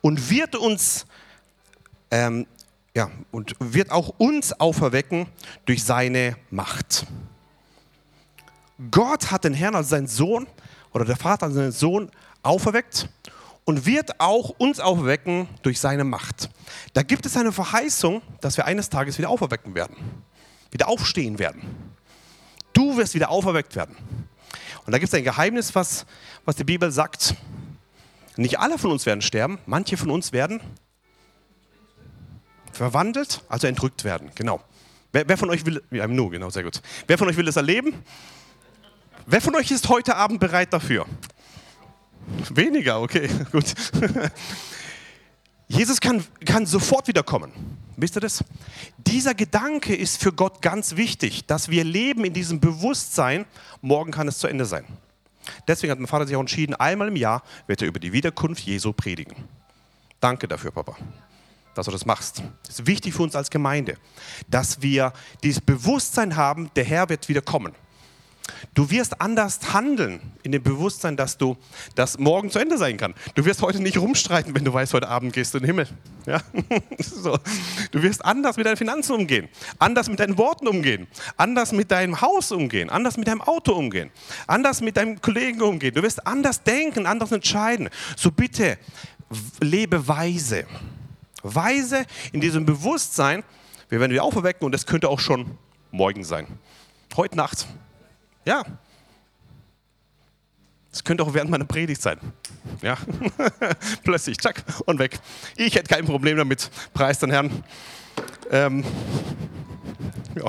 und 0.00 0.30
wird 0.30 0.56
uns 0.56 1.06
ähm, 2.10 2.48
ja, 2.96 3.08
und 3.30 3.54
wird 3.60 3.92
auch 3.92 4.14
uns 4.18 4.52
auferwecken 4.52 5.28
durch 5.64 5.84
seine 5.84 6.36
Macht. 6.50 7.06
Gott 8.90 9.30
hat 9.30 9.44
den 9.44 9.54
Herrn, 9.54 9.76
also 9.76 9.90
seinen 9.90 10.08
Sohn, 10.08 10.48
oder 10.92 11.04
der 11.04 11.16
Vater, 11.16 11.46
also 11.46 11.56
seinen 11.60 11.70
Sohn 11.70 12.10
auferweckt 12.42 13.08
und 13.66 13.84
wird 13.84 14.20
auch 14.20 14.50
uns 14.50 14.80
aufwecken 14.80 15.48
durch 15.62 15.78
seine 15.80 16.04
Macht. 16.04 16.48
Da 16.94 17.02
gibt 17.02 17.26
es 17.26 17.36
eine 17.36 17.52
Verheißung, 17.52 18.22
dass 18.40 18.56
wir 18.56 18.64
eines 18.64 18.88
Tages 18.88 19.18
wieder 19.18 19.28
auferwecken 19.28 19.74
werden, 19.74 19.96
wieder 20.70 20.88
aufstehen 20.88 21.38
werden. 21.38 21.62
Du 22.72 22.96
wirst 22.96 23.14
wieder 23.14 23.28
auferweckt 23.28 23.74
werden. 23.76 23.96
Und 24.86 24.92
da 24.92 24.98
gibt 24.98 25.12
es 25.12 25.18
ein 25.18 25.24
Geheimnis, 25.24 25.74
was, 25.74 26.06
was 26.44 26.54
die 26.54 26.64
Bibel 26.64 26.90
sagt. 26.92 27.34
Nicht 28.36 28.60
alle 28.60 28.78
von 28.78 28.92
uns 28.92 29.04
werden 29.04 29.20
sterben, 29.20 29.58
manche 29.66 29.96
von 29.96 30.10
uns 30.10 30.32
werden 30.32 30.60
verwandelt, 32.72 33.42
also 33.48 33.66
entrückt 33.66 34.04
werden. 34.04 34.30
Genau. 34.36 34.62
Wer, 35.10 35.28
wer 35.28 35.36
von 35.36 35.50
euch 35.50 35.66
will, 35.66 35.82
ja, 35.90 36.06
nur, 36.06 36.30
genau, 36.30 36.50
sehr 36.50 36.62
gut. 36.62 36.80
Wer 37.06 37.18
von 37.18 37.26
euch 37.28 37.36
will 37.36 37.46
das 37.46 37.56
erleben? 37.56 37.94
Wer 39.24 39.40
von 39.40 39.56
euch 39.56 39.72
ist 39.72 39.88
heute 39.88 40.14
Abend 40.14 40.38
bereit 40.38 40.72
dafür? 40.72 41.06
Weniger, 42.50 43.00
okay, 43.00 43.28
gut. 43.52 43.74
Jesus 45.68 46.00
kann, 46.00 46.24
kann 46.44 46.66
sofort 46.66 47.08
wiederkommen. 47.08 47.52
Wisst 47.96 48.16
ihr 48.16 48.20
das? 48.20 48.44
Dieser 48.98 49.34
Gedanke 49.34 49.94
ist 49.94 50.22
für 50.22 50.32
Gott 50.32 50.60
ganz 50.60 50.96
wichtig, 50.96 51.46
dass 51.46 51.70
wir 51.70 51.82
leben 51.82 52.24
in 52.24 52.34
diesem 52.34 52.60
Bewusstsein, 52.60 53.46
morgen 53.80 54.12
kann 54.12 54.28
es 54.28 54.38
zu 54.38 54.46
Ende 54.46 54.66
sein. 54.66 54.84
Deswegen 55.66 55.90
hat 55.90 55.98
mein 55.98 56.06
Vater 56.06 56.26
sich 56.26 56.36
auch 56.36 56.40
entschieden, 56.40 56.74
einmal 56.74 57.08
im 57.08 57.16
Jahr 57.16 57.42
wird 57.66 57.82
er 57.82 57.88
über 57.88 57.98
die 57.98 58.12
Wiederkunft 58.12 58.64
Jesu 58.64 58.92
predigen. 58.92 59.36
Danke 60.20 60.46
dafür, 60.48 60.72
Papa, 60.72 60.96
dass 61.74 61.86
du 61.86 61.92
das 61.92 62.04
machst. 62.04 62.42
Es 62.64 62.80
ist 62.80 62.86
wichtig 62.86 63.14
für 63.14 63.22
uns 63.22 63.34
als 63.36 63.50
Gemeinde, 63.50 63.96
dass 64.48 64.82
wir 64.82 65.12
dieses 65.42 65.60
Bewusstsein 65.60 66.36
haben, 66.36 66.70
der 66.76 66.84
Herr 66.84 67.08
wird 67.08 67.28
wieder 67.28 67.42
kommen. 67.42 67.74
Du 68.74 68.90
wirst 68.90 69.20
anders 69.20 69.72
handeln 69.72 70.20
in 70.42 70.52
dem 70.52 70.62
Bewusstsein, 70.62 71.16
dass 71.16 71.38
du 71.38 71.56
das 71.94 72.18
morgen 72.18 72.50
zu 72.50 72.58
Ende 72.58 72.78
sein 72.78 72.96
kann. 72.96 73.14
Du 73.34 73.44
wirst 73.44 73.62
heute 73.62 73.80
nicht 73.80 73.98
rumstreiten, 73.98 74.54
wenn 74.54 74.64
du 74.64 74.72
weißt, 74.72 74.92
heute 74.94 75.08
Abend 75.08 75.32
gehst 75.32 75.54
du 75.54 75.58
in 75.58 75.64
den 75.64 75.66
Himmel. 75.68 75.88
Ja? 76.26 76.40
So. 76.98 77.38
Du 77.90 78.02
wirst 78.02 78.24
anders 78.24 78.56
mit 78.56 78.66
deinen 78.66 78.76
Finanzen 78.76 79.12
umgehen, 79.14 79.48
anders 79.78 80.08
mit 80.08 80.20
deinen 80.20 80.36
Worten 80.38 80.68
umgehen, 80.68 81.06
anders 81.36 81.72
mit 81.72 81.90
deinem 81.90 82.20
Haus 82.20 82.52
umgehen, 82.52 82.90
anders 82.90 83.16
mit 83.16 83.28
deinem 83.28 83.40
Auto 83.40 83.72
umgehen, 83.72 84.10
anders 84.46 84.80
mit 84.80 84.96
deinem 84.96 85.20
Kollegen 85.20 85.62
umgehen. 85.62 85.94
Du 85.94 86.02
wirst 86.02 86.26
anders 86.26 86.62
denken, 86.62 87.06
anders 87.06 87.32
entscheiden. 87.32 87.88
So 88.16 88.30
bitte, 88.30 88.78
lebe 89.60 90.06
weise. 90.06 90.66
Weise 91.42 92.04
in 92.32 92.40
diesem 92.40 92.66
Bewusstsein, 92.66 93.42
wir 93.88 94.00
werden 94.00 94.12
wieder 94.12 94.24
auferwecken 94.24 94.66
und 94.66 94.72
das 94.72 94.86
könnte 94.86 95.08
auch 95.08 95.20
schon 95.20 95.58
morgen 95.90 96.24
sein. 96.24 96.46
Heute 97.16 97.36
Nacht. 97.36 97.66
Ja. 98.46 98.62
Das 100.90 101.04
könnte 101.04 101.24
auch 101.24 101.34
während 101.34 101.50
meiner 101.50 101.66
Predigt 101.66 102.00
sein. 102.00 102.18
Ja. 102.80 102.96
Plötzlich, 104.04 104.38
zack, 104.38 104.64
und 104.86 104.98
weg. 104.98 105.18
Ich 105.56 105.74
hätte 105.74 105.94
kein 105.94 106.06
Problem 106.06 106.38
damit. 106.38 106.70
Preis 106.94 107.18
den 107.18 107.30
Herrn. 107.30 107.64
Ähm, 108.50 108.82
ja. 110.36 110.44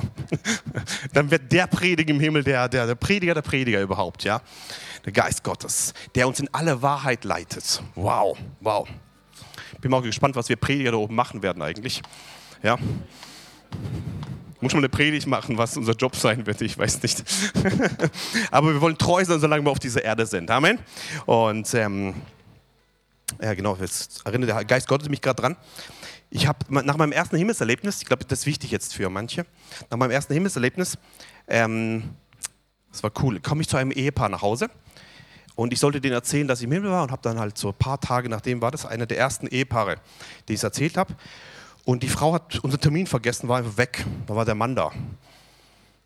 Dann 1.14 1.30
wird 1.32 1.52
der 1.52 1.68
Prediger 1.68 2.12
im 2.12 2.20
Himmel 2.20 2.44
der, 2.44 2.70
der, 2.70 2.88
der 2.88 2.96
Prediger 2.96 3.34
der 3.34 3.42
Prediger 3.42 3.82
überhaupt, 3.82 4.24
ja. 4.24 4.42
Der 5.04 5.12
Geist 5.12 5.44
Gottes, 5.44 5.94
der 6.16 6.28
uns 6.28 6.40
in 6.40 6.48
alle 6.54 6.82
Wahrheit 6.82 7.24
leitet. 7.24 7.82
Wow, 7.96 8.38
wow. 8.62 8.88
Bin 9.82 9.92
mal 9.92 10.02
gespannt, 10.02 10.36
was 10.36 10.50
wir 10.50 10.56
Prediger 10.56 10.92
da 10.92 10.98
oben 10.98 11.16
machen 11.16 11.42
werden 11.44 11.62
eigentlich. 11.62 12.02
Ja. 12.64 12.78
Muss 14.60 14.74
man 14.74 14.80
eine 14.80 14.90
Predigt 14.90 15.28
machen, 15.28 15.58
was 15.58 15.78
unser 15.78 15.94
Job 15.94 16.16
sein 16.16 16.46
wird, 16.48 16.62
ich 16.62 16.78
weiß 16.78 17.04
nicht. 17.04 17.24
Aber 18.52 18.74
wir 18.74 18.82
wollen 18.82 18.98
treu 18.98 19.24
sein, 19.24 19.40
solange 19.40 19.64
wir 19.64 19.72
auf 19.72 19.80
dieser 19.80 20.04
Erde 20.04 20.26
sind. 20.26 20.50
Amen. 20.50 20.80
Und 21.26 21.72
ähm, 21.76 22.16
ja, 23.42 23.54
genau, 23.54 23.78
jetzt 23.80 24.26
erinnert 24.26 24.50
der 24.50 24.66
Geist 24.66 24.88
Gottes 24.88 25.10
mich 25.10 25.22
gerade 25.22 25.42
dran. 25.42 25.58
Ich 26.30 26.48
habe 26.48 26.60
nach 26.84 26.98
meinem 26.98 27.12
ersten 27.12 27.38
Himmelserlebnis, 27.38 28.02
ich 28.02 28.08
glaube, 28.08 28.26
das 28.26 28.40
ist 28.40 28.46
wichtig 28.48 28.72
jetzt 28.72 28.94
für 28.94 29.10
manche, 29.10 29.46
nach 29.90 29.98
meinem 29.98 30.12
ersten 30.12 30.34
Himmelserlebnis, 30.34 30.98
ähm, 31.48 32.16
das 32.92 33.04
war 33.04 33.12
cool, 33.22 33.40
komme 33.40 33.62
ich 33.62 33.70
zu 33.70 33.78
einem 33.78 33.92
Ehepaar 33.92 34.28
nach 34.28 34.42
Hause 34.42 34.70
und 35.56 35.72
ich 35.72 35.80
sollte 35.80 36.02
denen 36.02 36.16
erzählen, 36.16 36.48
dass 36.48 36.60
ich 36.60 36.66
im 36.66 36.72
Himmel 36.72 36.92
war 36.92 37.04
und 37.04 37.12
habe 37.12 37.22
dann 37.22 37.40
halt 37.40 37.58
so 37.58 37.70
ein 37.70 37.74
paar 37.76 38.00
Tage 38.02 38.28
nachdem 38.28 38.62
war 38.62 38.72
das 38.72 38.86
einer 38.86 39.06
der 39.06 39.18
ersten 39.18 39.48
Ehepaare, 39.48 39.98
die 40.48 40.54
ich 40.54 40.60
es 40.60 40.64
erzählt 40.64 40.98
habe. 40.98 41.16
Und 41.88 42.04
die 42.04 42.10
Frau 42.10 42.34
hat 42.34 42.60
unseren 42.66 42.82
Termin 42.82 43.08
vergessen, 43.08 43.48
war 43.48 43.60
einfach 43.60 43.78
weg. 43.78 44.06
Da 44.26 44.36
war 44.36 44.44
der 44.44 44.56
Mann 44.56 44.76
da. 44.76 44.92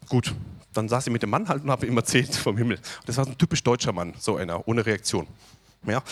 Gut, 0.10 0.32
dann 0.74 0.88
saß 0.88 1.08
ich 1.08 1.12
mit 1.12 1.24
dem 1.24 1.32
Mann 1.32 1.50
halt 1.50 1.64
und 1.64 1.72
habe 1.72 1.88
ihm 1.88 1.98
erzählt 1.98 2.36
vom 2.36 2.56
Himmel. 2.56 2.78
Das 3.08 3.18
war 3.18 3.26
ein 3.26 3.36
typisch 3.36 3.64
deutscher 3.64 3.92
Mann, 3.92 4.14
so 4.20 4.36
einer, 4.36 4.68
ohne 4.68 4.86
Reaktion. 4.86 5.26
Ja? 5.88 6.04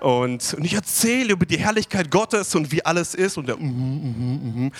Und, 0.00 0.54
und 0.54 0.64
ich 0.64 0.72
erzähle 0.72 1.32
über 1.32 1.44
die 1.44 1.58
Herrlichkeit 1.58 2.10
Gottes 2.10 2.54
und 2.54 2.72
wie 2.72 2.84
alles 2.84 3.14
ist. 3.14 3.36
Und, 3.36 3.48
der, 3.48 3.56
mm, 3.56 3.60
mm, 3.60 4.66
mm, 4.66 4.72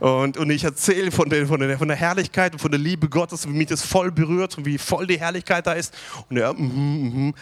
und, 0.00 0.38
und 0.38 0.50
ich 0.50 0.64
erzähle 0.64 1.10
von, 1.10 1.28
den, 1.28 1.46
von, 1.46 1.60
der, 1.60 1.76
von 1.76 1.88
der 1.88 1.96
Herrlichkeit 1.96 2.54
und 2.54 2.58
von 2.58 2.70
der 2.70 2.80
Liebe 2.80 3.10
Gottes, 3.10 3.46
wie 3.46 3.52
mich 3.52 3.68
das 3.68 3.82
voll 3.82 4.10
berührt 4.10 4.56
und 4.56 4.64
wie 4.64 4.78
voll 4.78 5.06
die 5.06 5.20
Herrlichkeit 5.20 5.66
da 5.66 5.74
ist. 5.74 5.92
Und 6.30 6.38
er, 6.38 6.56
und, 6.58 7.34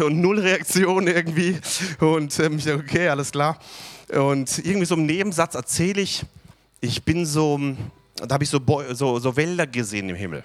und 0.00 0.20
null 0.20 0.38
Reaktion 0.38 1.08
irgendwie. 1.08 1.58
Und 1.98 2.38
ähm, 2.38 2.58
ich 2.58 2.64
dachte, 2.64 2.78
okay, 2.78 3.08
alles 3.08 3.32
klar. 3.32 3.58
Und 4.08 4.58
irgendwie 4.58 4.86
so 4.86 4.94
im 4.94 5.06
Nebensatz 5.06 5.56
erzähle 5.56 6.00
ich, 6.00 6.24
ich 6.80 7.02
bin 7.02 7.26
so, 7.26 7.58
da 8.16 8.34
habe 8.34 8.44
ich 8.44 8.50
so, 8.50 8.60
so, 8.92 9.18
so 9.18 9.36
Wälder 9.36 9.66
gesehen 9.66 10.08
im 10.10 10.16
Himmel. 10.16 10.44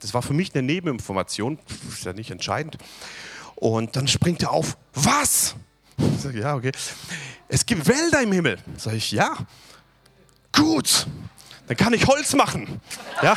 Das 0.00 0.14
war 0.14 0.22
für 0.22 0.32
mich 0.32 0.54
eine 0.54 0.62
Nebeninformation, 0.62 1.58
ist 1.88 2.04
ja 2.04 2.14
nicht 2.14 2.30
entscheidend. 2.30 2.78
Und 3.62 3.94
dann 3.94 4.08
springt 4.08 4.42
er 4.42 4.50
auf, 4.50 4.76
was? 4.92 5.54
Ich 5.96 6.20
sage, 6.20 6.40
ja, 6.40 6.56
okay. 6.56 6.72
Es 7.46 7.64
gibt 7.64 7.86
Wälder 7.86 8.20
im 8.20 8.32
Himmel. 8.32 8.58
Sage 8.76 8.96
ich, 8.96 9.12
ja. 9.12 9.36
Gut, 10.50 11.06
dann 11.68 11.76
kann 11.76 11.92
ich 11.92 12.04
Holz 12.08 12.34
machen. 12.34 12.80
Ja. 13.22 13.36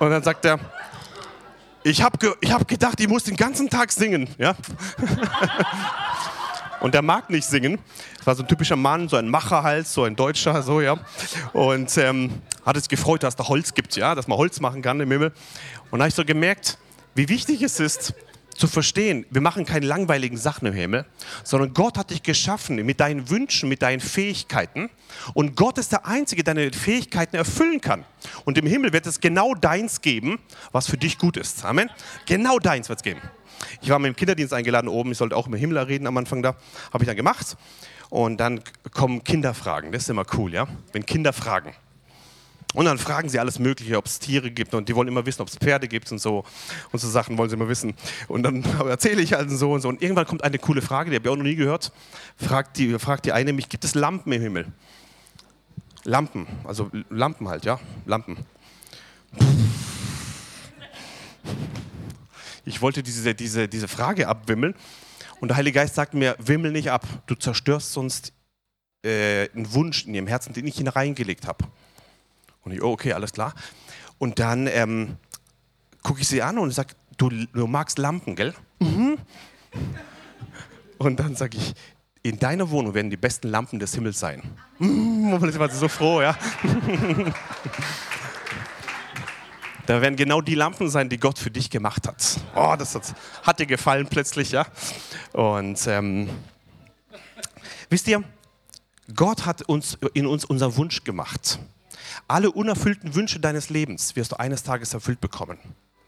Und 0.00 0.10
dann 0.10 0.22
sagt 0.22 0.44
er, 0.44 0.60
ich 1.82 2.02
habe 2.02 2.18
ge 2.18 2.34
hab 2.52 2.68
gedacht, 2.68 3.00
ich 3.00 3.08
muss 3.08 3.24
den 3.24 3.36
ganzen 3.36 3.70
Tag 3.70 3.90
singen. 3.90 4.28
Ja? 4.36 4.54
Und 6.80 6.92
der 6.92 7.00
mag 7.00 7.30
nicht 7.30 7.46
singen. 7.46 7.78
Das 8.18 8.26
war 8.26 8.34
so 8.34 8.42
ein 8.42 8.48
typischer 8.48 8.76
Mann, 8.76 9.08
so 9.08 9.16
ein 9.16 9.30
Macherhals, 9.30 9.94
so 9.94 10.04
ein 10.04 10.14
Deutscher, 10.14 10.62
so, 10.62 10.82
ja. 10.82 10.98
Und 11.54 11.96
ähm, 11.96 12.42
hat 12.66 12.76
es 12.76 12.88
gefreut, 12.88 13.22
dass 13.22 13.36
da 13.36 13.48
Holz 13.48 13.72
gibt, 13.72 13.96
ja, 13.96 14.14
dass 14.14 14.26
man 14.26 14.36
Holz 14.36 14.60
machen 14.60 14.82
kann 14.82 15.00
im 15.00 15.10
Himmel. 15.10 15.32
Und 15.90 16.00
da 16.00 16.04
habe 16.04 16.08
ich 16.08 16.14
so 16.14 16.24
gemerkt, 16.24 16.78
wie 17.14 17.28
wichtig 17.28 17.62
es 17.62 17.80
ist, 17.80 18.12
zu 18.56 18.66
verstehen, 18.66 19.26
wir 19.30 19.42
machen 19.42 19.66
keine 19.66 19.86
langweiligen 19.86 20.36
Sachen 20.36 20.66
im 20.66 20.72
Himmel, 20.72 21.04
sondern 21.44 21.74
Gott 21.74 21.98
hat 21.98 22.10
dich 22.10 22.22
geschaffen 22.22 22.76
mit 22.76 23.00
deinen 23.00 23.28
Wünschen, 23.28 23.68
mit 23.68 23.82
deinen 23.82 24.00
Fähigkeiten. 24.00 24.88
Und 25.34 25.56
Gott 25.56 25.78
ist 25.78 25.92
der 25.92 26.06
Einzige, 26.06 26.42
der 26.42 26.54
deine 26.54 26.72
Fähigkeiten 26.72 27.36
erfüllen 27.36 27.80
kann. 27.80 28.04
Und 28.44 28.56
im 28.58 28.66
Himmel 28.66 28.92
wird 28.92 29.06
es 29.06 29.20
genau 29.20 29.54
deins 29.54 30.00
geben, 30.00 30.38
was 30.72 30.86
für 30.86 30.96
dich 30.96 31.18
gut 31.18 31.36
ist. 31.36 31.64
Amen. 31.64 31.90
Genau 32.26 32.58
deins 32.58 32.88
wird 32.88 32.98
es 32.98 33.02
geben. 33.02 33.20
Ich 33.82 33.90
war 33.90 33.98
mit 33.98 34.08
dem 34.08 34.16
Kinderdienst 34.16 34.52
eingeladen 34.52 34.88
oben, 34.88 35.12
ich 35.12 35.18
sollte 35.18 35.36
auch 35.36 35.46
im 35.46 35.54
Himmel 35.54 35.78
reden 35.78 36.06
am 36.06 36.16
Anfang 36.16 36.42
da. 36.42 36.56
Habe 36.92 37.04
ich 37.04 37.06
dann 37.06 37.16
gemacht. 37.16 37.56
Und 38.08 38.38
dann 38.38 38.60
kommen 38.92 39.22
Kinderfragen. 39.24 39.92
Das 39.92 40.04
ist 40.04 40.10
immer 40.10 40.24
cool, 40.34 40.52
ja? 40.54 40.66
Wenn 40.92 41.04
Kinder 41.04 41.32
fragen. 41.32 41.74
Und 42.76 42.84
dann 42.84 42.98
fragen 42.98 43.30
sie 43.30 43.38
alles 43.38 43.58
Mögliche, 43.58 43.96
ob 43.96 44.04
es 44.04 44.18
Tiere 44.18 44.50
gibt 44.50 44.74
und 44.74 44.86
die 44.86 44.94
wollen 44.94 45.08
immer 45.08 45.24
wissen, 45.24 45.40
ob 45.40 45.48
es 45.48 45.56
Pferde 45.56 45.88
gibt 45.88 46.12
und 46.12 46.18
so. 46.18 46.44
Und 46.92 46.98
so 47.00 47.08
Sachen 47.08 47.38
wollen 47.38 47.48
sie 47.48 47.56
immer 47.56 47.70
wissen. 47.70 47.94
Und 48.28 48.42
dann 48.42 48.62
erzähle 48.86 49.22
ich 49.22 49.32
halt 49.32 49.50
so 49.50 49.72
und 49.72 49.80
so. 49.80 49.88
Und 49.88 50.02
irgendwann 50.02 50.26
kommt 50.26 50.44
eine 50.44 50.58
coole 50.58 50.82
Frage, 50.82 51.08
die 51.08 51.16
habe 51.16 51.26
ich 51.26 51.32
auch 51.32 51.36
noch 51.36 51.42
nie 51.42 51.54
gehört. 51.54 51.90
Fragt 52.36 52.76
die, 52.76 52.98
fragt 52.98 53.24
die 53.24 53.32
eine 53.32 53.54
mich, 53.54 53.70
gibt 53.70 53.82
es 53.84 53.94
Lampen 53.94 54.30
im 54.30 54.42
Himmel? 54.42 54.66
Lampen, 56.04 56.46
also 56.64 56.90
Lampen 57.08 57.48
halt, 57.48 57.64
ja, 57.64 57.80
Lampen. 58.04 58.36
Ich 62.66 62.82
wollte 62.82 63.02
diese, 63.02 63.34
diese, 63.34 63.68
diese 63.68 63.88
Frage 63.88 64.28
abwimmeln 64.28 64.74
und 65.40 65.48
der 65.48 65.56
Heilige 65.56 65.76
Geist 65.76 65.94
sagt 65.94 66.12
mir, 66.12 66.36
wimmel 66.38 66.72
nicht 66.72 66.90
ab, 66.90 67.06
du 67.26 67.36
zerstörst 67.36 67.94
sonst 67.94 68.34
äh, 69.02 69.48
einen 69.54 69.72
Wunsch 69.72 70.04
in 70.04 70.12
ihrem 70.12 70.26
Herzen, 70.26 70.52
den 70.52 70.66
ich 70.66 70.76
hineingelegt 70.76 71.46
habe. 71.46 71.64
Und 72.66 72.72
ich, 72.72 72.82
oh, 72.82 72.90
okay, 72.90 73.12
alles 73.12 73.32
klar. 73.32 73.54
Und 74.18 74.40
dann 74.40 74.66
ähm, 74.66 75.16
gucke 76.02 76.20
ich 76.20 76.26
sie 76.26 76.42
an 76.42 76.58
und 76.58 76.72
sage, 76.72 76.94
du, 77.16 77.30
du 77.30 77.66
magst 77.68 77.96
Lampen, 77.96 78.34
gell? 78.34 78.54
Mhm. 78.80 79.18
Und 80.98 81.20
dann 81.20 81.36
sage 81.36 81.58
ich, 81.58 81.74
in 82.22 82.38
deiner 82.38 82.70
Wohnung 82.70 82.94
werden 82.94 83.10
die 83.10 83.18
besten 83.18 83.48
Lampen 83.48 83.78
des 83.78 83.94
Himmels 83.94 84.18
sein. 84.18 84.42
Mhm, 84.78 85.38
ich 85.46 85.58
war 85.58 85.68
so 85.68 85.88
froh, 85.88 86.22
ja. 86.22 86.34
da 89.86 90.00
werden 90.00 90.16
genau 90.16 90.40
die 90.40 90.54
Lampen 90.54 90.88
sein, 90.88 91.10
die 91.10 91.18
Gott 91.18 91.38
für 91.38 91.50
dich 91.50 91.68
gemacht 91.68 92.08
hat. 92.08 92.40
Oh, 92.54 92.74
das 92.78 92.94
hat, 92.94 93.14
hat 93.42 93.60
dir 93.60 93.66
gefallen 93.66 94.08
plötzlich, 94.08 94.52
ja. 94.52 94.66
Und 95.34 95.86
ähm, 95.86 96.30
wisst 97.90 98.08
ihr, 98.08 98.24
Gott 99.14 99.44
hat 99.44 99.62
uns 99.62 99.98
in 100.14 100.26
uns 100.26 100.46
unseren 100.46 100.74
Wunsch 100.76 101.04
gemacht. 101.04 101.60
Alle 102.28 102.50
unerfüllten 102.50 103.14
Wünsche 103.14 103.40
deines 103.40 103.70
Lebens 103.70 104.16
wirst 104.16 104.32
du 104.32 104.36
eines 104.36 104.62
Tages 104.62 104.94
erfüllt 104.94 105.20
bekommen. 105.20 105.58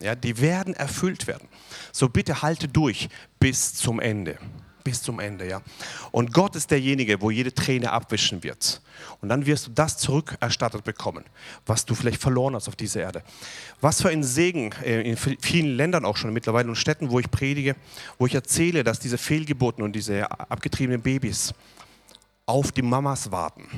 Ja, 0.00 0.14
die 0.14 0.40
werden 0.40 0.74
erfüllt 0.74 1.26
werden. 1.26 1.48
So 1.92 2.08
bitte 2.08 2.42
halte 2.42 2.68
durch 2.68 3.08
bis 3.40 3.74
zum 3.74 4.00
Ende. 4.00 4.38
Bis 4.84 5.02
zum 5.02 5.18
Ende, 5.20 5.46
ja. 5.46 5.60
Und 6.12 6.32
Gott 6.32 6.56
ist 6.56 6.70
derjenige, 6.70 7.20
wo 7.20 7.30
jede 7.30 7.52
Träne 7.52 7.90
abwischen 7.90 8.42
wird. 8.42 8.80
Und 9.20 9.28
dann 9.28 9.44
wirst 9.44 9.66
du 9.66 9.70
das 9.72 9.98
zurückerstattet 9.98 10.84
bekommen, 10.84 11.24
was 11.66 11.84
du 11.84 11.94
vielleicht 11.94 12.22
verloren 12.22 12.54
hast 12.54 12.68
auf 12.68 12.76
dieser 12.76 13.00
Erde. 13.02 13.22
Was 13.80 14.00
für 14.00 14.08
ein 14.08 14.22
Segen 14.22 14.72
äh, 14.84 15.02
in 15.02 15.16
vielen 15.16 15.76
Ländern 15.76 16.04
auch 16.04 16.16
schon 16.16 16.32
mittlerweile 16.32 16.68
und 16.68 16.76
Städten, 16.76 17.10
wo 17.10 17.18
ich 17.18 17.30
predige, 17.30 17.76
wo 18.18 18.26
ich 18.26 18.34
erzähle, 18.34 18.84
dass 18.84 19.00
diese 19.00 19.18
Fehlgeburten 19.18 19.82
und 19.82 19.92
diese 19.92 20.30
abgetriebenen 20.30 21.02
Babys 21.02 21.52
auf 22.46 22.72
die 22.72 22.82
Mamas 22.82 23.30
warten 23.30 23.68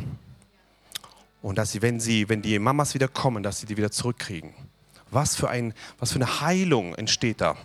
und 1.43 1.59
dass 1.59 1.73
sie, 1.73 1.83
wenn, 1.83 2.01
sie, 2.01 2.29
wenn 2.29 2.43
die 2.43 2.59
Mamas 2.59 2.95
wieder 2.95 3.09
kommen, 3.09 3.43
dass 3.43 3.61
sie 3.61 3.67
die 3.67 3.77
wieder 3.77 3.91
zurückkriegen. 3.91 4.53
Was 5.11 5.35
für, 5.35 5.49
ein, 5.49 5.75
was 5.99 6.13
für 6.13 6.17
eine 6.17 6.41
Heilung 6.41 6.95
entsteht 6.95 7.41
da. 7.41 7.57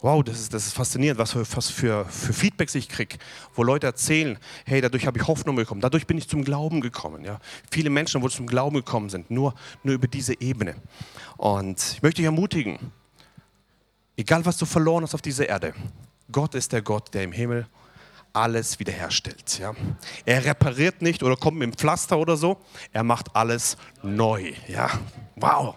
Wow, 0.00 0.24
das 0.24 0.40
ist, 0.40 0.52
das 0.52 0.66
ist 0.66 0.72
faszinierend, 0.72 1.20
was 1.20 1.32
für, 1.32 1.46
was 1.54 1.70
für, 1.70 2.04
für 2.06 2.32
Feedbacks 2.32 2.74
ich 2.74 2.88
kriege, 2.88 3.18
wo 3.54 3.62
Leute 3.62 3.86
erzählen, 3.86 4.36
hey, 4.64 4.80
dadurch 4.80 5.06
habe 5.06 5.16
ich 5.18 5.28
Hoffnung 5.28 5.54
bekommen, 5.54 5.80
dadurch 5.80 6.08
bin 6.08 6.18
ich 6.18 6.28
zum 6.28 6.42
Glauben 6.42 6.80
gekommen. 6.80 7.24
Ja? 7.24 7.38
Viele 7.70 7.88
Menschen, 7.88 8.20
wo 8.20 8.28
zum 8.28 8.48
Glauben 8.48 8.76
gekommen 8.76 9.10
sind, 9.10 9.30
nur, 9.30 9.54
nur 9.84 9.94
über 9.94 10.08
diese 10.08 10.40
Ebene. 10.40 10.74
Und 11.36 11.80
ich 11.94 12.02
möchte 12.02 12.16
dich 12.16 12.26
ermutigen, 12.26 12.78
egal 14.16 14.44
was 14.44 14.56
du 14.56 14.66
verloren 14.66 15.04
hast 15.04 15.14
auf 15.14 15.22
dieser 15.22 15.48
Erde, 15.48 15.72
Gott 16.32 16.56
ist 16.56 16.72
der 16.72 16.82
Gott, 16.82 17.14
der 17.14 17.22
im 17.22 17.32
Himmel 17.32 17.66
alles 18.32 18.78
wiederherstellt. 18.78 19.58
Ja? 19.58 19.74
Er 20.24 20.44
repariert 20.44 21.02
nicht 21.02 21.22
oder 21.22 21.36
kommt 21.36 21.58
mit 21.58 21.72
dem 21.72 21.76
Pflaster 21.76 22.18
oder 22.18 22.36
so, 22.36 22.58
er 22.92 23.02
macht 23.02 23.34
alles 23.34 23.76
neu. 24.02 24.52
Ja? 24.68 24.90
Wow. 25.36 25.76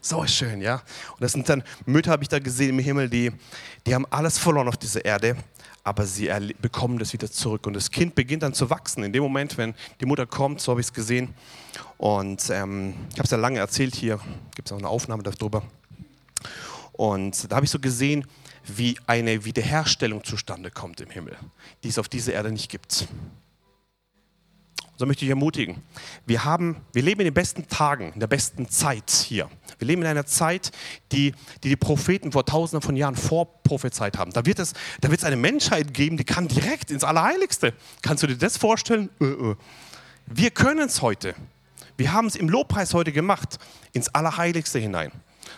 So 0.00 0.26
schön, 0.26 0.60
ja. 0.60 0.82
Und 1.12 1.22
das 1.22 1.32
sind 1.32 1.48
dann 1.48 1.62
Mütter, 1.86 2.10
habe 2.10 2.22
ich 2.22 2.28
da 2.28 2.38
gesehen 2.38 2.70
im 2.70 2.78
Himmel, 2.78 3.08
die, 3.08 3.32
die 3.86 3.94
haben 3.94 4.06
alles 4.10 4.36
verloren 4.36 4.68
auf 4.68 4.76
dieser 4.76 5.02
Erde, 5.02 5.34
aber 5.82 6.04
sie 6.04 6.30
bekommen 6.60 6.98
das 6.98 7.14
wieder 7.14 7.30
zurück. 7.30 7.66
Und 7.66 7.72
das 7.72 7.90
Kind 7.90 8.14
beginnt 8.14 8.42
dann 8.42 8.52
zu 8.52 8.68
wachsen. 8.68 9.02
In 9.02 9.14
dem 9.14 9.22
Moment, 9.22 9.56
wenn 9.56 9.74
die 10.00 10.06
Mutter 10.06 10.26
kommt, 10.26 10.60
so 10.60 10.72
habe 10.72 10.82
ich 10.82 10.88
es 10.88 10.92
gesehen. 10.92 11.32
Und 11.96 12.50
ähm, 12.50 12.94
ich 13.12 13.14
habe 13.14 13.24
es 13.24 13.30
ja 13.30 13.38
lange 13.38 13.60
erzählt 13.60 13.94
hier, 13.94 14.20
gibt 14.54 14.68
es 14.68 14.72
auch 14.72 14.78
eine 14.78 14.88
Aufnahme 14.88 15.22
darüber. 15.22 15.62
Und 16.92 17.50
da 17.50 17.56
habe 17.56 17.64
ich 17.64 17.70
so 17.70 17.78
gesehen, 17.78 18.26
wie 18.66 18.98
eine 19.06 19.44
Wiederherstellung 19.44 20.24
zustande 20.24 20.70
kommt 20.70 21.00
im 21.00 21.10
Himmel, 21.10 21.36
die 21.82 21.88
es 21.88 21.98
auf 21.98 22.08
dieser 22.08 22.32
Erde 22.32 22.50
nicht 22.50 22.70
gibt. 22.70 23.08
So 24.96 25.06
möchte 25.06 25.24
ich 25.24 25.30
ermutigen. 25.30 25.82
Wir, 26.24 26.44
haben, 26.44 26.76
wir 26.92 27.02
leben 27.02 27.20
in 27.20 27.24
den 27.24 27.34
besten 27.34 27.66
Tagen, 27.66 28.12
in 28.12 28.20
der 28.20 28.28
besten 28.28 28.68
Zeit 28.68 29.10
hier. 29.10 29.50
Wir 29.78 29.88
leben 29.88 30.02
in 30.02 30.08
einer 30.08 30.24
Zeit, 30.24 30.70
die 31.10 31.32
die, 31.64 31.70
die 31.70 31.76
Propheten 31.76 32.30
vor 32.30 32.46
tausenden 32.46 32.80
von 32.80 32.94
Jahren 32.94 33.16
vorprophezeit 33.16 34.16
haben. 34.18 34.32
Da 34.32 34.46
wird, 34.46 34.60
es, 34.60 34.72
da 35.00 35.10
wird 35.10 35.18
es 35.20 35.24
eine 35.24 35.36
Menschheit 35.36 35.92
geben, 35.94 36.16
die 36.16 36.24
kann 36.24 36.46
direkt 36.46 36.92
ins 36.92 37.02
Allerheiligste. 37.02 37.74
Kannst 38.02 38.22
du 38.22 38.28
dir 38.28 38.36
das 38.36 38.56
vorstellen? 38.56 39.10
Äh, 39.20 39.24
äh. 39.24 39.56
Wir 40.26 40.50
können 40.50 40.86
es 40.86 41.02
heute. 41.02 41.34
Wir 41.96 42.12
haben 42.12 42.28
es 42.28 42.36
im 42.36 42.48
Lobpreis 42.48 42.94
heute 42.94 43.10
gemacht, 43.10 43.58
ins 43.92 44.08
Allerheiligste 44.08 44.78
hinein. 44.78 45.10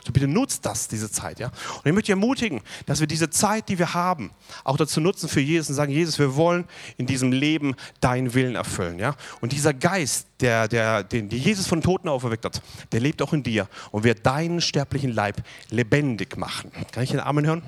So 0.05 0.13
bitte 0.13 0.27
nutzt 0.27 0.65
das, 0.67 0.89
diese 0.89 1.11
Zeit. 1.11 1.39
Ja? 1.39 1.49
Und 1.49 1.87
ich 1.87 1.93
möchte 1.93 2.07
dich 2.07 2.11
ermutigen, 2.11 2.61
dass 2.87 3.01
wir 3.01 3.07
diese 3.07 3.31
Zeit, 3.31 3.69
die 3.69 3.79
wir 3.79 3.95
haben, 3.95 4.31
auch 4.65 4.77
dazu 4.77 5.01
nutzen 5.01 5.29
für 5.29 5.41
Jesus 5.41 5.71
und 5.71 5.75
sagen, 5.75 5.93
Jesus, 5.93 6.19
wir 6.19 6.37
wollen 6.37 6.65
in 6.97 7.07
diesem 7.07 7.33
Leben 7.33 7.75
deinen 8.01 8.35
Willen 8.35 8.55
erfüllen. 8.55 8.99
Ja? 8.99 9.15
Und 9.41 9.53
dieser 9.53 9.75
Geist, 9.75 10.27
der, 10.41 10.69
der, 10.69 11.03
den 11.03 11.31
Jesus 11.31 11.67
von 11.67 11.81
Toten 11.81 12.09
auferweckt 12.09 12.45
hat, 12.45 12.63
der 12.93 13.01
lebt 13.01 13.23
auch 13.23 13.33
in 13.33 13.43
dir 13.43 13.69
und 13.91 14.05
wird 14.05 14.25
deinen 14.27 14.61
sterblichen 14.61 15.13
Leib 15.13 15.43
lebendig 15.71 16.37
machen. 16.37 16.71
Kann 16.93 17.03
ich 17.03 17.11
den 17.11 17.21
Amen 17.21 17.47
hören? 17.47 17.63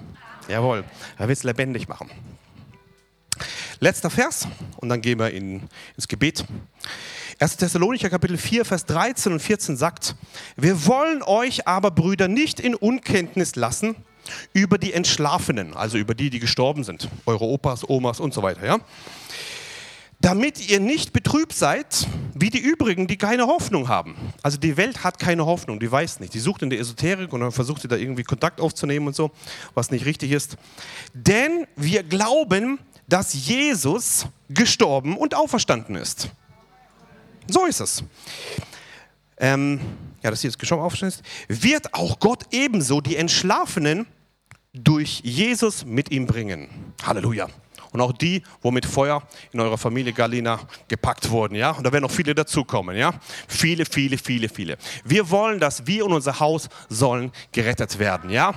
Jawohl, 0.48 0.84
er 1.18 1.28
wird 1.28 1.38
es 1.38 1.44
lebendig 1.44 1.88
machen. 1.88 2.10
Letzter 3.80 4.10
Vers 4.10 4.48
und 4.78 4.88
dann 4.88 5.00
gehen 5.00 5.18
wir 5.18 5.30
in, 5.30 5.68
ins 5.94 6.08
Gebet. 6.08 6.44
1. 7.40 7.56
Thessalonicher 7.56 8.10
Kapitel 8.10 8.36
4, 8.36 8.64
Vers 8.64 8.84
13 8.86 9.32
und 9.32 9.40
14 9.40 9.76
sagt, 9.76 10.16
wir 10.56 10.86
wollen 10.86 11.22
euch 11.22 11.68
aber, 11.68 11.92
Brüder, 11.92 12.26
nicht 12.26 12.58
in 12.58 12.74
Unkenntnis 12.74 13.54
lassen 13.54 13.94
über 14.52 14.76
die 14.76 14.92
Entschlafenen, 14.92 15.74
also 15.74 15.98
über 15.98 16.16
die, 16.16 16.30
die 16.30 16.40
gestorben 16.40 16.82
sind, 16.82 17.08
eure 17.26 17.44
Opas, 17.44 17.88
Omas 17.88 18.18
und 18.18 18.34
so 18.34 18.42
weiter, 18.42 18.66
ja? 18.66 18.78
damit 20.20 20.68
ihr 20.68 20.80
nicht 20.80 21.12
betrübt 21.12 21.52
seid, 21.52 22.08
wie 22.34 22.50
die 22.50 22.58
übrigen, 22.58 23.06
die 23.06 23.16
keine 23.16 23.46
Hoffnung 23.46 23.86
haben. 23.86 24.16
Also 24.42 24.58
die 24.58 24.76
Welt 24.76 25.04
hat 25.04 25.20
keine 25.20 25.46
Hoffnung, 25.46 25.78
die 25.78 25.90
weiß 25.90 26.18
nicht. 26.18 26.34
Die 26.34 26.40
sucht 26.40 26.62
in 26.62 26.70
der 26.70 26.80
Esoterik 26.80 27.32
und 27.32 27.40
dann 27.40 27.52
versucht 27.52 27.82
sie 27.82 27.88
da 27.88 27.94
irgendwie 27.94 28.24
Kontakt 28.24 28.60
aufzunehmen 28.60 29.06
und 29.06 29.14
so, 29.14 29.30
was 29.74 29.92
nicht 29.92 30.06
richtig 30.06 30.32
ist. 30.32 30.56
Denn 31.14 31.68
wir 31.76 32.02
glauben, 32.02 32.80
dass 33.06 33.32
Jesus 33.32 34.26
gestorben 34.48 35.16
und 35.16 35.36
auferstanden 35.36 35.94
ist. 35.94 36.30
So 37.48 37.66
ist 37.66 37.80
es. 37.80 38.04
Ähm, 39.38 39.80
ja, 40.22 40.30
das 40.30 40.40
hier 40.40 40.48
ist 40.48 40.58
geschoben 40.58 40.82
aufschnitt. 40.82 41.22
Wird 41.48 41.94
auch 41.94 42.18
Gott 42.18 42.44
ebenso 42.50 43.00
die 43.00 43.16
Entschlafenen 43.16 44.06
durch 44.72 45.20
Jesus 45.24 45.84
mit 45.84 46.10
ihm 46.10 46.26
bringen. 46.26 46.68
Halleluja 47.02 47.48
und 47.92 48.00
auch 48.00 48.12
die, 48.12 48.42
wo 48.62 48.70
mit 48.70 48.86
Feuer 48.86 49.22
in 49.52 49.60
eurer 49.60 49.78
Familie 49.78 50.12
Galina 50.12 50.60
gepackt 50.88 51.30
wurden, 51.30 51.54
ja. 51.54 51.70
Und 51.70 51.84
da 51.84 51.92
werden 51.92 52.02
noch 52.04 52.10
viele 52.10 52.34
dazukommen, 52.34 52.96
ja. 52.96 53.12
Viele, 53.46 53.84
viele, 53.84 54.18
viele, 54.18 54.48
viele. 54.48 54.76
Wir 55.04 55.30
wollen, 55.30 55.60
dass 55.60 55.86
wir 55.86 56.04
und 56.04 56.12
unser 56.12 56.40
Haus 56.40 56.68
sollen 56.88 57.32
gerettet 57.52 57.98
werden, 57.98 58.30
ja. 58.30 58.54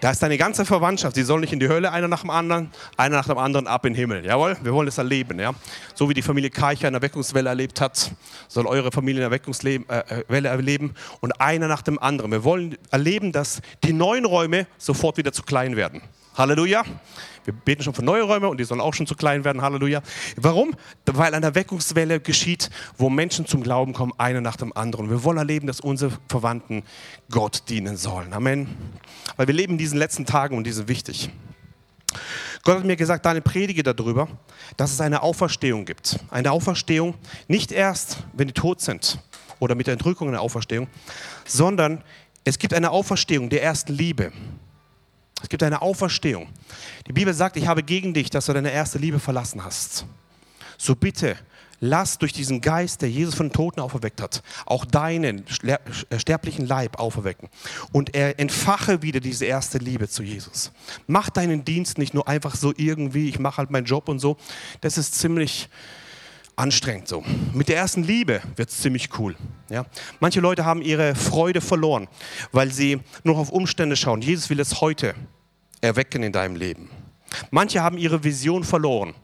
Da 0.00 0.10
ist 0.10 0.22
deine 0.22 0.38
ganze 0.38 0.64
Verwandtschaft, 0.64 1.16
die 1.16 1.22
soll 1.22 1.40
nicht 1.40 1.52
in 1.52 1.60
die 1.60 1.68
Hölle, 1.68 1.92
einer 1.92 2.08
nach 2.08 2.22
dem 2.22 2.30
anderen, 2.30 2.70
einer 2.96 3.16
nach 3.16 3.26
dem 3.26 3.38
anderen 3.38 3.66
ab 3.66 3.84
in 3.86 3.92
den 3.92 3.98
Himmel, 3.98 4.24
jawohl. 4.24 4.56
Wir 4.62 4.72
wollen 4.72 4.86
das 4.86 4.98
erleben, 4.98 5.38
ja. 5.38 5.52
So 5.94 6.08
wie 6.08 6.14
die 6.14 6.22
Familie 6.22 6.50
Keicher 6.50 6.88
eine 6.88 6.96
Erweckungswelle 6.96 7.48
erlebt 7.48 7.80
hat, 7.80 8.12
soll 8.48 8.66
eure 8.66 8.90
Familie 8.92 9.20
eine 9.20 9.26
Erweckungswelle 9.26 9.84
äh, 9.88 10.22
äh 10.28 10.44
erleben 10.44 10.94
und 11.20 11.40
einer 11.40 11.68
nach 11.68 11.82
dem 11.82 11.98
anderen. 11.98 12.30
Wir 12.30 12.44
wollen 12.44 12.76
erleben, 12.90 13.32
dass 13.32 13.60
die 13.84 13.92
neuen 13.92 14.24
Räume 14.24 14.66
sofort 14.78 15.16
wieder 15.16 15.32
zu 15.32 15.42
klein 15.42 15.76
werden. 15.76 16.02
Halleluja. 16.36 16.84
Wir 17.44 17.52
beten 17.52 17.82
schon 17.82 17.94
für 17.94 18.04
neue 18.04 18.22
Räume 18.22 18.48
und 18.48 18.58
die 18.58 18.64
sollen 18.64 18.80
auch 18.80 18.94
schon 18.94 19.06
zu 19.06 19.14
klein 19.14 19.44
werden. 19.44 19.62
Halleluja. 19.62 20.02
Warum? 20.36 20.74
Weil 21.06 21.34
eine 21.34 21.46
Erweckungswelle 21.46 22.20
geschieht, 22.20 22.70
wo 22.96 23.10
Menschen 23.10 23.46
zum 23.46 23.62
Glauben 23.62 23.92
kommen, 23.92 24.12
einer 24.18 24.40
nach 24.40 24.56
dem 24.56 24.76
anderen. 24.76 25.10
Wir 25.10 25.24
wollen 25.24 25.38
erleben, 25.38 25.66
dass 25.66 25.80
unsere 25.80 26.12
Verwandten 26.28 26.82
Gott 27.30 27.64
dienen 27.68 27.96
sollen. 27.96 28.32
Amen. 28.32 28.68
Weil 29.36 29.46
wir 29.46 29.54
leben 29.54 29.72
in 29.72 29.78
diesen 29.78 29.98
letzten 29.98 30.26
Tagen 30.26 30.56
und 30.56 30.64
die 30.64 30.72
sind 30.72 30.88
wichtig. 30.88 31.30
Gott 32.64 32.78
hat 32.78 32.84
mir 32.84 32.96
gesagt, 32.96 33.26
deine 33.26 33.40
predige 33.40 33.82
darüber, 33.82 34.28
dass 34.76 34.92
es 34.92 35.00
eine 35.00 35.22
Auferstehung 35.22 35.84
gibt. 35.84 36.20
Eine 36.30 36.52
Auferstehung 36.52 37.14
nicht 37.48 37.72
erst, 37.72 38.18
wenn 38.34 38.46
die 38.46 38.54
tot 38.54 38.80
sind 38.80 39.18
oder 39.58 39.74
mit 39.74 39.88
der 39.88 39.94
Entrückung 39.94 40.28
eine 40.28 40.40
Auferstehung, 40.40 40.86
sondern 41.44 42.04
es 42.44 42.58
gibt 42.58 42.74
eine 42.74 42.90
Auferstehung 42.90 43.48
der 43.48 43.62
ersten 43.62 43.92
Liebe. 43.92 44.32
Es 45.42 45.48
gibt 45.48 45.62
eine 45.62 45.82
Auferstehung. 45.82 46.48
Die 47.06 47.12
Bibel 47.12 47.34
sagt, 47.34 47.56
ich 47.56 47.66
habe 47.66 47.82
gegen 47.82 48.14
dich, 48.14 48.30
dass 48.30 48.46
du 48.46 48.52
deine 48.52 48.70
erste 48.70 48.98
Liebe 48.98 49.18
verlassen 49.18 49.64
hast. 49.64 50.06
So 50.78 50.94
bitte, 50.94 51.36
lass 51.80 52.16
durch 52.16 52.32
diesen 52.32 52.60
Geist, 52.60 53.02
der 53.02 53.10
Jesus 53.10 53.34
von 53.34 53.48
den 53.48 53.52
Toten 53.52 53.80
auferweckt 53.80 54.22
hat, 54.22 54.42
auch 54.66 54.84
deinen 54.84 55.44
äh, 55.64 55.78
sterblichen 56.18 56.66
Leib 56.66 56.98
auferwecken. 56.98 57.48
Und 57.90 58.14
er 58.14 58.38
entfache 58.38 59.02
wieder 59.02 59.20
diese 59.20 59.44
erste 59.44 59.78
Liebe 59.78 60.08
zu 60.08 60.22
Jesus. 60.22 60.70
Mach 61.06 61.28
deinen 61.28 61.64
Dienst 61.64 61.98
nicht 61.98 62.14
nur 62.14 62.28
einfach 62.28 62.54
so 62.54 62.72
irgendwie, 62.76 63.28
ich 63.28 63.38
mache 63.38 63.58
halt 63.58 63.70
meinen 63.70 63.86
Job 63.86 64.08
und 64.08 64.20
so. 64.20 64.36
Das 64.80 64.96
ist 64.96 65.16
ziemlich 65.16 65.68
anstrengend 66.62 67.08
so. 67.08 67.24
Mit 67.52 67.68
der 67.68 67.76
ersten 67.76 68.04
Liebe 68.04 68.40
wird 68.54 68.70
es 68.70 68.80
ziemlich 68.80 69.18
cool. 69.18 69.34
Ja? 69.68 69.84
Manche 70.20 70.40
Leute 70.40 70.64
haben 70.64 70.80
ihre 70.80 71.16
Freude 71.16 71.60
verloren, 71.60 72.06
weil 72.52 72.70
sie 72.70 73.00
nur 73.24 73.36
auf 73.36 73.50
Umstände 73.50 73.96
schauen. 73.96 74.22
Jesus 74.22 74.48
will 74.48 74.60
es 74.60 74.80
heute 74.80 75.14
erwecken 75.80 76.22
in 76.22 76.32
deinem 76.32 76.54
Leben. 76.54 76.88
Manche 77.50 77.82
haben 77.82 77.98
ihre 77.98 78.22
Vision 78.22 78.62
verloren 78.62 79.14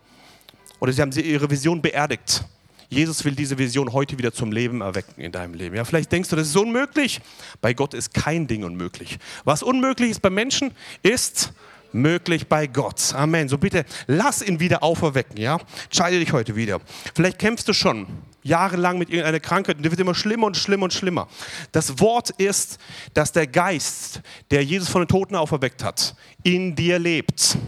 oder 0.80 0.93
sie 0.93 1.01
haben 1.01 1.12
ihre 1.12 1.49
Vision 1.49 1.80
beerdigt. 1.80 2.45
Jesus 2.91 3.24
will 3.24 3.34
diese 3.34 3.57
Vision 3.57 3.93
heute 3.93 4.18
wieder 4.18 4.32
zum 4.32 4.51
Leben 4.51 4.80
erwecken 4.80 5.20
in 5.20 5.30
deinem 5.30 5.55
Leben. 5.55 5.76
Ja, 5.76 5.84
vielleicht 5.84 6.11
denkst 6.11 6.30
du, 6.30 6.36
das 6.36 6.49
ist 6.49 6.57
unmöglich. 6.57 7.20
Bei 7.61 7.72
Gott 7.72 7.95
ist 7.95 8.14
kein 8.14 8.49
Ding 8.49 8.64
unmöglich. 8.64 9.18
Was 9.45 9.62
unmöglich 9.62 10.11
ist 10.11 10.22
bei 10.22 10.30
Menschen, 10.30 10.72
ist 11.03 11.53
möglich 11.93 12.49
bei 12.49 12.66
Gott. 12.66 13.14
Amen. 13.14 13.49
So 13.49 13.59
bitte 13.59 13.84
lass 14.07 14.43
ihn 14.43 14.61
wieder 14.61 14.82
auferwecken, 14.82 15.36
ja? 15.39 15.59
Entscheide 15.84 16.18
dich 16.18 16.32
heute 16.32 16.57
wieder. 16.57 16.80
Vielleicht 17.14 17.39
kämpfst 17.39 17.68
du 17.68 17.72
schon 17.72 18.07
jahrelang 18.43 18.99
mit 18.99 19.11
irgendeiner 19.11 19.41
Krankheit 19.41 19.76
und 19.76 19.82
die 19.84 19.91
wird 19.91 20.01
immer 20.01 20.14
schlimmer 20.14 20.47
und 20.47 20.57
schlimmer 20.57 20.84
und 20.84 20.93
schlimmer. 20.93 21.28
Das 21.72 22.01
Wort 22.01 22.30
ist, 22.30 22.78
dass 23.14 23.32
der 23.32 23.47
Geist, 23.47 24.22
der 24.51 24.64
Jesus 24.64 24.89
von 24.89 25.03
den 25.03 25.09
Toten 25.09 25.34
auferweckt 25.34 25.84
hat, 25.84 26.14
in 26.43 26.74
dir 26.74 26.99
lebt. 26.99 27.59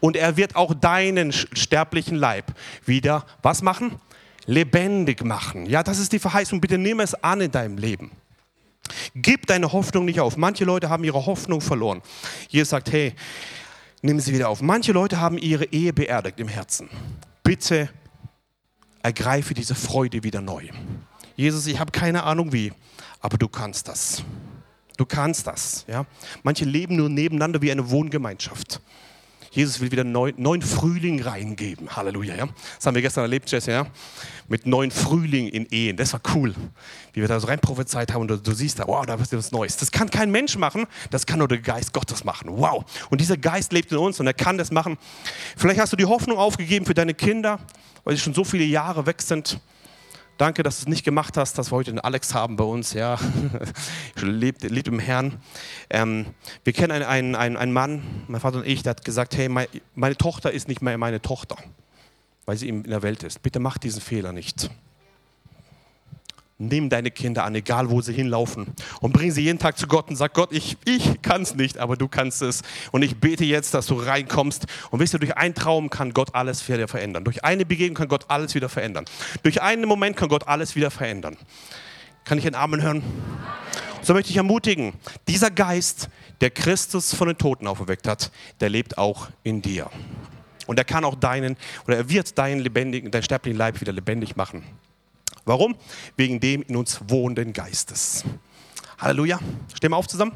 Und 0.00 0.16
er 0.16 0.36
wird 0.36 0.56
auch 0.56 0.74
deinen 0.74 1.32
sterblichen 1.32 2.16
Leib 2.16 2.52
wieder 2.84 3.24
was 3.42 3.62
machen? 3.62 4.00
Lebendig 4.46 5.24
machen. 5.24 5.66
Ja, 5.66 5.82
das 5.82 5.98
ist 5.98 6.12
die 6.12 6.18
Verheißung. 6.18 6.60
Bitte 6.60 6.76
nimm 6.76 7.00
es 7.00 7.14
an 7.14 7.40
in 7.40 7.50
deinem 7.50 7.78
Leben. 7.78 8.10
Gib 9.14 9.46
deine 9.46 9.72
Hoffnung 9.72 10.04
nicht 10.04 10.20
auf. 10.20 10.36
Manche 10.36 10.64
Leute 10.64 10.88
haben 10.88 11.04
ihre 11.04 11.26
Hoffnung 11.26 11.60
verloren. 11.60 12.02
Jesus 12.48 12.70
sagt, 12.70 12.92
hey, 12.92 13.14
nimm 14.02 14.20
sie 14.20 14.32
wieder 14.32 14.48
auf. 14.48 14.62
Manche 14.62 14.92
Leute 14.92 15.20
haben 15.20 15.38
ihre 15.38 15.64
Ehe 15.66 15.92
beerdigt 15.92 16.38
im 16.40 16.48
Herzen. 16.48 16.88
Bitte 17.42 17.88
ergreife 19.02 19.54
diese 19.54 19.74
Freude 19.74 20.22
wieder 20.22 20.40
neu. 20.40 20.68
Jesus, 21.36 21.66
ich 21.66 21.78
habe 21.78 21.90
keine 21.90 22.24
Ahnung 22.24 22.52
wie, 22.52 22.72
aber 23.20 23.38
du 23.38 23.48
kannst 23.48 23.88
das. 23.88 24.22
Du 24.96 25.06
kannst 25.06 25.46
das. 25.46 25.84
Ja? 25.88 26.04
Manche 26.42 26.64
leben 26.64 26.96
nur 26.96 27.08
nebeneinander 27.08 27.62
wie 27.62 27.72
eine 27.72 27.90
Wohngemeinschaft. 27.90 28.80
Jesus 29.50 29.80
will 29.80 29.90
wieder 29.90 30.04
neu, 30.04 30.32
neuen 30.36 30.62
Frühling 30.62 31.22
reingeben. 31.22 31.96
Halleluja. 31.96 32.36
Ja? 32.36 32.48
Das 32.76 32.86
haben 32.86 32.94
wir 32.94 33.02
gestern 33.02 33.22
erlebt, 33.22 33.50
Jesse, 33.50 33.72
ja? 33.72 33.86
mit 34.46 34.64
neuen 34.64 34.92
Frühling 34.92 35.48
in 35.48 35.66
Ehen. 35.66 35.96
Das 35.96 36.12
war 36.12 36.20
cool, 36.34 36.54
wie 37.12 37.20
wir 37.20 37.28
da 37.28 37.40
so 37.40 37.48
rein 37.48 37.58
prophezeit 37.58 38.12
haben 38.12 38.22
und 38.22 38.28
du, 38.28 38.36
du 38.36 38.52
siehst 38.52 38.78
da, 38.78 38.86
wow, 38.86 39.04
da 39.04 39.14
ist 39.14 39.32
was 39.32 39.50
Neues. 39.50 39.76
Das 39.76 39.90
kann 39.90 40.08
kein 40.08 40.30
Mensch 40.30 40.56
machen, 40.56 40.86
das 41.10 41.26
kann 41.26 41.38
nur 41.38 41.48
der 41.48 41.58
Geist 41.58 41.92
Gottes 41.92 42.22
machen. 42.24 42.50
Wow. 42.52 42.84
Und 43.10 43.20
dieser 43.20 43.36
Geist 43.36 43.72
lebt 43.72 43.90
in 43.90 43.98
uns 43.98 44.20
und 44.20 44.26
er 44.26 44.34
kann 44.34 44.56
das 44.56 44.70
machen. 44.70 44.98
Vielleicht 45.56 45.80
hast 45.80 45.92
du 45.92 45.96
die 45.96 46.06
Hoffnung 46.06 46.38
aufgegeben 46.38 46.86
für 46.86 46.94
deine 46.94 47.14
Kinder, 47.14 47.58
weil 48.04 48.14
sie 48.14 48.22
schon 48.22 48.34
so 48.34 48.44
viele 48.44 48.64
Jahre 48.64 49.06
weg 49.06 49.20
sind. 49.20 49.60
Danke, 50.40 50.62
dass 50.62 50.78
du 50.78 50.84
es 50.84 50.88
nicht 50.88 51.04
gemacht 51.04 51.36
hast, 51.36 51.58
dass 51.58 51.70
wir 51.70 51.76
heute 51.76 51.90
den 51.90 52.00
Alex 52.00 52.32
haben 52.32 52.56
bei 52.56 52.64
uns. 52.64 52.94
Ja, 52.94 53.18
lebt, 54.22 54.62
lebt 54.62 54.88
im 54.88 54.98
Herrn. 54.98 55.36
Ähm, 55.90 56.24
wir 56.64 56.72
kennen 56.72 56.92
einen, 56.92 57.04
einen, 57.04 57.34
einen, 57.34 57.56
einen 57.58 57.72
Mann, 57.74 58.24
mein 58.26 58.40
Vater 58.40 58.56
und 58.56 58.66
ich, 58.66 58.82
der 58.82 58.92
hat 58.92 59.04
gesagt: 59.04 59.36
Hey, 59.36 59.50
meine, 59.50 59.68
meine 59.94 60.16
Tochter 60.16 60.50
ist 60.50 60.66
nicht 60.66 60.80
mehr 60.80 60.96
meine 60.96 61.20
Tochter, 61.20 61.58
weil 62.46 62.56
sie 62.56 62.70
in 62.70 62.84
der 62.84 63.02
Welt 63.02 63.22
ist. 63.22 63.42
Bitte 63.42 63.60
mach 63.60 63.76
diesen 63.76 64.00
Fehler 64.00 64.32
nicht. 64.32 64.70
Nimm 66.62 66.90
deine 66.90 67.10
Kinder 67.10 67.44
an, 67.44 67.54
egal 67.54 67.88
wo 67.88 68.02
sie 68.02 68.12
hinlaufen, 68.12 68.66
und 69.00 69.12
bring 69.14 69.30
sie 69.30 69.40
jeden 69.40 69.58
Tag 69.58 69.78
zu 69.78 69.86
Gott 69.86 70.10
und 70.10 70.16
sag: 70.16 70.34
Gott, 70.34 70.52
ich, 70.52 70.76
ich 70.84 71.22
kann 71.22 71.40
es 71.40 71.54
nicht, 71.54 71.78
aber 71.78 71.96
du 71.96 72.06
kannst 72.06 72.42
es. 72.42 72.60
Und 72.92 73.00
ich 73.00 73.16
bete 73.16 73.46
jetzt, 73.46 73.72
dass 73.72 73.86
du 73.86 73.94
reinkommst. 73.94 74.66
Und 74.90 75.00
wisst 75.00 75.14
ihr, 75.14 75.18
durch 75.18 75.38
einen 75.38 75.54
Traum 75.54 75.88
kann 75.88 76.12
Gott 76.12 76.34
alles 76.34 76.68
wieder 76.68 76.86
verändern. 76.86 77.24
Durch 77.24 77.44
eine 77.44 77.64
Begegnung 77.64 77.94
kann 77.94 78.08
Gott 78.08 78.26
alles 78.28 78.54
wieder 78.54 78.68
verändern. 78.68 79.06
Durch 79.42 79.62
einen 79.62 79.88
Moment 79.88 80.18
kann 80.18 80.28
Gott 80.28 80.48
alles 80.48 80.76
wieder 80.76 80.90
verändern. 80.90 81.38
Kann 82.24 82.36
ich 82.36 82.44
einen 82.44 82.56
Amen 82.56 82.82
hören? 82.82 83.02
So 84.02 84.12
möchte 84.12 84.30
ich 84.30 84.36
ermutigen, 84.36 84.92
dieser 85.26 85.50
Geist, 85.50 86.10
der 86.42 86.50
Christus 86.50 87.14
von 87.14 87.28
den 87.28 87.38
Toten 87.38 87.66
auferweckt 87.66 88.06
hat, 88.06 88.30
der 88.60 88.68
lebt 88.68 88.98
auch 88.98 89.28
in 89.42 89.62
dir. 89.62 89.90
Und 90.66 90.78
er 90.78 90.84
kann 90.84 91.04
auch 91.04 91.14
deinen, 91.14 91.56
oder 91.86 91.96
er 91.96 92.08
wird 92.10 92.36
deinen 92.36 92.60
lebendigen, 92.60 93.10
deinen 93.10 93.22
sterblichen 93.22 93.58
Leib 93.58 93.80
wieder 93.80 93.92
lebendig 93.92 94.36
machen. 94.36 94.62
Warum? 95.44 95.76
Wegen 96.16 96.40
dem 96.40 96.62
in 96.62 96.76
uns 96.76 97.00
wohnenden 97.08 97.52
Geistes. 97.52 98.24
Halleluja. 98.98 99.38
Stehen 99.74 99.90
wir 99.90 99.96
auf 99.96 100.06
zusammen. 100.06 100.32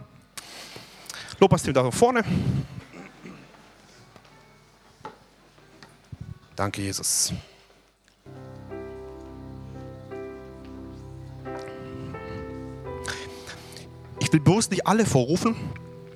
Lobpreisteam 1.38 1.74
da 1.74 1.90
vorne. 1.90 2.24
Danke, 6.56 6.82
Jesus. 6.82 7.32
Ich 14.20 14.32
will 14.32 14.40
bloß 14.40 14.70
nicht 14.70 14.86
alle 14.86 15.04
vorrufen, 15.04 15.54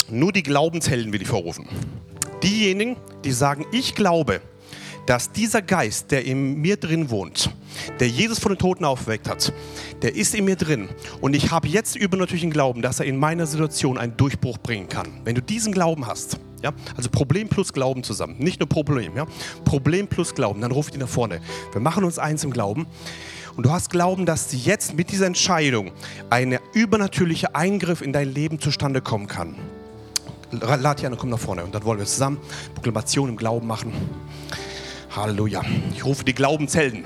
nur 0.08 0.32
die 0.32 0.42
Glaubenshelden 0.42 1.12
will 1.12 1.22
ich 1.22 1.28
vorrufen. 1.28 1.68
Diejenigen, 2.42 2.96
die 3.24 3.32
sagen, 3.32 3.66
ich 3.72 3.94
glaube, 3.94 4.40
dass 5.06 5.32
dieser 5.32 5.62
Geist, 5.62 6.10
der 6.10 6.24
in 6.24 6.54
mir 6.60 6.76
drin 6.76 7.10
wohnt, 7.10 7.50
der 8.00 8.08
Jesus 8.08 8.38
von 8.38 8.52
den 8.52 8.58
Toten 8.58 8.84
aufgeweckt 8.84 9.28
hat, 9.28 9.52
der 10.02 10.14
ist 10.14 10.34
in 10.34 10.44
mir 10.44 10.56
drin. 10.56 10.88
Und 11.20 11.34
ich 11.34 11.50
habe 11.50 11.68
jetzt 11.68 11.96
übernatürlichen 11.96 12.50
Glauben, 12.50 12.82
dass 12.82 13.00
er 13.00 13.06
in 13.06 13.16
meiner 13.16 13.46
Situation 13.46 13.98
einen 13.98 14.16
Durchbruch 14.16 14.58
bringen 14.58 14.88
kann. 14.88 15.08
Wenn 15.24 15.34
du 15.34 15.42
diesen 15.42 15.72
Glauben 15.72 16.06
hast, 16.06 16.38
ja, 16.62 16.72
also 16.96 17.08
Problem 17.10 17.48
plus 17.48 17.72
Glauben 17.72 18.02
zusammen, 18.02 18.36
nicht 18.38 18.60
nur 18.60 18.68
Problem, 18.68 19.16
ja, 19.16 19.26
Problem 19.64 20.08
plus 20.08 20.34
Glauben, 20.34 20.60
dann 20.60 20.72
ruf 20.72 20.88
ich 20.88 20.94
ihn 20.94 21.00
nach 21.00 21.08
vorne. 21.08 21.40
Wir 21.72 21.80
machen 21.80 22.04
uns 22.04 22.18
eins 22.18 22.44
im 22.44 22.52
Glauben. 22.52 22.86
Und 23.56 23.66
du 23.66 23.72
hast 23.72 23.90
Glauben, 23.90 24.24
dass 24.24 24.64
jetzt 24.64 24.94
mit 24.96 25.10
dieser 25.10 25.26
Entscheidung 25.26 25.90
ein 26.30 26.58
übernatürlicher 26.74 27.56
Eingriff 27.56 28.02
in 28.02 28.12
dein 28.12 28.32
Leben 28.32 28.60
zustande 28.60 29.00
kommen 29.00 29.26
kann. 29.26 29.56
Lad 30.50 31.02
Jan, 31.02 31.16
komm 31.18 31.30
nach 31.30 31.38
vorne 31.38 31.64
und 31.64 31.74
dann 31.74 31.84
wollen 31.84 31.98
wir 31.98 32.06
zusammen 32.06 32.38
Proklamation 32.74 33.28
im 33.28 33.36
Glauben 33.36 33.66
machen. 33.66 33.92
Halleluja. 35.14 35.62
Ich 35.94 36.04
rufe 36.04 36.24
die 36.24 36.34
Glaubenshelden. 36.34 37.04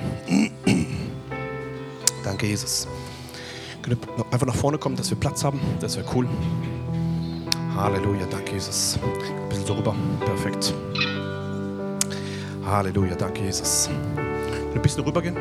Danke, 2.32 2.46
Jesus. 2.46 2.88
Könnt 3.82 3.98
einfach 4.30 4.46
nach 4.46 4.54
vorne 4.54 4.78
kommen, 4.78 4.96
dass 4.96 5.10
wir 5.10 5.18
Platz 5.18 5.44
haben? 5.44 5.60
Das 5.80 5.98
wäre 5.98 6.06
cool. 6.14 6.26
Halleluja, 7.76 8.24
danke, 8.30 8.52
Jesus. 8.52 8.98
Ein 9.02 9.48
bisschen 9.50 9.66
so 9.66 9.74
rüber. 9.74 9.94
Perfekt. 10.24 10.72
Halleluja, 12.64 13.16
danke, 13.16 13.42
Jesus. 13.42 13.90
Könnt 14.16 14.74
ein 14.74 14.80
bisschen 14.80 15.04
rübergehen? 15.04 15.34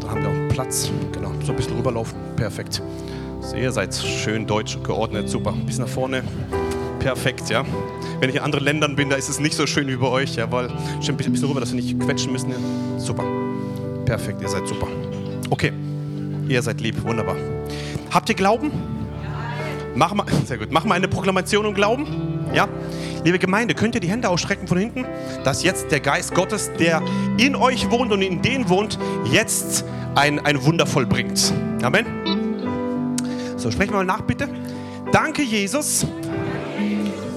Dann 0.00 0.10
haben 0.10 0.22
wir 0.22 0.30
auch 0.30 0.54
Platz. 0.54 0.90
Genau, 1.12 1.32
so 1.44 1.52
ein 1.52 1.56
bisschen 1.56 1.76
rüberlaufen. 1.76 2.18
Perfekt. 2.34 2.80
So, 3.42 3.54
ihr 3.54 3.70
seid 3.70 3.94
schön 3.94 4.46
deutsch 4.46 4.82
geordnet. 4.82 5.28
Super. 5.28 5.52
Ein 5.52 5.66
bisschen 5.66 5.84
nach 5.84 5.90
vorne. 5.90 6.24
Perfekt, 6.98 7.50
ja. 7.50 7.62
Wenn 8.20 8.30
ich 8.30 8.36
in 8.36 8.40
anderen 8.40 8.64
Ländern 8.64 8.96
bin, 8.96 9.10
da 9.10 9.16
ist 9.16 9.28
es 9.28 9.38
nicht 9.38 9.54
so 9.54 9.66
schön 9.66 9.86
wie 9.88 9.96
bei 9.96 10.08
euch, 10.08 10.36
ja, 10.36 10.50
weil 10.50 10.70
ein 10.70 11.16
bisschen 11.16 11.44
rüber, 11.46 11.60
dass 11.60 11.74
wir 11.74 11.82
nicht 11.82 12.00
quetschen 12.00 12.32
müssen. 12.32 12.52
Ja. 12.52 12.56
Super. 12.98 13.24
Perfekt, 14.06 14.40
ihr 14.40 14.48
seid 14.48 14.66
super. 14.66 14.86
Okay, 15.54 15.72
ihr 16.48 16.60
seid 16.62 16.80
lieb, 16.80 17.00
wunderbar. 17.04 17.36
Habt 18.10 18.28
ihr 18.28 18.34
Glauben? 18.34 18.72
Mach 19.94 20.12
mal, 20.12 20.26
sehr 20.46 20.58
gut. 20.58 20.72
Mach 20.72 20.84
mal 20.84 20.96
eine 20.96 21.06
Proklamation 21.06 21.64
im 21.64 21.74
Glauben. 21.74 22.44
Ja? 22.52 22.66
Liebe 23.22 23.38
Gemeinde, 23.38 23.76
könnt 23.76 23.94
ihr 23.94 24.00
die 24.00 24.08
Hände 24.08 24.28
ausstrecken 24.28 24.66
von 24.66 24.78
hinten, 24.78 25.06
dass 25.44 25.62
jetzt 25.62 25.92
der 25.92 26.00
Geist 26.00 26.34
Gottes, 26.34 26.72
der 26.80 27.00
in 27.38 27.54
euch 27.54 27.88
wohnt 27.92 28.10
und 28.10 28.20
in 28.20 28.42
denen 28.42 28.68
wohnt, 28.68 28.98
jetzt 29.30 29.84
ein, 30.16 30.44
ein 30.44 30.64
Wunder 30.64 30.86
vollbringt. 30.86 31.52
Amen. 31.84 32.04
So, 33.56 33.70
sprechen 33.70 33.92
wir 33.92 33.98
mal 33.98 34.04
nach, 34.04 34.22
bitte. 34.22 34.48
Danke, 35.12 35.42
Jesus, 35.42 36.04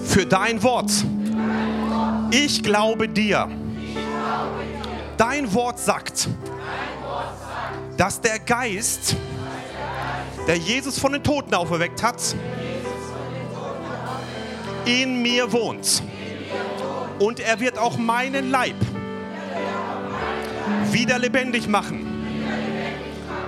für 0.05 0.25
dein 0.25 0.63
Wort. 0.63 0.89
Ich 2.31 2.63
glaube 2.63 3.07
dir. 3.07 3.47
Dein 5.17 5.53
Wort 5.53 5.77
sagt, 5.77 6.29
dass 7.97 8.21
der 8.21 8.39
Geist, 8.39 9.15
der 10.47 10.57
Jesus 10.57 10.99
von 10.99 11.11
den 11.11 11.23
Toten 11.23 11.53
auferweckt 11.53 12.03
hat, 12.03 12.35
in 14.85 15.21
mir 15.21 15.51
wohnt. 15.51 16.03
Und 17.19 17.39
er 17.39 17.59
wird 17.59 17.77
auch 17.77 17.97
meinen 17.97 18.51
Leib 18.51 18.75
wieder 20.91 21.17
lebendig 21.19 21.67
machen. 21.67 22.05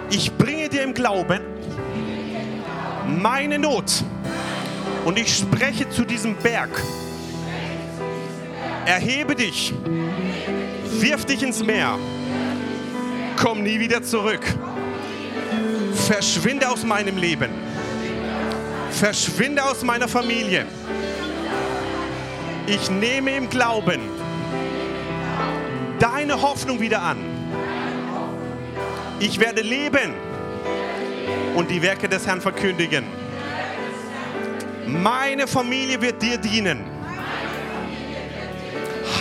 Ich 0.10 0.36
bringe 0.36 0.70
dir 0.70 0.82
im 0.82 0.94
Glauben 0.94 1.42
meine 3.22 3.60
Not 3.60 4.04
und 5.06 5.18
ich 5.18 5.38
spreche 5.38 5.90
zu 5.90 6.04
diesem 6.04 6.36
Berg. 6.36 6.70
Erhebe 8.86 9.36
dich, 9.36 9.74
wirf 11.00 11.26
dich 11.26 11.44
ins 11.44 11.64
Meer, 11.64 11.98
komm 13.40 13.64
nie 13.64 13.80
wieder 13.80 14.04
zurück. 14.04 14.42
Verschwinde 15.94 16.70
aus 16.70 16.84
meinem 16.84 17.18
Leben. 17.18 17.50
Verschwinde 18.92 19.64
aus 19.64 19.82
meiner 19.84 20.08
Familie. 20.08 20.66
Ich 22.68 22.92
nehme 22.92 23.36
im 23.36 23.50
Glauben 23.50 24.02
deine 26.00 26.42
Hoffnung 26.42 26.80
wieder 26.80 27.02
an. 27.02 27.18
Ich 29.20 29.40
werde 29.40 29.62
leben 29.62 30.14
und 31.56 31.70
die 31.72 31.82
Werke 31.82 32.08
des 32.08 32.28
Herrn 32.28 32.42
verkündigen. 32.42 33.06
Meine 34.86 35.48
Familie 35.48 36.02
wird 36.02 36.22
dir 36.22 36.38
dienen. 36.38 36.84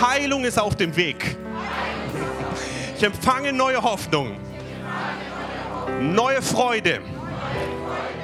Heilung 0.01 0.43
ist 0.43 0.59
auf 0.59 0.75
dem 0.75 0.95
Weg. 0.95 1.37
Ich 2.99 3.05
empfange 3.05 3.53
neue 3.53 3.81
Hoffnung, 3.81 4.35
neue 6.01 6.41
Freude 6.41 6.99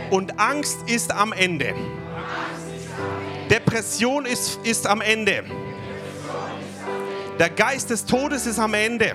und 0.10 0.38
Angst 0.38 0.80
ist 0.90 1.14
am 1.14 1.32
Ende. 1.32 1.74
Depression 3.50 4.26
ist, 4.26 4.60
ist 4.66 4.86
am 4.86 5.00
Ende. 5.00 5.46
Der 7.40 7.52
Geist 7.52 7.90
des 7.90 8.04
Todes 8.04 8.46
ist 8.46 8.60
am 8.60 8.74
Ende. 8.74 9.14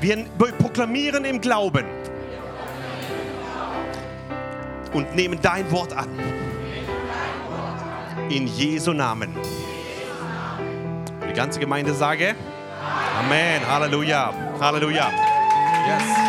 Wir 0.00 0.24
proklamieren 0.56 1.24
im 1.24 1.40
Glauben 1.40 1.86
und 4.92 5.12
nehmen 5.16 5.40
dein 5.42 5.68
Wort 5.72 5.92
an. 5.92 6.08
In 8.30 8.46
Jesu 8.46 8.92
Namen. 8.92 9.34
Und 11.20 11.28
die 11.28 11.34
ganze 11.34 11.58
Gemeinde 11.58 11.94
sage 11.94 12.36
Amen. 13.18 13.62
Halleluja. 13.62 14.32
Halleluja. 14.60 15.10
Yes. 15.86 16.14